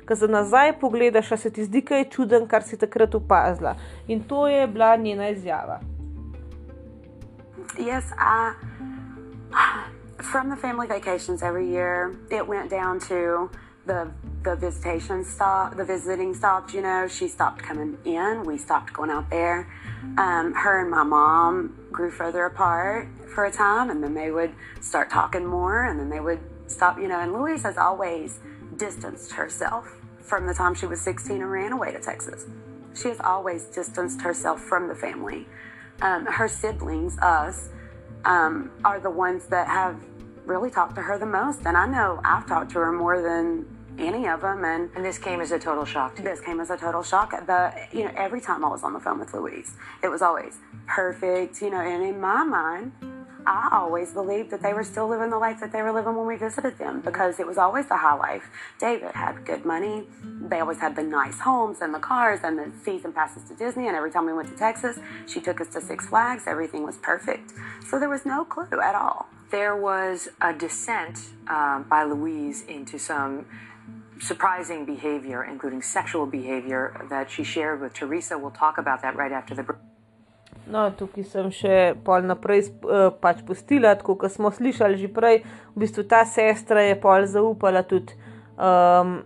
ko 0.08 0.16
se 0.16 0.28
nazaj 0.28 0.72
pogledaš, 0.80 1.28
se 1.38 1.50
ti 1.50 1.64
zdi, 1.64 1.84
kaj 1.86 1.98
je 1.98 2.08
čuden, 2.10 2.48
kar 2.50 2.62
si 2.62 2.78
takrat 2.78 3.14
opazila. 3.14 3.76
In 4.08 4.24
to 4.26 4.48
je 4.48 4.66
bila 4.66 4.96
njena 4.96 5.28
izjava. 5.28 5.78
Yes, 7.78 8.10
I. 8.18 8.54
From 10.32 10.50
the 10.50 10.56
family 10.56 10.88
vacations 10.88 11.42
every 11.42 11.70
year, 11.70 12.10
it 12.30 12.42
went 12.48 12.70
down 12.70 12.98
to 12.98 13.48
the 13.86 14.10
the 14.42 14.56
visitation 14.56 15.24
stop, 15.24 15.76
the 15.76 15.84
visiting 15.84 16.34
stopped. 16.34 16.72
You 16.74 16.82
know, 16.82 17.08
she 17.08 17.28
stopped 17.28 17.62
coming 17.62 17.98
in. 18.04 18.44
We 18.44 18.58
stopped 18.58 18.92
going 18.92 19.10
out 19.10 19.30
there. 19.30 19.70
Um, 20.16 20.54
her 20.54 20.80
and 20.80 20.90
my 20.90 21.02
mom 21.02 21.76
grew 21.90 22.10
further 22.10 22.44
apart 22.44 23.08
for 23.34 23.44
a 23.46 23.50
time, 23.50 23.90
and 23.90 24.02
then 24.02 24.14
they 24.14 24.30
would 24.30 24.54
start 24.80 25.10
talking 25.10 25.44
more, 25.44 25.84
and 25.86 25.98
then 25.98 26.08
they 26.08 26.20
would 26.20 26.40
stop. 26.66 26.98
You 26.98 27.08
know, 27.08 27.20
and 27.20 27.32
Louise 27.32 27.62
has 27.62 27.76
always 27.76 28.38
distanced 28.76 29.32
herself 29.32 29.88
from 30.20 30.46
the 30.46 30.54
time 30.54 30.74
she 30.74 30.86
was 30.86 31.00
16 31.00 31.36
and 31.36 31.50
ran 31.50 31.72
away 31.72 31.92
to 31.92 32.00
Texas. 32.00 32.46
She 32.94 33.08
has 33.08 33.20
always 33.20 33.64
distanced 33.66 34.20
herself 34.20 34.60
from 34.60 34.88
the 34.88 34.94
family. 34.94 35.46
Um, 36.00 36.26
her 36.26 36.48
siblings, 36.48 37.18
us, 37.18 37.70
um, 38.24 38.70
are 38.84 39.00
the 39.00 39.10
ones 39.10 39.46
that 39.46 39.68
have 39.68 40.00
really 40.44 40.70
talked 40.70 40.94
to 40.96 41.02
her 41.02 41.18
the 41.18 41.26
most. 41.26 41.60
And 41.64 41.76
I 41.76 41.86
know 41.86 42.20
I've 42.24 42.46
talked 42.46 42.70
to 42.72 42.78
her 42.78 42.92
more 42.92 43.20
than 43.20 43.66
any 43.98 44.26
of 44.28 44.40
them. 44.40 44.64
And, 44.64 44.90
And 44.94 45.04
this 45.04 45.18
came 45.18 45.40
as 45.40 45.52
a 45.52 45.58
total 45.58 45.84
shock 45.84 46.16
to 46.16 46.22
this 46.22 46.40
came 46.40 46.60
as 46.60 46.70
a 46.70 46.76
total 46.76 47.02
shock. 47.02 47.30
The 47.46 47.72
you 47.92 48.04
know 48.04 48.12
every 48.16 48.40
time 48.40 48.64
I 48.64 48.68
was 48.68 48.82
on 48.82 48.92
the 48.92 49.00
phone 49.00 49.18
with 49.18 49.34
Louise, 49.34 49.74
it 50.02 50.08
was 50.08 50.22
always 50.22 50.58
perfect. 50.86 51.60
You 51.62 51.70
know, 51.70 51.80
and 51.80 52.02
in 52.02 52.20
my 52.20 52.44
mind, 52.44 52.92
I 53.46 53.70
always 53.72 54.12
believed 54.12 54.50
that 54.50 54.62
they 54.62 54.74
were 54.74 54.84
still 54.84 55.08
living 55.08 55.30
the 55.30 55.38
life 55.38 55.60
that 55.60 55.72
they 55.72 55.80
were 55.80 55.92
living 55.92 56.14
when 56.16 56.26
we 56.26 56.36
visited 56.36 56.76
them 56.76 57.00
because 57.00 57.40
it 57.40 57.46
was 57.46 57.56
always 57.56 57.86
the 57.86 57.96
high 57.96 58.14
life. 58.14 58.50
David 58.78 59.12
had 59.12 59.44
good 59.46 59.64
money. 59.64 60.06
They 60.22 60.60
always 60.60 60.78
had 60.78 60.96
the 60.96 61.02
nice 61.02 61.40
homes 61.40 61.78
and 61.80 61.94
the 61.94 61.98
cars 61.98 62.40
and 62.42 62.58
the 62.58 62.70
season 62.84 63.12
passes 63.12 63.44
to 63.44 63.54
Disney. 63.54 63.86
And 63.86 63.96
every 63.96 64.10
time 64.10 64.26
we 64.26 64.34
went 64.34 64.50
to 64.50 64.56
Texas, 64.56 64.98
she 65.26 65.40
took 65.40 65.62
us 65.62 65.68
to 65.68 65.80
Six 65.80 66.08
Flags. 66.08 66.42
Everything 66.46 66.82
was 66.82 66.98
perfect. 66.98 67.52
So 67.88 67.98
there 67.98 68.10
was 68.10 68.26
no 68.26 68.44
clue 68.44 68.80
at 68.82 68.94
all. 68.94 69.28
There 69.50 69.74
was 69.74 70.28
a 70.42 70.52
descent 70.52 71.30
um, 71.48 71.86
by 71.88 72.04
Louise 72.04 72.64
into 72.66 72.98
some 72.98 73.46
surprising 74.20 74.84
behavior, 74.84 75.44
including 75.44 75.82
sexual 75.82 76.26
behavior 76.26 77.06
that 77.10 77.30
she 77.30 77.44
shared 77.44 77.80
with 77.80 77.94
Teresa. 77.94 78.38
We'll 78.38 78.50
talk 78.50 78.78
about 78.78 79.02
that 79.02 79.16
right 79.16 79.32
after 79.32 79.54
the 79.54 79.62
break. 79.62 79.78
No, 80.68 80.90
tukaj 80.92 81.24
sem 81.24 81.48
še 81.54 81.76
pol 82.04 82.26
naprej 82.28 82.66
uh, 82.84 83.08
pač 83.22 83.40
pustila, 83.48 83.94
tako 83.96 84.18
kot 84.20 84.34
smo 84.34 84.50
slišali 84.52 85.00
že 85.00 85.08
prej. 85.08 85.40
V 85.72 85.80
bistvu 85.80 86.04
ta 86.04 86.26
sestra 86.28 86.84
je 86.84 86.98
pol 87.00 87.24
zaupala 87.24 87.80
tudi, 87.88 88.12
um, 88.60 89.22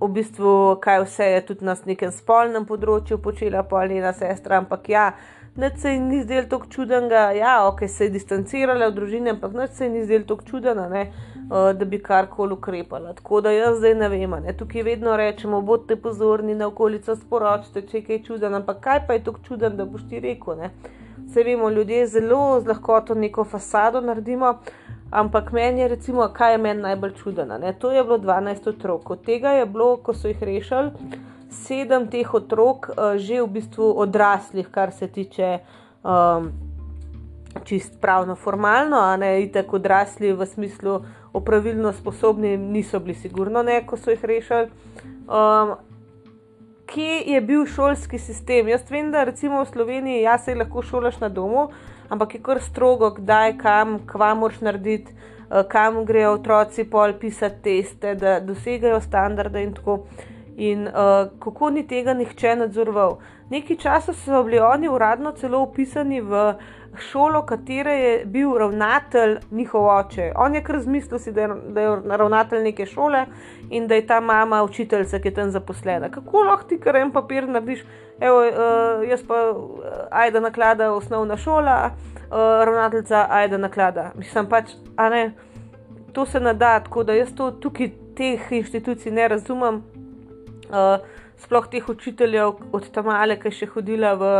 v 0.00 0.08
bistvu, 0.16 0.76
kaj 0.84 1.04
vse 1.06 1.30
je 1.32 1.40
tudi 1.48 1.64
na 1.64 1.76
nekem 1.88 2.12
spolnem 2.12 2.68
področju 2.68 3.20
počela, 3.24 3.64
pol 3.64 3.88
njena 3.88 4.12
sestra. 4.16 4.60
Ampak 4.60 4.92
ja, 4.92 5.06
nič 5.60 5.78
se 5.82 5.92
ji 5.92 6.00
ni 6.00 6.22
zdelo 6.22 6.46
tako 6.48 6.66
čudenega, 6.70 7.30
ja, 7.36 7.54
ok, 7.68 7.80
se 7.88 8.04
je 8.04 8.10
distancirala 8.10 8.86
od 8.86 8.94
družine, 8.94 9.30
ampak 9.30 9.52
nič 9.52 9.70
se 9.78 9.86
ji 9.86 9.90
ni 9.90 10.04
zdelo 10.04 10.24
tako 10.28 10.46
čudeno, 10.50 10.88
ne, 10.88 11.02
uh, 11.10 11.70
da 11.78 11.84
bi 11.84 11.98
karkoli 12.02 12.52
ukrepala. 12.52 13.12
Tako 13.14 13.40
da 13.40 13.52
jaz 13.54 13.78
zdaj 13.78 13.94
ne 13.94 14.08
vem, 14.08 14.36
ne, 14.44 14.56
tukaj 14.56 14.82
vedno 14.82 15.16
rečemo, 15.16 15.60
bodite 15.60 15.96
pozorni 15.96 16.54
na 16.54 16.70
okolico, 16.72 17.16
sporočite, 17.16 17.86
če 17.86 17.98
je 17.98 18.04
kaj 18.08 18.22
čuden, 18.28 18.54
ampak 18.62 18.80
kaj 18.80 19.04
pa 19.06 19.18
je 19.18 19.24
tako 19.28 19.44
čuden, 19.48 19.76
da 19.76 19.84
boš 19.84 20.08
ti 20.10 20.20
rekel, 20.20 20.56
ne. 20.62 20.72
Vse 21.30 21.42
vemo, 21.46 21.70
ljudje 21.70 22.06
zelo 22.06 22.60
z 22.60 22.66
lahkoto 22.66 23.14
neko 23.14 23.44
fasado 23.44 24.00
naredimo, 24.00 24.54
ampak 25.10 25.52
meni 25.52 25.80
je 25.80 25.88
recimo, 25.88 26.28
kaj 26.34 26.52
je 26.52 26.58
meni 26.58 26.82
najbolj 26.82 27.12
čudeno. 27.22 27.58
Ne? 27.58 27.72
To 27.72 27.92
je 27.92 28.04
bilo 28.04 28.18
12 28.18 28.68
otrok. 28.68 29.10
Od 29.10 29.22
tega 29.24 29.52
je 29.58 29.66
bilo, 29.66 29.96
ko 29.96 30.14
so 30.14 30.28
jih 30.28 30.42
rešili, 30.42 30.90
sedem 31.50 32.06
teh 32.10 32.34
otrok 32.34 32.90
uh, 32.90 33.16
že 33.18 33.42
v 33.42 33.48
bistvu 33.58 33.92
odraslih, 34.00 34.68
kar 34.70 34.92
se 34.92 35.08
tiče 35.08 35.58
um, 36.02 36.52
čist 37.64 38.00
pravno 38.00 38.34
formalno, 38.34 38.96
a 38.96 39.16
ne 39.16 39.34
tako 39.52 39.76
odrasli 39.76 40.32
v 40.32 40.46
smislu 40.46 41.00
opravilno 41.32 41.92
sposobni, 41.92 42.56
niso 42.56 43.00
bili 43.00 43.14
sigurno 43.14 43.62
ne, 43.62 43.82
ko 43.86 43.96
so 43.96 44.10
jih 44.10 44.24
rešili. 44.24 44.70
Um, 45.26 45.76
Kje 46.90 47.22
je 47.26 47.40
bil 47.40 47.66
šolski 47.70 48.18
sistem? 48.18 48.68
Jaz 48.68 48.88
vem, 48.90 49.12
da 49.14 49.22
recimo 49.24 49.60
v 49.62 49.68
Sloveniji 49.68 50.24
ja, 50.24 50.38
se 50.38 50.56
lahko 50.58 50.82
šolaš 50.82 51.20
na 51.20 51.28
domu, 51.28 51.68
ampak 52.10 52.34
je 52.34 52.40
kar 52.42 52.58
strogo, 52.62 53.12
kdaj, 53.14 53.52
kam, 53.60 54.00
kva 54.10 54.32
moraš 54.34 54.58
narediti, 54.66 55.14
kam 55.70 56.04
grejo 56.04 56.32
otroci 56.32 56.84
pol 56.90 57.14
pisati 57.20 57.62
teste, 57.62 58.14
da 58.14 58.40
dosegajo 58.40 58.98
standarde 59.00 59.62
in 59.62 59.74
tako. 59.74 60.00
In 60.60 60.88
uh, 60.88 61.30
kako 61.40 61.70
ni 61.70 61.86
tega 61.88 62.14
nihče 62.14 62.56
nadzoroval. 62.60 63.16
Nekaj 63.50 63.76
časa 63.80 64.12
so 64.12 64.42
bili 64.44 64.58
oni 64.60 64.88
uradno 64.88 65.32
celo 65.32 65.62
upisani 65.64 66.20
v 66.20 66.42
šolo, 66.98 67.40
katere 67.46 67.94
je 67.94 68.12
bil 68.26 68.52
ravnatelj 68.58 69.38
njihov 69.50 69.86
oče. 69.88 70.32
On 70.36 70.54
je 70.54 70.62
kar 70.62 70.80
zmislil, 70.82 71.18
si, 71.18 71.32
da, 71.32 71.46
je, 71.46 71.56
da 71.74 71.80
je 71.80 71.96
ravnatelj 72.04 72.62
neke 72.62 72.86
šole 72.86 73.24
in 73.70 73.86
da 73.88 73.94
je 73.94 74.06
ta 74.06 74.20
mama 74.20 74.62
učiteljica, 74.62 75.18
ki 75.18 75.28
je 75.28 75.34
tam 75.34 75.50
zaposlena. 75.50 76.10
Kako 76.10 76.44
lahko 76.50 76.68
ti 76.68 76.80
kar 76.80 76.96
en 76.96 77.12
papir 77.14 77.48
narediš, 77.48 77.84
Evo, 78.20 78.38
uh, 78.38 79.08
jaz 79.08 79.22
pa 79.24 79.50
uh, 79.50 79.68
ajda 80.10 80.40
naklada 80.40 80.92
osnovna 80.92 81.36
šola, 81.36 81.90
uh, 81.90 82.36
ravnateljica 82.64 83.26
ajda 83.30 83.58
naklada. 83.58 84.10
Mislim 84.14 84.48
pač, 84.48 84.74
a 84.96 85.08
ne, 85.08 85.32
to 86.12 86.26
se 86.26 86.40
nada, 86.40 86.80
tako 86.84 87.04
da 87.04 87.16
jaz 87.16 87.32
to 87.36 87.50
tukaj 87.50 87.90
teh 88.16 88.52
inštitucij 88.52 89.12
ne 89.12 89.28
razumem. 89.28 89.82
Uh, 90.70 90.98
sploh 91.40 91.66
teh 91.70 91.88
učiteljev 91.88 92.60
od 92.72 92.90
tam 92.94 93.08
male, 93.10 93.36
ki 93.40 93.50
še 93.50 93.66
hodila 93.74 94.14
v 94.18 94.32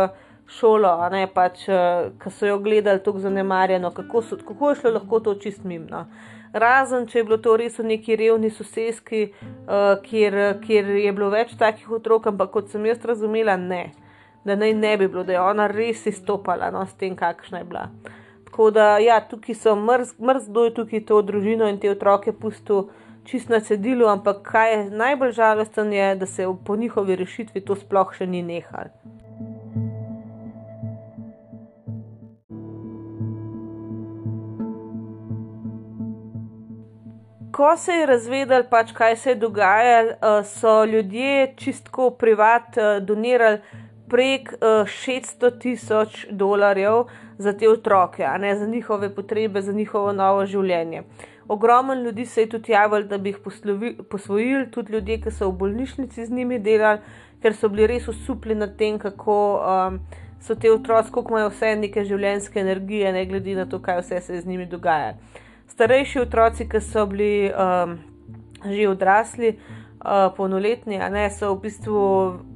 šolo, 0.51 0.91
ne 1.11 1.25
pač, 1.31 1.65
uh, 1.69 2.11
ki 2.21 2.31
so 2.31 2.49
jo 2.49 2.59
gledali 2.63 3.03
tako 3.03 3.23
zanemarjeno, 3.23 3.91
kako, 3.95 4.21
so, 4.21 4.37
kako 4.47 4.71
je 4.71 4.81
šlo 4.81 4.93
lahko 4.97 5.19
to 5.19 5.35
čist 5.43 5.65
mimo. 5.67 6.05
Razen, 6.53 7.05
če 7.07 7.19
je 7.19 7.23
bilo 7.23 7.37
to 7.39 7.55
res 7.59 7.77
v 7.79 7.87
neki 7.93 8.15
revni 8.19 8.51
sosedski, 8.51 9.21
uh, 9.31 9.99
kjer, 10.03 10.39
kjer 10.63 10.89
je 10.99 11.11
bilo 11.15 11.29
več 11.31 11.53
takih 11.59 11.91
otrok, 11.99 12.27
ampak 12.33 12.51
kot 12.55 12.71
sem 12.71 12.85
jaz 12.89 13.03
razumela, 13.07 13.55
ne, 13.59 13.85
da 14.43 14.57
naj 14.59 14.73
ne 14.75 14.95
bi 14.97 15.07
bilo, 15.07 15.23
da 15.23 15.37
je 15.37 15.43
ona 15.43 15.69
res 15.71 16.03
izstopala 16.11 16.71
no, 16.75 16.83
s 16.87 16.97
tem, 16.99 17.15
kakšna 17.15 17.63
je 17.63 17.69
bila. 17.71 17.87
Tako 18.51 18.71
da, 18.75 18.97
ja, 18.99 19.21
tukaj 19.23 19.55
so 19.55 19.77
mrzdo, 19.79 20.25
mrz 20.27 20.49
je 20.51 20.73
tukaj 20.75 21.05
to 21.07 21.21
družino 21.23 21.69
in 21.71 21.79
te 21.79 21.91
otroke 21.91 22.33
pusto 22.35 22.89
čist 23.31 23.49
na 23.49 23.59
cedilu, 23.59 24.07
ampak 24.11 24.41
kaj 24.43 24.73
je 24.73 24.79
najbolj 24.91 25.31
žalosten, 25.31 25.93
je, 25.93 26.15
da 26.15 26.25
se 26.25 26.47
po 26.65 26.75
njihovi 26.75 27.15
rešitvi 27.15 27.63
to 27.63 27.75
sploh 27.79 28.11
še 28.17 28.27
ni 28.27 28.43
nehalo. 28.43 28.91
Ko 37.55 37.75
se 37.77 37.93
je 37.93 38.05
razvedel, 38.09 38.63
pač, 38.69 38.91
kaj 38.97 39.15
se 39.15 39.31
je 39.31 39.39
dogajalo, 39.39 40.43
so 40.43 40.83
ljudje 40.85 41.53
čistko 41.55 42.09
privat 42.09 42.79
donirali 43.01 43.61
prek 44.11 44.53
600 44.59 45.51
tisoč 45.59 46.25
dolarjev 46.31 47.05
za 47.37 47.53
te 47.53 47.69
otroke, 47.69 48.27
ne 48.39 48.55
za 48.55 48.67
njihove 48.67 49.15
potrebe, 49.15 49.61
za 49.61 49.71
njihovo 49.71 50.11
novo 50.11 50.45
življenje. 50.45 51.03
Ogromno 51.51 51.93
ljudi 51.93 52.25
se 52.25 52.41
je 52.41 52.49
tudi 52.49 52.71
javljalo, 52.71 53.03
da 53.03 53.17
bi 53.17 53.29
jih 53.29 53.39
posvojili, 54.09 54.71
tudi 54.71 54.93
ljudje, 54.93 55.17
ki 55.21 55.31
so 55.31 55.49
v 55.49 55.57
bolnišnici 55.59 56.25
z 56.25 56.31
njimi 56.31 56.59
delali, 56.59 57.01
ker 57.43 57.55
so 57.57 57.69
bili 57.69 57.89
res 57.91 58.07
usupljeni 58.07 58.59
nad 58.59 58.77
tem, 58.79 58.99
kako 58.99 59.35
um, 59.59 59.97
so 60.39 60.55
te 60.55 60.71
otroci, 60.71 61.11
kako 61.11 61.33
imajo 61.33 61.49
vse 61.51 61.73
neke 61.75 62.05
življenjske 62.07 62.61
energije, 62.63 63.11
ne 63.11 63.25
glede 63.25 63.57
na 63.57 63.65
to, 63.65 63.81
kaj 63.83 63.99
vse 63.99 64.21
se 64.21 64.37
je 64.37 64.45
z 64.45 64.47
njimi 64.47 64.69
dogaja. 64.71 65.17
Starejši 65.73 66.23
otroci, 66.23 66.69
ki 66.71 66.81
so 66.87 67.03
bili 67.11 67.51
um, 67.51 67.97
že 68.63 68.87
odrasli, 68.87 69.51
uh, 69.57 70.31
polnoletni, 70.37 71.01
a 71.03 71.09
ne 71.09 71.27
so 71.35 71.51
v 71.51 71.65
bistvu, 71.67 72.05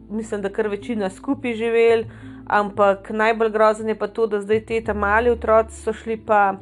mislim, 0.10 0.42
da 0.42 0.54
kar 0.56 0.72
večina 0.72 1.10
skupaj 1.10 1.60
živeli, 1.60 2.08
ampak 2.48 3.10
najbolj 3.10 3.52
grozen 3.52 3.92
je 3.92 4.00
pa 4.00 4.08
to, 4.08 4.32
da 4.32 4.40
zdaj 4.42 4.66
te 4.66 4.82
tam 4.88 5.04
mali 5.04 5.36
otroci 5.36 5.76
so 5.82 5.94
šli 5.94 6.18
pa 6.18 6.56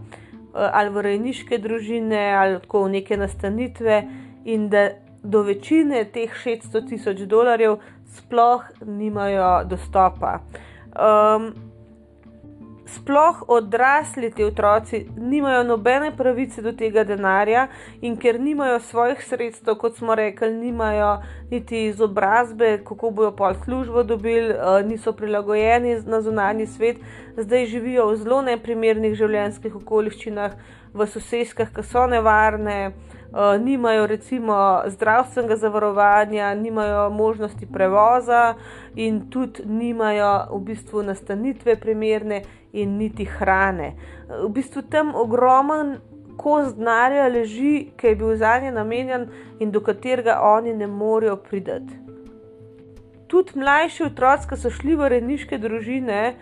ali 0.54 0.90
v 0.90 1.02
rejniške 1.02 1.58
družine 1.58 2.22
ali 2.38 2.60
tako 2.62 2.84
v 2.86 3.00
neke 3.00 3.18
nastanitve 3.18 4.04
in 4.46 4.70
da 4.70 4.90
do 5.24 5.42
večine 5.42 6.04
teh 6.06 6.32
600 6.46 6.90
tisoč 6.90 7.26
dolarjev 7.28 7.78
sploh 8.06 8.64
nimajo 8.86 9.64
dostopa. 9.66 10.40
Um, 10.94 11.73
sploh 12.86 13.44
odrasli 13.48 14.32
ti 14.32 14.44
otroci 14.44 15.06
nimajo 15.18 15.64
nobene 15.64 16.12
pravice 16.18 16.62
do 16.62 16.72
tega 16.72 17.04
denarja, 17.04 17.68
in 18.02 18.18
ker 18.18 18.40
nimajo 18.40 18.80
svojih 18.80 19.24
sredstev, 19.24 19.78
kot 19.80 19.98
smo 19.98 20.16
rekli, 20.16 20.52
nimajo 20.54 21.18
niti 21.52 21.86
izobrazbe, 21.86 22.78
kako 22.86 23.10
bojo 23.10 23.32
pol 23.32 23.56
službo 23.64 24.04
dobili, 24.04 24.54
niso 24.86 25.14
prilagojeni 25.14 25.96
na 26.06 26.22
zunanji 26.22 26.68
svet, 26.68 26.98
zdaj 27.38 27.66
živijo 27.66 28.08
v 28.12 28.16
zelo 28.16 28.42
neprimernih 28.42 29.16
življenjskih 29.16 29.76
okoliščinah, 29.76 30.56
v 30.94 31.08
sosedskah, 31.10 31.74
ki 31.74 31.84
so 31.84 32.06
nevarne. 32.08 32.94
Uh, 33.34 33.58
nimajo 33.58 34.08
recimo 34.08 34.82
zdravstvenega 34.88 35.56
zavarovanja, 35.56 36.54
nimajo 36.56 37.10
možnosti 37.10 37.66
prevoza, 37.66 38.54
in 38.96 39.30
tudi 39.30 39.66
nimajo 39.66 40.34
v 40.52 40.60
bistvu 40.68 41.02
nastanitve 41.04 41.76
primerne, 41.76 42.44
in 42.74 42.98
niti 42.98 43.26
hrane. 43.26 43.94
V 44.46 44.50
bistvu 44.50 44.82
tam 44.90 45.16
ogromen 45.16 45.98
kos 46.38 46.74
denarja 46.74 47.28
leži, 47.28 47.92
ki 47.98 48.08
je 48.08 48.16
bil 48.16 48.36
za 48.36 48.58
nje 48.60 48.72
namenjen 48.72 49.28
in 49.60 49.72
do 49.72 49.82
katerega 49.82 50.40
oni 50.42 50.74
ne 50.74 50.88
morejo 50.88 51.36
priti. 51.36 52.00
Tudi 53.28 53.60
mlajši 53.60 54.04
otroci, 54.04 54.50
ki 54.50 54.58
so 54.58 54.70
šli 54.70 54.96
v 54.98 55.10
rejniške 55.14 55.58
družine, 55.58 56.36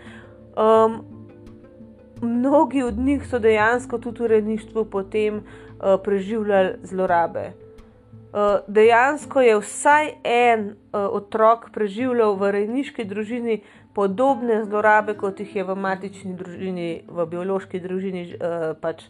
um, 0.56 1.02
mnogi 2.22 2.82
od 2.82 2.98
njih 2.98 3.26
so 3.28 3.38
dejansko 3.38 3.98
tudi 3.98 4.22
v 4.22 4.32
rejništvu 4.36 4.84
potem 4.84 5.42
uh, 5.82 6.00
preživljali 6.04 6.74
zlorabe. 6.82 7.52
Uh, 8.32 8.64
dejansko 8.68 9.40
je 9.40 9.58
vsaj 9.60 10.14
en 10.24 10.68
uh, 10.68 11.04
otrok 11.12 11.68
preživljal 11.72 12.36
v 12.40 12.52
rejniški 12.52 13.04
družini 13.04 13.60
podobne 13.94 14.64
zlorabe, 14.64 15.14
kot 15.14 15.40
jih 15.40 15.56
je 15.56 15.64
v 15.64 15.76
matični 15.76 16.32
družini, 16.36 17.04
v 17.08 17.26
biološki 17.28 17.80
družini 17.80 18.22
uh, 18.32 18.72
pač 18.80 19.04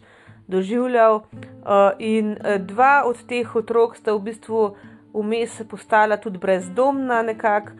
doživljal. 0.47 1.23
Uh, 1.23 1.95
in 1.99 2.35
uh, 2.35 2.57
dva 2.59 3.03
od 3.07 3.21
teh 3.27 3.55
otrok 3.55 3.95
sta 3.95 4.11
v 4.11 4.25
bistvu 4.27 4.73
vmes 5.13 5.61
postala 5.69 6.17
tudi 6.17 6.37
brezdomna, 6.37 7.21
nekako, 7.21 7.71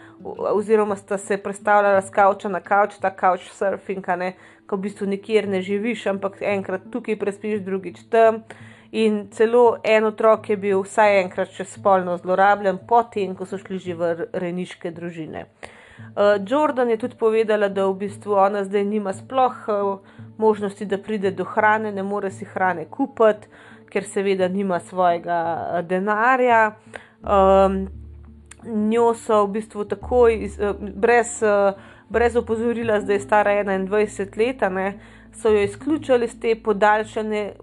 oziroma 0.54 0.96
sta 0.96 1.18
se 1.18 1.38
predstavljala 1.38 2.02
z 2.02 2.10
kavča 2.10 2.50
na 2.50 2.60
kavč, 2.60 3.00
ta 3.02 3.10
kavč 3.10 3.50
surfing, 3.52 4.08
ne, 4.18 4.36
ko 4.66 4.78
v 4.78 4.88
bistvu 4.88 5.08
nikjer 5.08 5.50
ne 5.50 5.62
živiš, 5.62 6.06
ampak 6.14 6.40
enkrat 6.42 6.86
tukaj 6.92 7.20
prespiš, 7.20 7.66
drugič 7.66 8.06
tam. 8.10 8.44
In 8.94 9.28
celo 9.34 9.78
en 9.84 10.06
otrok 10.06 10.50
je 10.50 10.58
bil 10.58 10.84
vsaj 10.86 11.22
enkrat 11.24 11.54
še 11.56 11.66
spolno 11.66 12.18
zlorabljen, 12.18 12.84
potem, 12.88 13.34
ko 13.36 13.46
so 13.50 13.58
šli 13.58 13.80
že 13.82 13.96
v 13.98 14.12
rejniške 14.34 14.92
družine. 14.94 15.48
Uh, 15.48 15.72
Uh, 15.98 16.46
Jordan 16.48 16.90
je 16.90 16.98
tudi 16.98 17.16
povedala, 17.18 17.70
da 17.70 17.88
v 17.88 17.94
bistvu 17.94 18.34
ona 18.34 18.64
zdaj 18.64 18.84
nima 18.86 19.14
sploh 19.14 19.56
uh, 19.68 20.00
možnosti, 20.38 20.86
da 20.86 20.98
pride 20.98 21.32
do 21.32 21.44
hrane, 21.44 21.92
ne 21.92 22.04
more 22.04 22.32
si 22.32 22.46
hrane 22.46 22.86
kupiti, 22.86 23.48
ker 23.90 24.04
seveda 24.04 24.48
nima 24.48 24.80
svojega 24.80 25.40
uh, 25.54 25.82
denarja. 25.86 26.76
Um, 27.22 27.88
njo 28.64 29.14
so 29.14 29.44
v 29.46 29.52
bistvu 29.58 29.86
takoj, 29.86 30.38
iz, 30.46 30.60
uh, 30.60 30.78
brez, 30.78 31.40
uh, 31.42 31.74
brez 32.10 32.36
opozorila, 32.36 33.02
zdaj 33.02 33.20
stara 33.20 33.58
21 33.64 34.38
let, 34.38 34.62
ne, 34.72 34.88
so 35.34 35.50
jo 35.50 35.62
izključili 35.64 36.26
iz 36.26 36.36
te 36.40 36.56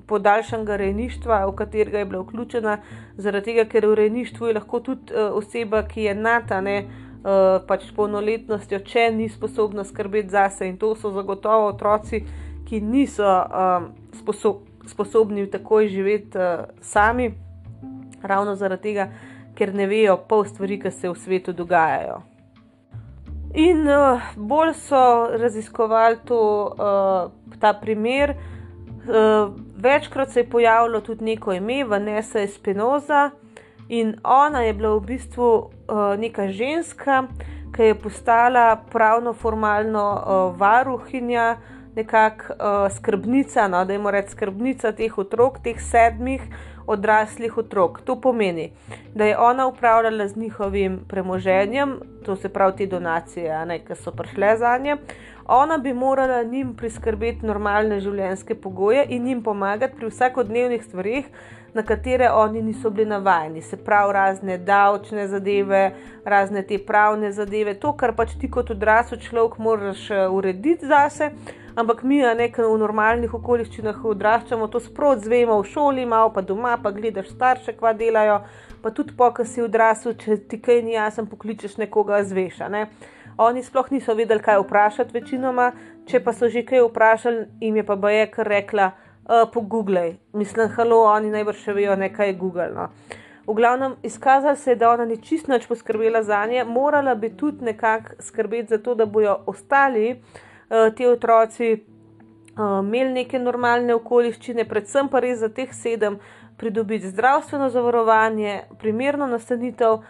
podaljšanega 0.06 0.76
rejništva, 0.76 1.44
v 1.46 1.54
katerega 1.56 1.98
je 1.98 2.04
bila 2.04 2.22
vključena, 2.22 2.78
zaradi 3.16 3.52
tega, 3.52 3.64
ker 3.64 3.86
v 3.86 3.94
rejništvu 3.94 4.46
je 4.46 4.54
lahko 4.54 4.80
tudi 4.80 5.14
uh, 5.14 5.36
oseba, 5.38 5.82
ki 5.88 6.02
je 6.08 6.14
nata. 6.14 6.60
Ne, 6.60 6.82
uh, 7.24 7.60
pač 7.66 7.90
polnoletnostjo, 7.96 8.80
če 8.86 9.10
ni 9.14 9.28
sposobna 9.28 9.84
skrbeti 9.84 10.32
zase. 10.32 10.68
In 10.68 10.78
to 10.80 10.94
so 10.96 11.12
zagotovo 11.14 11.70
otroci, 11.72 12.24
ki 12.68 12.80
niso 12.80 13.26
um, 13.26 13.90
sposob, 14.20 14.64
sposobni 14.88 15.46
takoj 15.50 15.88
živeti 15.88 16.38
uh, 16.38 16.66
sami, 16.80 17.32
ravno 18.22 18.56
zaradi 18.56 18.90
tega, 18.90 19.10
ker 19.58 19.74
ne 19.74 19.86
vejo 19.90 20.16
pol 20.28 20.46
stvari, 20.48 20.80
ki 20.80 20.92
se 20.94 21.08
v 21.08 21.16
svetu 21.18 21.52
dogajajo. 21.56 22.22
In 23.54 23.88
uh, 23.88 24.20
bolj 24.36 24.74
so 24.74 25.28
raziskovali 25.32 26.16
to, 26.24 26.40
uh, 26.72 27.58
ta 27.60 27.72
primer. 27.72 28.30
Uh, 28.30 29.54
večkrat 29.76 30.30
se 30.30 30.40
je 30.40 30.50
pojavilo 30.50 31.00
tudi 31.00 31.24
neko 31.24 31.52
ime, 31.52 31.84
Vanessa 31.84 32.40
Espinoza, 32.40 33.30
in 33.88 34.14
ona 34.24 34.60
je 34.62 34.74
bila 34.74 34.94
v 34.94 35.00
bistvu 35.00 35.48
uh, 35.48 36.18
neka 36.18 36.48
ženska, 36.48 37.24
ki 37.76 37.82
je 37.82 37.94
postala 37.94 38.76
pravno 38.92 39.32
formalno 39.32 40.06
uh, 40.12 40.60
varuhinja, 40.60 41.56
nekakšna 41.96 42.54
uh, 42.54 42.92
skrbnica, 42.96 43.68
no, 43.68 43.84
da 43.84 43.92
je 43.92 43.98
mora 43.98 44.20
reči 44.20 44.30
skrbnica 44.30 44.92
teh 44.92 45.18
otrok, 45.18 45.58
teh 45.64 45.80
sedmih 45.80 46.42
odraslih 46.90 47.58
otrok. 47.58 48.00
To 48.04 48.16
pomeni, 48.20 48.70
da 49.14 49.24
je 49.24 49.38
ona 49.38 49.66
upravljala 49.66 50.28
z 50.28 50.36
njihovim 50.36 51.00
premoženjem, 51.08 51.98
to 52.24 52.36
se 52.36 52.48
pravi 52.48 52.76
te 52.76 52.86
donacije, 52.86 53.80
ki 53.86 53.94
so 53.94 54.12
prišle 54.12 54.56
za 54.56 54.78
nje. 54.78 54.96
Ona 55.46 55.78
bi 55.78 55.92
morala 55.92 56.42
njim 56.42 56.74
priskrbeti 56.76 57.46
normalne 57.46 58.00
življenjske 58.00 58.54
pogoje 58.54 59.06
in 59.08 59.26
jim 59.26 59.42
pomagati 59.42 59.96
pri 59.96 60.10
vsakodnevnih 60.10 60.84
stvarih, 60.84 61.24
na 61.74 61.82
katere 61.82 62.28
oni 62.30 62.62
niso 62.62 62.90
bili 62.90 63.08
navajeni. 63.08 63.62
Se 63.62 63.76
pravi, 63.76 64.12
razne 64.12 64.58
davčne 64.58 65.26
zadeve, 65.28 65.92
razne 66.24 66.62
te 66.62 66.78
pravne 66.78 67.32
zadeve, 67.32 67.74
to, 67.74 67.92
kar 67.96 68.14
pač 68.14 68.36
ti 68.40 68.50
kot 68.50 68.70
odrasel 68.70 69.18
človek 69.18 69.58
moraš 69.58 70.06
urediti 70.30 70.86
zase. 70.86 71.30
Ampak 71.80 72.02
mi, 72.02 72.20
a 72.20 72.34
ne 72.36 72.50
v 72.52 72.76
normalnih 72.76 73.32
okoliščinah 73.32 74.02
odraščamo, 74.04 74.66
to 74.68 74.82
sprot 74.84 75.22
zvemo 75.24 75.54
v 75.62 75.68
šoli, 75.72 76.02
malo 76.04 76.28
pa 76.34 76.42
doma, 76.44 76.74
pa 76.76 76.90
gledaš 76.92 77.30
starše, 77.32 77.72
kva 77.78 77.94
delajo, 77.96 78.42
pa 78.82 78.90
tudi 78.92 79.14
po, 79.16 79.30
ki 79.32 79.46
si 79.48 79.64
odrasel, 79.64 80.12
če 80.20 80.36
ti 80.44 80.58
kaj 80.60 80.82
ni 80.84 80.92
jasno, 80.92 81.24
pokličeš 81.30 81.78
nekoga 81.80 82.18
zveša. 82.28 82.68
Ne? 82.68 82.82
Oni 83.40 83.64
sploh 83.64 83.88
niso 83.94 84.12
vedeli, 84.18 84.44
kaj 84.44 84.60
vprašati, 84.60 85.16
večinoma, 85.16 85.70
če 86.04 86.20
pa 86.20 86.34
so 86.36 86.50
že 86.52 86.66
kaj 86.68 86.84
vprašali, 86.90 87.46
jim 87.64 87.80
je 87.80 87.86
pa 87.88 87.96
baje 87.96 88.28
kar 88.34 88.52
rekla, 88.52 88.90
uh, 88.92 89.46
pogooglej. 89.54 90.18
Mislim, 90.36 90.68
halo, 90.76 91.00
oni 91.14 91.32
najbrž 91.32 91.64
še 91.64 91.78
vejo, 91.80 91.96
nekaj 91.96 92.34
je 92.34 92.36
Google. 92.42 92.68
No. 92.76 92.90
V 93.48 93.56
glavnem, 93.56 93.96
izkazalo 94.04 94.60
se 94.60 94.74
je, 94.74 94.76
da 94.84 94.92
ona 94.92 95.08
ni 95.08 95.16
čisto 95.16 95.48
nič 95.48 95.64
poskrbela 95.64 96.20
za 96.22 96.44
nje, 96.44 96.68
morala 96.68 97.16
bi 97.16 97.32
tudi 97.32 97.64
nekako 97.72 98.20
skrbeti 98.20 98.76
za 98.76 98.82
to, 98.84 98.94
da 98.94 99.08
bojo 99.08 99.38
ostali 99.48 100.20
ti 100.96 101.06
otroci 101.06 101.72
uh, 101.72 102.84
imeli 102.84 103.12
neke 103.12 103.38
normalne 103.38 103.94
okoliščine, 103.94 104.64
predvsem 104.68 105.08
pa 105.08 105.20
res 105.20 105.40
za 105.40 105.48
teh 105.48 105.72
sedem. 105.74 106.18
Pridobiti 106.60 107.08
zdravstveno 107.08 107.70
zavarovanje, 107.72 108.58
primerno 108.78 109.24
nastanitev, 109.26 110.02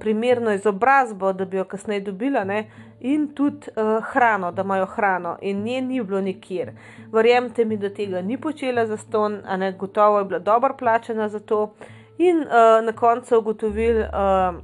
primerno 0.00 0.50
izobrazbo, 0.50 1.30
da 1.32 1.44
bi 1.46 1.60
jo 1.60 1.64
kasneje 1.70 2.00
dobila, 2.08 2.42
ne? 2.44 2.64
in 3.04 3.28
tudi 3.36 3.70
hrano, 4.10 4.50
da 4.52 4.62
imajo 4.62 4.86
hrano, 4.86 5.36
in 5.42 5.62
nje 5.62 5.80
ni 5.80 6.02
bilo 6.02 6.20
nikjer. 6.20 6.72
Verjemite 7.12 7.64
mi, 7.64 7.76
da 7.76 7.92
tega 7.94 8.22
ni 8.22 8.40
počela 8.40 8.86
za 8.86 8.96
ston, 8.96 9.38
a 9.46 9.56
ne 9.56 9.72
gotovo 9.72 10.18
je 10.18 10.24
bila 10.24 10.38
dobro 10.38 10.74
plačena 10.78 11.28
za 11.28 11.40
to. 11.40 11.74
In 12.18 12.38
uh, 12.38 12.84
na 12.84 12.92
koncu 12.92 13.38
ugotovili, 13.38 14.00
uh, 14.00 14.58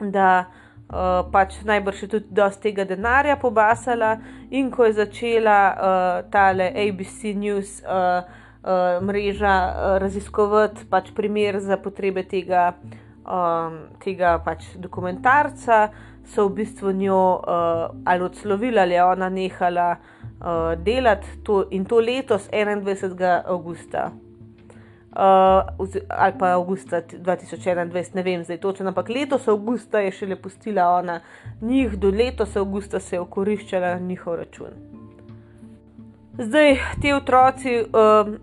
da 0.00 0.44
uh, 0.88 1.22
pač 1.32 1.60
najbrž 1.64 2.02
je 2.02 2.08
tudi 2.08 2.34
dosti 2.34 2.70
tega 2.70 2.84
denarja 2.84 3.36
pobasala, 3.36 4.18
in 4.50 4.70
ko 4.70 4.84
je 4.84 4.92
začela 4.92 5.60
uh, 5.72 6.30
tale 6.30 6.72
ABC 6.72 7.34
News. 7.36 7.80
Uh, 7.84 8.46
Mreža 9.00 9.96
raziskovati 10.02 10.84
pač 10.90 11.12
primer 11.16 11.56
za 11.62 11.78
potrebe 11.80 12.24
tega, 12.28 12.74
um, 13.24 13.78
tega 14.02 14.34
pač 14.44 14.74
dokumentarca, 14.76 15.88
so 16.28 16.48
v 16.50 16.58
bistvu 16.58 16.92
njo 16.92 17.38
uh, 17.38 17.96
ali 18.04 18.24
odslovili, 18.26 18.76
ali 18.82 19.00
ona 19.00 19.30
nehala 19.32 19.96
uh, 19.96 20.74
delati 20.76 21.38
to, 21.42 21.64
in 21.70 21.84
to 21.84 22.02
letos, 22.02 22.50
21. 22.52 23.46
augusta. 23.46 24.10
Uh, 25.08 25.88
ali 26.08 26.34
pa 26.38 26.46
avgusta 26.46 27.00
2021, 27.00 28.14
ne 28.14 28.22
vem 28.22 28.44
zdaj 28.44 28.58
točno, 28.60 28.88
ampak 28.88 29.08
letos 29.08 29.48
avgusta 29.48 30.00
je 30.00 30.10
šele 30.12 30.36
pustila 30.36 30.88
ona 30.88 31.20
njih, 31.60 31.96
do 31.96 32.10
letos 32.10 32.56
avgusta 32.56 33.00
se 33.00 33.16
je 33.16 33.20
okoriščala 33.20 33.94
na 33.94 34.00
njihov 34.00 34.36
račun. 34.36 34.76
Zdaj, 36.38 36.76
ti 37.00 37.12
otroci, 37.12 37.80
uh, 37.80 38.34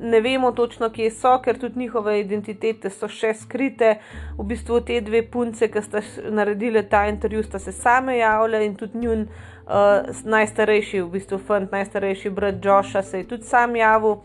ne 0.00 0.20
vemo 0.20 0.52
točno, 0.52 0.90
kje 0.90 1.10
so, 1.10 1.38
ker 1.44 1.58
tudi 1.58 1.78
njihove 1.78 2.20
identitete 2.20 2.90
so 2.90 3.08
še 3.08 3.32
skrite. 3.34 3.94
V 4.38 4.44
bistvu 4.44 4.80
te 4.80 5.00
dve 5.00 5.22
punce, 5.30 5.70
ki 5.70 5.82
sta 5.82 6.02
naredili 6.30 6.82
ta 6.90 7.06
intervju, 7.06 7.42
sta 7.46 7.58
se 7.58 7.72
same 7.72 8.18
javljale 8.18 8.66
in 8.66 8.74
tudi 8.76 8.98
njun 8.98 9.24
uh, 9.28 10.10
najstarejši, 10.24 11.00
v 11.00 11.08
bistvu 11.14 11.38
fant, 11.38 11.72
najstarejši 11.72 12.30
brat 12.30 12.64
Joša 12.64 13.02
se 13.02 13.22
je 13.22 13.28
tudi 13.28 13.46
sam 13.46 13.76
javil. 13.76 14.18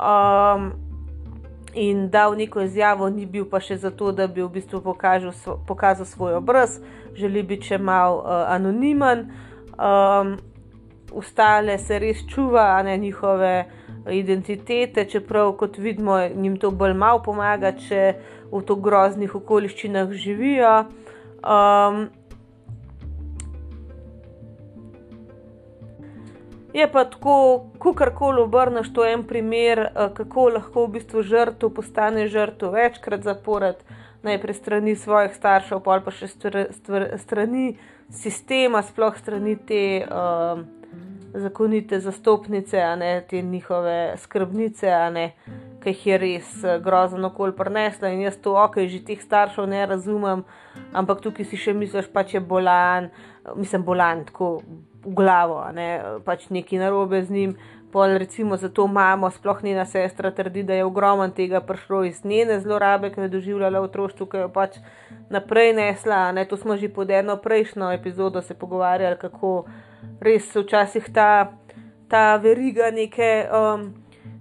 Um, 0.00 0.89
In 1.74 2.08
dal 2.10 2.36
neko 2.36 2.60
izjavo, 2.60 3.10
ni 3.10 3.26
bil 3.26 3.44
pa 3.46 3.60
še 3.62 3.76
zato, 3.78 4.10
da 4.12 4.26
bi 4.26 4.42
v 4.42 4.48
bistvu 4.50 4.80
pokažil, 4.82 5.30
pokazal 5.66 6.06
svoj 6.06 6.40
obraz, 6.40 6.80
želi 7.14 7.42
biti 7.46 7.70
še 7.70 7.78
malo 7.78 8.24
uh, 8.24 8.48
anonimen. 8.50 9.28
Um, 9.78 10.34
ostale 11.14 11.78
se 11.78 11.98
res 11.98 12.24
čuva, 12.26 12.74
a 12.76 12.82
ne 12.82 12.96
njihove 12.98 13.52
identitete, 14.10 15.04
čeprav, 15.04 15.52
kot 15.58 15.78
vidimo, 15.78 16.18
jim 16.18 16.56
to 16.58 16.70
bolj 16.70 16.94
malo 16.94 17.22
pomaga, 17.22 17.72
če 17.72 18.14
v 18.50 18.62
to 18.66 18.76
groznih 18.76 19.34
okoliščinah 19.34 20.10
živijo. 20.10 20.74
Um, 21.40 22.08
je 26.72 26.86
pa 26.92 27.04
tako, 27.04 27.66
ko 27.78 27.94
karkoli 27.94 28.42
obrneš, 28.42 28.92
to 28.94 29.04
je 29.04 29.14
en 29.14 29.24
primer, 29.26 29.78
eh, 29.78 30.08
kako 30.14 30.48
lahko 30.48 30.86
v 30.86 30.92
bistvu 30.98 31.22
žrtev 31.22 31.70
postane 31.74 32.26
žrtev 32.28 32.72
večkrat 32.72 33.22
zapored, 33.22 33.76
najprej 34.22 34.54
strani 34.54 34.96
svojih 34.96 35.34
staršev, 35.34 35.80
pa 35.80 36.00
pa 36.04 36.10
še 36.10 36.28
strani 37.18 37.78
sistema, 38.10 38.82
sploh 38.82 39.16
strani 39.16 39.56
te. 39.56 40.06
Um, 40.10 40.68
zakonite 41.34 42.00
zastopnice, 42.00 42.76
ne 42.98 43.22
te 43.30 43.42
njihove 43.42 44.14
skrbnice, 44.18 44.90
ne 45.12 45.32
ki 45.80 45.94
jih 45.94 46.06
je 46.06 46.18
res 46.18 46.48
eh, 46.64 46.78
grozno 46.84 47.30
okolje 47.30 47.56
prenesla. 47.56 48.10
In 48.12 48.24
jaz 48.26 48.36
to, 48.42 48.54
ok, 48.60 48.82
že 48.90 49.02
teh 49.04 49.22
staršev 49.22 49.68
ne 49.70 49.86
razumem, 49.86 50.44
ampak 50.92 51.22
tukaj 51.24 51.48
si 51.48 51.60
še 51.60 51.74
misliš, 51.76 52.10
pač 52.12 52.34
je 52.36 52.40
bolan, 52.40 53.08
mislim, 53.56 53.86
bolan 53.86 54.26
tako 54.28 54.58
v 55.04 55.14
glavo, 55.14 55.64
ne 55.72 56.00
pač 56.24 56.48
neki 56.50 56.78
narobe 56.78 57.22
z 57.24 57.30
njim. 57.30 57.56
Pol 57.90 58.18
recimo 58.18 58.56
za 58.56 58.68
to 58.68 58.86
mamo, 58.86 59.30
sploh 59.30 59.64
njena 59.64 59.84
sestra 59.84 60.30
trdi, 60.30 60.62
da 60.62 60.74
je 60.74 60.84
ogromno 60.84 61.28
tega 61.28 61.60
prišlo 61.60 62.04
iz 62.04 62.24
njene 62.24 62.60
zlorabe, 62.60 63.10
ki 63.10 63.20
je 63.20 63.28
doživljala 63.28 63.80
v 63.80 63.88
otroštvu, 63.88 64.26
ki 64.26 64.36
jo 64.44 64.48
pač 64.48 64.78
naprej 65.30 65.72
nesla. 65.74 66.32
Ne, 66.32 66.44
to 66.44 66.56
smo 66.56 66.76
že 66.76 66.88
pod 66.88 67.10
eno 67.10 67.36
prejšnjo 67.36 67.90
epizodo 67.92 68.42
se 68.42 68.54
pogovarjali, 68.54 69.18
kako 69.18 69.64
res 70.20 70.52
se 70.52 70.60
včasih 70.60 71.10
ta, 71.14 71.50
ta 72.08 72.36
veriga 72.36 72.92
neke, 72.94 73.48
um, 73.50 73.90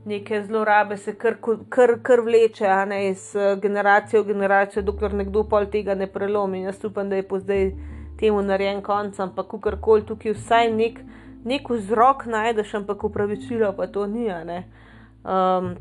neke 0.06 0.44
zlorabe 0.44 0.98
se 0.98 1.16
kar, 1.18 1.42
kar, 1.70 1.98
kar 2.04 2.22
vleče, 2.22 2.70
ne 2.86 3.08
iz 3.10 3.32
uh, 3.36 3.58
generacije 3.62 4.22
v 4.22 4.28
generacijo, 4.28 4.86
dokler 4.86 5.14
nekdo 5.14 5.44
pol 5.50 5.66
tega 5.66 5.96
ne 5.96 6.06
prelomi. 6.08 6.68
Jaz 6.70 6.86
upam, 6.86 7.10
da 7.10 7.16
je 7.16 7.26
po 7.26 7.40
zdaj 7.40 7.72
temu 8.20 8.42
narejen 8.42 8.82
konc, 8.82 9.20
ampak 9.20 9.48
kakorkoli 9.54 10.06
tukaj 10.06 10.36
vsaj 10.36 10.72
nek, 10.76 11.00
nek 11.48 11.70
vzrok 11.72 12.26
najdeš, 12.28 12.76
ampak 12.82 13.04
upravičilo 13.04 13.72
pa 13.78 13.88
to 13.88 14.06
ni. 14.08 14.28
Um, 15.24 15.76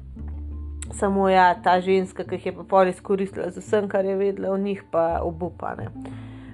samo 0.93 1.29
ja, 1.29 1.55
ta 1.65 1.81
ženska, 1.81 2.25
ki 2.25 2.35
jih 2.35 2.47
je 2.47 2.55
pa 2.57 2.65
pol 2.65 2.89
izkoristila 2.89 3.51
z 3.51 3.61
vsem, 3.61 3.89
kar 3.89 4.05
je 4.05 4.17
vedela 4.17 4.53
o 4.55 4.59
njih, 4.59 4.83
pa 4.91 5.21
obupane. 5.23 5.91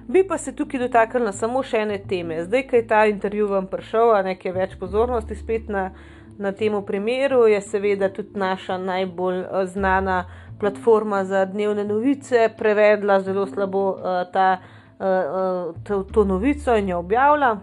Bi 0.07 0.27
pa 0.27 0.37
se 0.37 0.55
tukaj 0.55 0.79
dotaknila 0.79 1.31
samo 1.33 1.63
še 1.63 1.81
ene 1.81 1.97
teme. 2.09 2.43
Zdaj, 2.45 2.67
ko 2.69 2.75
je 2.75 2.87
ta 2.87 3.05
intervju 3.09 3.47
vam 3.49 3.67
prišel, 3.67 4.13
a 4.13 4.21
nekaj 4.27 4.53
več 4.53 4.75
pozornosti 4.79 5.35
spet 5.35 5.69
na, 5.69 5.89
na 6.37 6.51
tem 6.51 6.75
primeru, 6.85 7.45
je 7.49 7.61
seveda 7.61 8.11
tudi 8.13 8.37
naša 8.39 8.77
najbolj 8.77 9.39
uh, 9.45 9.63
znana 9.65 10.25
platforma 10.59 11.23
za 11.25 11.45
dnevne 11.45 11.83
novice 11.83 12.49
prevedla 12.57 13.19
zelo 13.21 13.47
slabo 13.47 13.89
uh, 13.89 14.21
ta, 14.31 14.59
to, 15.83 16.03
to 16.03 16.23
novico 16.23 16.75
in 16.75 16.89
jo 16.89 16.99
objavila. 16.99 17.57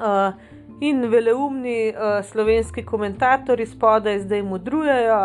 Uh, 0.00 0.32
in 0.80 1.04
veleumni 1.12 1.92
slovenski 2.24 2.84
komentatorji 2.84 3.66
spodaj 3.66 4.18
zdaj 4.22 4.42
modrujejo, 4.42 5.18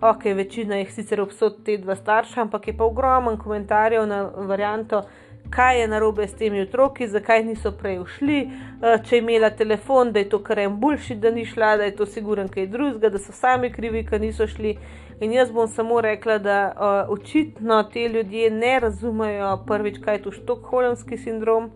ok, 0.00 0.24
večina 0.36 0.76
jih 0.76 0.92
sicer 0.92 1.20
obsod 1.20 1.62
te 1.64 1.78
dva 1.78 1.96
starša, 1.96 2.42
ampak 2.42 2.68
je 2.68 2.76
pa 2.76 2.84
ogromen 2.84 3.38
komentarjev 3.40 4.06
na 4.06 4.22
varianto 4.36 5.02
kaj 5.50 5.80
je 5.80 5.88
narobe 5.88 6.28
s 6.28 6.34
temi 6.34 6.60
otroki, 6.60 7.08
zakaj 7.08 7.44
niso 7.44 7.72
prej 7.72 7.98
ušli, 7.98 8.38
eh, 8.40 8.98
če 9.04 9.16
je 9.16 9.22
imela 9.22 9.50
telefon, 9.50 10.12
da 10.12 10.18
je 10.18 10.28
to 10.28 10.42
kar 10.42 10.58
en 10.58 10.80
boljši, 10.80 11.14
da 11.14 11.30
ni 11.30 11.44
šla, 11.44 11.76
da 11.76 11.84
je 11.84 11.96
to 11.96 12.06
siguren 12.06 12.48
kaj 12.48 12.66
drugega, 12.66 13.08
da 13.08 13.18
so 13.18 13.32
sami 13.32 13.72
krivi, 13.72 14.04
ker 14.06 14.20
niso 14.20 14.46
šli. 14.46 14.76
In 15.20 15.32
jaz 15.32 15.50
bom 15.50 15.68
samo 15.68 16.00
rekla, 16.00 16.38
da 16.38 16.58
uh, 16.70 17.12
očitno 17.12 17.82
te 17.92 18.08
ljudje 18.08 18.50
ne 18.50 18.80
razumejo, 18.80 19.56
prvič, 19.66 19.98
kaj 20.04 20.14
je 20.14 20.22
to 20.22 20.32
štokholmski 20.32 21.16
sindrom, 21.18 21.64
uh, 21.64 21.70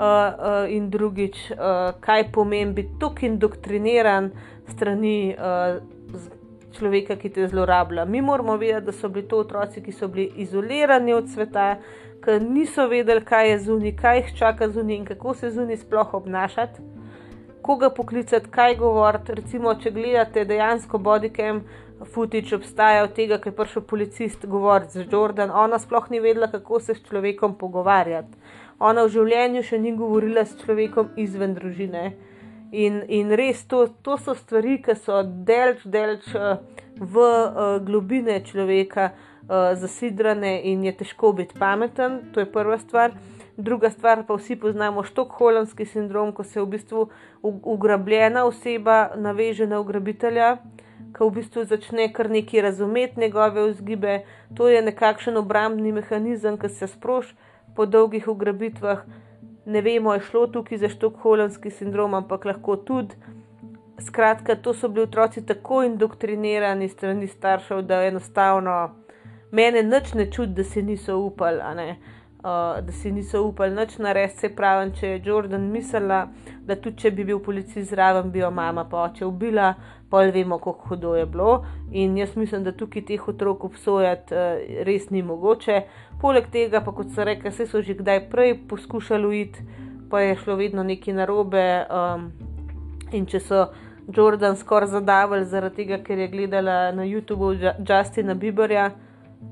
uh, 0.00 0.70
in 0.70 0.90
drugič, 0.90 1.50
uh, 1.50 1.58
kaj 2.00 2.32
pomeni 2.32 2.72
biti 2.72 2.98
tako 3.00 3.26
indoktriniran 3.26 4.30
strani 4.68 5.36
uh, 5.38 5.78
človeka, 6.78 7.16
ki 7.16 7.30
te 7.30 7.46
zlorablja. 7.48 8.04
Mi 8.04 8.20
moramo 8.22 8.56
vedeti, 8.56 8.86
da 8.86 8.92
so 8.92 9.08
bili 9.08 9.28
to 9.28 9.38
otroci, 9.38 9.82
ki 9.82 9.92
so 9.92 10.08
bili 10.08 10.32
izolirani 10.36 11.14
od 11.14 11.30
sveta, 11.30 11.76
ki 12.24 12.40
niso 12.48 12.88
vedeli, 12.90 13.24
kaj 13.24 13.50
je 13.50 13.58
zunaj, 13.68 13.96
kaj 13.96 14.18
jih 14.18 14.36
čaka 14.38 14.68
zunaj 14.68 14.96
in 14.96 15.04
kako 15.06 15.34
se 15.34 15.50
zunaj 15.50 15.84
sploh 15.86 16.14
obnašati. 16.14 16.82
koga 17.66 17.90
poklicati, 17.90 18.50
kaj 18.50 18.76
govoriti. 18.76 19.34
Recimo, 19.34 19.74
če 19.74 19.90
gledate 19.90 20.44
dejansko 20.44 20.98
bodycam 21.02 21.64
footage 22.04 22.56
obstaja 22.56 23.04
od 23.04 23.14
tega, 23.16 23.38
ker 23.38 23.52
je 23.52 23.56
prišel 23.56 23.82
policist 23.82 24.46
govoriti 24.46 25.00
z 25.00 25.06
Jordan, 25.12 25.50
ona 25.50 25.78
sploh 25.78 26.10
ni 26.10 26.20
vedela, 26.20 26.50
kako 26.52 26.80
se 26.80 26.94
s 26.94 27.02
človekom 27.08 27.56
pogovarjati. 27.58 28.36
Ona 28.78 29.06
v 29.06 29.12
življenju 29.14 29.62
še 29.64 29.78
ni 29.80 29.94
govorila 29.96 30.44
s 30.44 30.56
človekom 30.60 31.14
izven 31.16 31.54
družine. 31.56 32.10
In, 32.76 33.00
in 33.08 33.30
res 33.32 33.62
to, 33.70 33.86
to 34.02 34.18
so 34.20 34.34
stvari, 34.36 34.76
ki 34.84 34.98
so 34.98 35.22
delč, 35.24 35.86
delč 35.86 36.26
uh, 36.34 36.58
v 36.98 37.16
uh, 37.22 37.78
globine 37.80 38.42
človeka 38.44 39.12
uh, 39.14 39.72
zasidrane 39.78 40.58
in 40.68 40.84
je 40.84 40.92
težko 41.00 41.32
biti 41.32 41.56
pameten, 41.56 42.20
to 42.34 42.44
je 42.44 42.50
prva 42.50 42.76
stvar. 42.82 43.16
Druga 43.56 43.88
stvar 43.88 44.26
pa 44.28 44.36
vsi 44.36 44.58
poznamo 44.60 45.06
štokholmski 45.06 45.86
sindrom, 45.88 46.34
ko 46.36 46.44
se 46.44 46.60
v 46.60 46.66
bistvu 46.74 47.06
ugrabljena 47.40 48.44
oseba 48.44 49.14
naveže 49.16 49.64
na 49.64 49.80
ugrabitelja 49.80 50.58
ki 51.16 51.24
v 51.24 51.32
bistvu 51.38 51.64
začne 51.64 52.10
kar 52.12 52.28
nekaj 52.30 52.60
razumeti 52.60 53.20
njegove 53.20 53.70
vzgibe. 53.70 54.18
To 54.56 54.68
je 54.68 54.82
nekakšen 54.82 55.36
obrambni 55.36 55.92
mehanizem, 55.92 56.58
ki 56.58 56.68
se 56.68 56.86
sproši 56.86 57.34
po 57.76 57.86
dolgih 57.86 58.28
ugrabitvah. 58.28 59.00
Ne 59.66 59.80
vemo, 59.82 60.14
je 60.14 60.20
šlo 60.20 60.46
tukaj 60.46 60.78
za 60.78 60.88
štokholmski 60.88 61.70
sindrom, 61.70 62.14
ampak 62.14 62.44
lahko 62.44 62.76
tudi. 62.76 63.16
Skratka, 64.06 64.54
to 64.54 64.74
so 64.74 64.88
bili 64.88 65.06
otroci 65.08 65.46
tako 65.46 65.82
indoktrinirani 65.82 66.88
strani 66.88 67.26
staršev, 67.26 67.82
da 67.82 68.02
enostavno 68.04 68.76
mene 69.50 69.82
nič 69.82 70.12
ne 70.14 70.28
čudi, 70.32 70.52
da 70.52 70.64
si 70.64 70.82
niso 70.82 71.16
upali. 71.18 71.96
Uh, 72.46 72.84
da 72.86 72.92
si 72.92 73.10
niso 73.10 73.40
upali 73.42 73.74
nič 73.74 73.96
narediti, 73.98 74.38
se 74.38 74.48
pravi, 74.54 74.92
če 74.94 75.08
je 75.08 75.22
Jordan 75.24 75.64
mislila, 75.66 76.28
da 76.62 76.76
tudi 76.78 77.00
če 77.02 77.10
bi 77.10 77.24
bil 77.26 77.40
policist 77.42 77.90
zraven, 77.90 78.28
bi 78.30 78.38
jo 78.38 78.52
mama 78.54 78.84
pa 78.86 79.00
oče 79.08 79.24
ubila, 79.26 79.72
pa 80.10 80.20
vemo, 80.30 80.60
kako 80.62 80.92
hudo 80.92 81.16
je 81.18 81.24
bilo. 81.26 81.64
In 81.90 82.14
jaz 82.14 82.36
mislim, 82.38 82.62
da 82.62 82.70
tukaj 82.70 83.02
teh 83.08 83.24
otrok 83.28 83.64
obsojati 83.66 84.34
uh, 84.34 84.60
res 84.86 85.10
ni 85.10 85.24
mogoče. 85.26 85.80
Poleg 86.22 86.46
tega, 86.52 86.84
pa 86.86 86.94
kot 86.94 87.10
so 87.16 87.26
rekli, 87.26 87.50
se 87.50 87.66
so 87.66 87.82
že 87.82 87.98
kdaj 87.98 88.28
prej 88.30 88.54
poskušali 88.70 89.26
uiti, 89.26 89.66
pa 90.10 90.22
je 90.22 90.36
šlo 90.44 90.54
vedno 90.62 90.86
nekaj 90.86 91.18
narobe. 91.18 91.66
Um, 91.90 92.30
in 93.10 93.26
če 93.26 93.40
so 93.42 93.64
Jordan 94.06 94.54
skoraj 94.56 94.94
zadavili 94.94 95.50
zaradi 95.50 95.82
tega, 95.82 95.98
ker 95.98 96.18
je 96.18 96.28
gledala 96.28 96.92
na 96.94 97.02
YouTubu 97.02 97.56
Justina 97.58 98.38
Bieberja, 98.38 98.92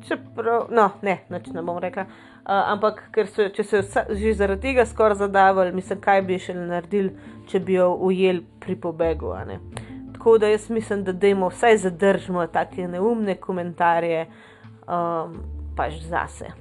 čeprav, 0.09 0.69
no, 0.71 0.91
ne, 1.03 1.19
neč 1.31 1.47
ne 1.55 1.63
bom 1.63 1.79
rekla. 1.79 2.07
Uh, 2.45 2.53
ampak, 2.75 3.03
so, 3.33 3.49
če 3.49 3.65
so 3.65 3.81
že 4.13 4.35
zaradi 4.37 4.69
tega 4.69 4.85
skoraj 4.87 5.23
zadavili, 5.23 5.73
mislim, 5.73 6.01
kaj 6.05 6.23
bi 6.29 6.39
še 6.39 6.57
naredili, 6.59 7.15
če 7.49 7.61
bi 7.65 7.79
jo 7.79 7.89
ujeli 8.09 8.45
pri 8.61 8.77
pobegu. 8.77 9.33
Tako 10.13 10.37
da 10.39 10.53
jaz 10.53 10.69
mislim, 10.71 11.05
da 11.05 11.13
dajmo 11.13 11.49
vsaj 11.53 11.81
zadržimo 11.87 12.47
take 12.53 12.89
neumne 12.89 13.39
komentarje, 13.41 14.27
um, 14.85 15.41
pač 15.77 16.03
zase. 16.05 16.53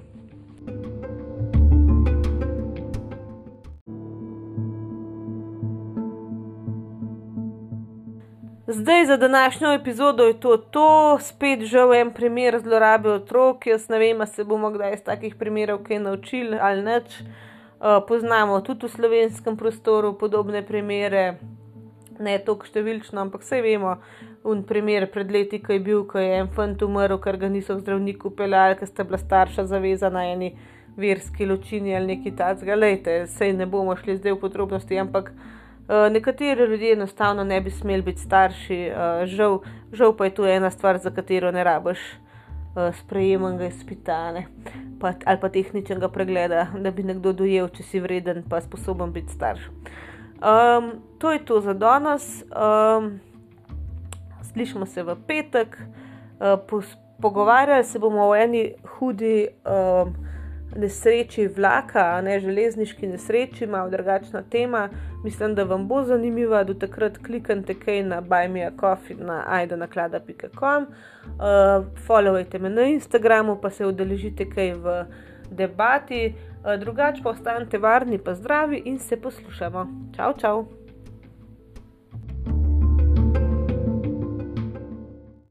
Zdaj 8.74 9.05
za 9.05 9.17
današnjo 9.17 9.74
epizodo 9.74 10.24
je 10.24 10.39
to, 10.39 10.57
to 10.57 11.19
spet 11.21 11.59
žal 11.59 11.93
en 11.93 12.13
primer 12.13 12.59
zlorabe 12.59 13.09
otrok. 13.09 13.67
Jaz 13.67 13.89
ne 13.89 13.99
vem, 13.99 14.26
se 14.26 14.43
bomo 14.43 14.71
kdaj 14.71 14.93
iz 14.93 15.03
takih 15.03 15.36
primerov 15.36 15.84
kaj 15.84 15.99
naučili 15.99 16.57
ali 16.61 16.82
neč. 16.82 17.21
Uh, 17.21 17.28
poznamo 18.07 18.61
tudi 18.61 18.86
v 18.86 18.89
slovenskem 18.89 19.57
prostoru 19.57 20.17
podobne 20.17 20.65
primere, 20.65 21.38
ne 22.19 22.38
tako 22.39 22.65
številčno, 22.65 23.21
ampak 23.21 23.45
vse 23.45 23.61
vemo. 23.61 23.97
Un 24.43 24.63
primer 24.63 25.05
pred 25.11 25.32
leti, 25.32 25.61
ko 25.61 25.74
je 25.74 25.80
bil, 25.80 26.05
ko 26.09 26.17
je 26.17 26.39
en 26.41 26.49
fant 26.55 26.82
umrl, 26.82 27.19
ker 27.21 27.38
ga 27.38 27.49
niso 27.53 27.78
zdravniku 27.78 28.34
peljali, 28.34 28.80
ker 28.80 28.89
sta 28.89 29.05
bila 29.05 29.21
starša 29.21 29.67
zavezana 29.69 30.24
na 30.24 30.32
eni 30.34 30.55
verski 30.97 31.45
ločini 31.45 31.93
ali 31.95 32.15
neki 32.15 32.34
tacga. 32.36 32.76
Lejte, 32.76 33.28
sej 33.28 33.53
ne 33.53 33.69
bomo 33.69 33.93
šli 33.95 34.17
zdaj 34.17 34.34
v 34.34 34.41
podrobnosti, 34.47 34.97
ampak 34.97 35.30
nekateri 35.88 36.65
ljudje 36.65 36.93
enostavno 36.93 37.43
ne 37.43 37.61
bi 37.61 37.71
smeli 37.71 38.01
biti 38.01 38.21
starši, 38.21 38.91
uh, 38.91 39.25
žal, 39.25 39.59
žal 39.91 40.15
pa 40.17 40.25
je 40.25 40.34
to 40.34 40.47
ena 40.47 40.69
stvar, 40.71 40.97
za 40.97 41.11
katero 41.11 41.51
ne 41.51 41.63
rabiš 41.63 41.99
uh, 41.99 42.95
sprejemanega 42.95 43.65
izpitane. 43.65 44.45
Pa, 44.99 45.13
ali 45.25 45.39
pa 45.41 45.49
tehničnega 45.49 46.09
pregleda, 46.09 46.67
da 46.79 46.91
bi 46.91 47.03
nekdo 47.03 47.34
dojel, 47.34 47.67
če 47.67 47.84
si 47.84 47.99
vreden, 47.99 48.43
pa 48.49 48.61
sposoben 48.61 49.11
biti 49.11 49.34
starš. 49.34 49.67
Um, 50.43 50.91
to 51.19 51.31
je 51.31 51.45
to 51.45 51.61
za 51.61 51.73
danes. 51.73 52.43
Um, 52.51 53.19
slišimo 54.53 54.86
se 54.86 55.03
v 55.03 55.15
petek, 55.27 55.77
uh, 56.39 56.81
pogovarjali 57.21 57.84
se 57.84 57.99
bomo 57.99 58.29
o 58.29 58.36
eni 58.36 58.73
hudi 58.97 59.47
um, 59.47 60.15
nesreči 60.76 61.47
vlaka, 61.47 62.21
ne 62.21 62.39
železniški 62.39 63.07
nesreči, 63.07 63.67
malo 63.67 63.89
drugačna 63.89 64.41
tema. 64.41 64.89
Mislim, 65.24 65.55
da 65.55 65.63
vam 65.63 65.88
bo 65.88 66.03
zanimiva. 66.03 66.63
Do 66.63 66.74
takrat 66.74 67.17
kliknite 67.17 67.74
kaj 67.80 68.03
na 68.03 68.21
bajmijakofi 68.21 69.15
na 69.15 69.43
aidonaklada.com. 69.47 70.84
Uh, 70.84 71.86
followajte 72.07 72.59
me 72.59 72.69
na 72.69 72.82
Instagramu, 72.82 73.57
pa 73.61 73.69
se 73.69 73.86
udeležite 73.86 74.49
kaj 74.49 74.74
v 74.74 75.05
debati. 75.51 76.34
Eh, 76.65 76.78
drugače 76.78 77.24
pa 77.24 77.30
ostanite 77.30 77.78
varni, 77.78 78.17
pa 78.17 78.36
zdravi 78.36 78.82
in 78.86 78.99
se 78.99 79.21
poslušamo. 79.21 79.88
Čau, 80.15 80.34
čau! 80.38 80.82